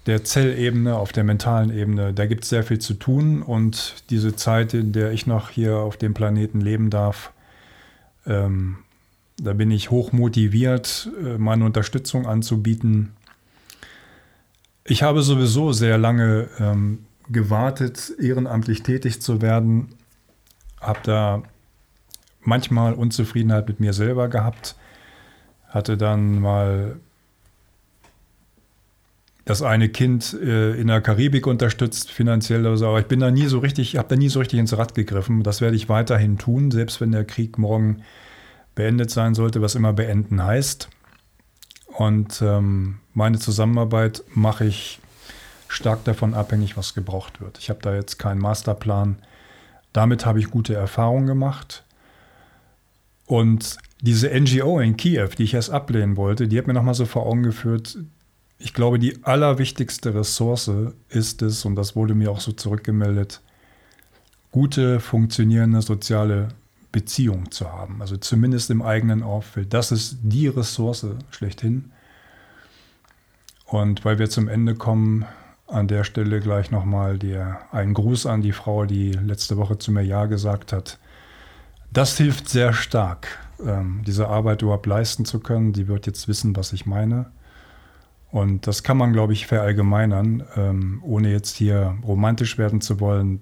der 0.06 0.24
Zellebene, 0.24 0.96
auf 0.96 1.12
der 1.12 1.24
mentalen 1.24 1.76
Ebene, 1.76 2.14
da 2.14 2.26
gibt 2.26 2.44
es 2.44 2.50
sehr 2.50 2.64
viel 2.64 2.80
zu 2.80 2.94
tun 2.94 3.42
und 3.42 4.04
diese 4.10 4.36
Zeit, 4.36 4.74
in 4.74 4.94
der 4.94 5.12
ich 5.12 5.28
noch 5.28 5.50
hier 5.50 5.78
auf 5.78 5.98
dem 5.98 6.14
Planeten 6.14 6.62
leben 6.62 6.90
darf, 6.90 7.32
ähm, 8.26 8.78
da 9.42 9.54
bin 9.54 9.72
ich 9.72 9.90
hoch 9.90 10.12
motiviert, 10.12 11.10
äh, 11.24 11.38
meine 11.38 11.66
Unterstützung 11.66 12.28
anzubieten. 12.28 13.14
Ich 14.84 15.04
habe 15.04 15.22
sowieso 15.22 15.74
sehr 15.74 15.98
lange 15.98 16.48
ähm, 16.60 17.00
gewartet, 17.30 18.14
ehrenamtlich 18.20 18.84
tätig 18.84 19.22
zu 19.22 19.42
werden, 19.42 19.90
habe 20.80 21.00
da 21.04 21.44
manchmal 22.42 22.94
Unzufriedenheit 22.94 23.68
mit 23.68 23.80
mir 23.80 23.94
selber 23.94 24.28
gehabt, 24.28 24.76
hatte 25.68 25.98
dann 25.98 26.40
mal 26.40 26.98
das 29.46 29.62
eine 29.64 29.90
Kind 29.90 30.34
äh, 30.34 30.74
in 30.80 30.88
der 30.88 31.02
Karibik 31.02 31.48
unterstützt, 31.48 32.12
finanziell 32.12 32.62
oder 32.62 32.78
so, 32.78 32.88
aber 32.88 33.00
ich 33.00 33.08
bin 33.08 33.20
da 33.20 33.32
nie 33.32 33.48
so 33.48 33.60
richtig, 33.60 33.98
habe 33.98 34.08
da 34.10 34.16
nie 34.16 34.30
so 34.30 34.40
richtig 34.40 34.60
ins 34.60 34.78
Rad 34.78 34.94
gegriffen. 34.94 35.42
Das 35.42 35.62
werde 35.62 35.76
ich 35.76 35.90
weiterhin 35.90 36.38
tun, 36.38 36.70
selbst 36.70 37.02
wenn 37.02 37.12
der 37.12 37.26
Krieg 37.26 37.58
morgen 37.58 38.04
beendet 38.76 39.12
sein 39.12 39.36
sollte, 39.36 39.62
was 39.62 39.76
immer 39.76 39.94
beenden 39.94 40.44
heißt. 40.44 40.90
Und 41.88 42.42
ähm, 42.42 43.00
meine 43.14 43.40
Zusammenarbeit 43.40 44.24
mache 44.34 44.66
ich 44.66 45.00
stark 45.68 46.04
davon 46.04 46.34
abhängig, 46.34 46.78
was 46.78 46.94
gebraucht 46.94 47.42
wird. 47.42 47.58
Ich 47.58 47.70
habe 47.70 47.80
da 47.82 47.94
jetzt 47.94 48.18
keinen 48.18 48.40
Masterplan. 48.40 49.18
Damit 49.94 50.26
habe 50.26 50.40
ich 50.40 50.50
gute 50.50 50.74
Erfahrungen 50.74 51.28
gemacht. 51.28 51.84
Und 53.26 53.78
diese 54.02 54.30
NGO 54.30 54.80
in 54.80 54.98
Kiew, 54.98 55.30
die 55.38 55.44
ich 55.44 55.54
erst 55.54 55.70
ablehnen 55.70 56.18
wollte, 56.18 56.48
die 56.48 56.58
hat 56.58 56.68
mir 56.68 56.74
nochmal 56.74 56.96
so 56.96 57.06
vor 57.06 57.26
Augen 57.26 57.44
geführt, 57.44 57.98
ich 58.64 58.74
glaube, 58.74 59.00
die 59.00 59.24
allerwichtigste 59.24 60.14
Ressource 60.14 60.70
ist 61.10 61.42
es, 61.42 61.66
und 61.66 61.76
das 61.76 61.96
wurde 61.96 62.14
mir 62.14 62.30
auch 62.30 62.42
so 62.42 62.52
zurückgemeldet, 62.52 63.42
gute, 64.52 65.00
funktionierende 65.00 65.82
soziale 65.82 66.50
Beziehungen 66.92 67.52
zu 67.52 67.72
haben. 67.72 68.02
Also 68.02 68.18
zumindest 68.18 68.70
im 68.70 68.82
eigenen 68.82 69.24
Umfeld. 69.24 69.74
Das 69.74 69.92
ist 69.92 70.18
die 70.22 70.48
Ressource 70.48 71.06
schlechthin. 71.30 71.92
Und 73.66 74.04
weil 74.04 74.20
wir 74.20 74.30
zum 74.30 74.48
Ende 74.48 74.76
kommen, 74.76 75.26
an 75.68 75.88
der 75.88 76.04
Stelle 76.04 76.42
gleich 76.42 76.70
nochmal 76.70 77.18
einen 77.72 77.94
Gruß 77.94 78.26
an 78.26 78.42
die 78.42 78.52
Frau, 78.52 78.86
die 78.86 79.12
letzte 79.12 79.58
Woche 79.58 79.78
zu 79.78 79.92
mir 79.92 80.04
Ja 80.04 80.26
gesagt 80.26 80.74
hat. 80.74 81.00
Das 81.92 82.18
hilft 82.18 82.50
sehr 82.50 82.74
stark, 82.74 83.28
ähm, 83.66 84.02
diese 84.06 84.28
Arbeit 84.28 84.62
überhaupt 84.62 84.86
leisten 84.86 85.26
zu 85.26 85.40
können. 85.40 85.74
Sie 85.74 85.88
wird 85.88 86.08
jetzt 86.08 86.28
wissen, 86.28 86.56
was 86.56 86.74
ich 86.74 86.86
meine. 86.86 87.32
Und 88.32 88.68
das 88.68 88.84
kann 88.84 88.98
man, 88.98 89.12
glaube 89.12 89.34
ich, 89.34 89.48
verallgemeinern, 89.48 90.44
ähm, 90.56 91.02
ohne 91.04 91.32
jetzt 91.32 91.56
hier 91.56 91.98
romantisch 92.04 92.58
werden 92.58 92.80
zu 92.80 93.00
wollen. 93.00 93.42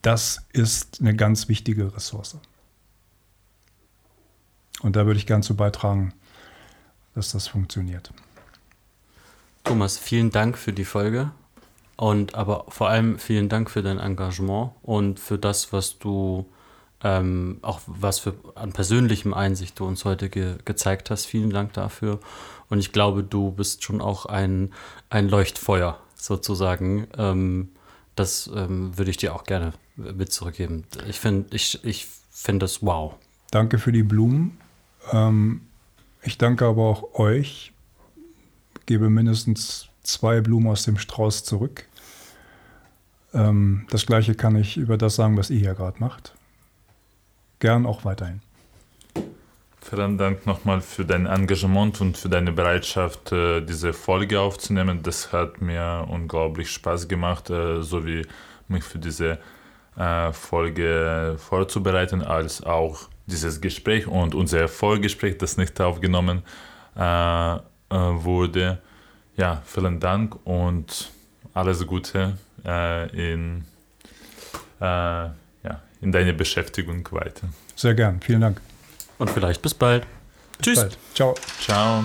Das 0.00 0.46
ist 0.52 1.00
eine 1.00 1.14
ganz 1.14 1.48
wichtige 1.48 1.94
Ressource. 1.94 2.38
Und 4.82 4.96
da 4.96 5.06
würde 5.06 5.18
ich 5.18 5.26
gern 5.26 5.42
zu 5.42 5.56
beitragen, 5.56 6.12
dass 7.14 7.32
das 7.32 7.48
funktioniert. 7.48 8.12
Thomas, 9.64 9.98
vielen 9.98 10.30
Dank 10.30 10.58
für 10.58 10.72
die 10.72 10.84
Folge 10.84 11.30
und 11.96 12.34
aber 12.34 12.64
vor 12.68 12.88
allem 12.88 13.18
vielen 13.18 13.48
Dank 13.48 13.70
für 13.70 13.82
dein 13.82 13.98
Engagement 13.98 14.72
und 14.82 15.20
für 15.20 15.38
das, 15.38 15.72
was 15.72 15.98
du 15.98 16.46
ähm, 17.04 17.58
auch 17.62 17.80
was 17.86 18.18
für 18.20 18.34
an 18.54 18.72
persönlichem 18.72 19.34
Einsicht 19.34 19.78
du 19.78 19.86
uns 19.86 20.04
heute 20.04 20.28
ge 20.28 20.56
gezeigt 20.64 21.10
hast. 21.10 21.26
Vielen 21.26 21.50
Dank 21.50 21.72
dafür. 21.72 22.20
Und 22.68 22.78
ich 22.78 22.92
glaube, 22.92 23.22
du 23.22 23.50
bist 23.50 23.82
schon 23.82 24.00
auch 24.00 24.26
ein, 24.26 24.72
ein 25.10 25.28
Leuchtfeuer 25.28 25.98
sozusagen. 26.14 27.08
Ähm, 27.18 27.70
das 28.14 28.50
ähm, 28.54 28.96
würde 28.96 29.10
ich 29.10 29.16
dir 29.16 29.34
auch 29.34 29.44
gerne 29.44 29.72
mit 29.96 30.32
zurückgeben. 30.32 30.84
Ich 31.08 31.18
finde 31.18 31.54
ich, 31.54 31.84
ich 31.84 32.06
find 32.30 32.62
das 32.62 32.82
wow. 32.82 33.14
Danke 33.50 33.78
für 33.78 33.92
die 33.92 34.02
Blumen. 34.02 34.58
Ähm, 35.10 35.62
ich 36.22 36.38
danke 36.38 36.66
aber 36.66 36.82
auch 36.82 37.18
euch. 37.18 37.72
Gebe 38.86 39.10
mindestens 39.10 39.88
zwei 40.02 40.40
Blumen 40.40 40.68
aus 40.68 40.84
dem 40.84 40.98
Strauß 40.98 41.44
zurück. 41.44 41.86
Ähm, 43.34 43.86
das 43.90 44.06
gleiche 44.06 44.34
kann 44.34 44.56
ich 44.56 44.76
über 44.76 44.98
das 44.98 45.16
sagen, 45.16 45.36
was 45.36 45.50
ihr 45.50 45.60
hier 45.60 45.74
gerade 45.74 45.98
macht 45.98 46.34
gern 47.62 47.86
auch 47.86 48.04
weiterhin. 48.04 48.40
Vielen 49.80 50.18
Dank 50.18 50.46
nochmal 50.46 50.80
für 50.80 51.04
dein 51.04 51.26
Engagement 51.26 52.00
und 52.00 52.16
für 52.18 52.28
deine 52.28 52.52
Bereitschaft, 52.52 53.32
äh, 53.32 53.60
diese 53.60 53.92
Folge 53.92 54.40
aufzunehmen. 54.40 55.02
Das 55.02 55.32
hat 55.32 55.60
mir 55.60 56.06
unglaublich 56.08 56.70
Spaß 56.70 57.08
gemacht, 57.08 57.50
äh, 57.50 57.82
sowie 57.82 58.26
mich 58.68 58.84
für 58.84 58.98
diese 58.98 59.38
äh, 59.96 60.32
Folge 60.32 61.36
vorzubereiten, 61.38 62.22
als 62.22 62.62
auch 62.64 63.08
dieses 63.26 63.60
Gespräch 63.60 64.06
und 64.06 64.34
unser 64.34 64.68
Vorgespräch, 64.68 65.38
das 65.38 65.56
nicht 65.56 65.80
aufgenommen 65.80 66.42
wurde. 67.88 68.78
Ja, 69.36 69.62
vielen 69.64 70.00
Dank 70.00 70.36
und 70.44 71.10
alles 71.54 71.86
Gute 71.86 72.36
in 73.12 73.64
in 76.00 76.10
deine 76.10 76.32
Beschäftigung 76.32 77.08
weiter. 77.12 77.48
Sehr 77.76 77.94
gern, 77.94 78.20
vielen 78.20 78.40
Dank. 78.40 78.60
Und 79.18 79.30
vielleicht 79.30 79.62
bis 79.62 79.72
bald. 79.72 80.04
Bis 80.58 80.66
Tschüss. 80.66 80.80
Bald. 80.80 80.98
Ciao. 81.14 81.34
Ciao. 81.60 82.02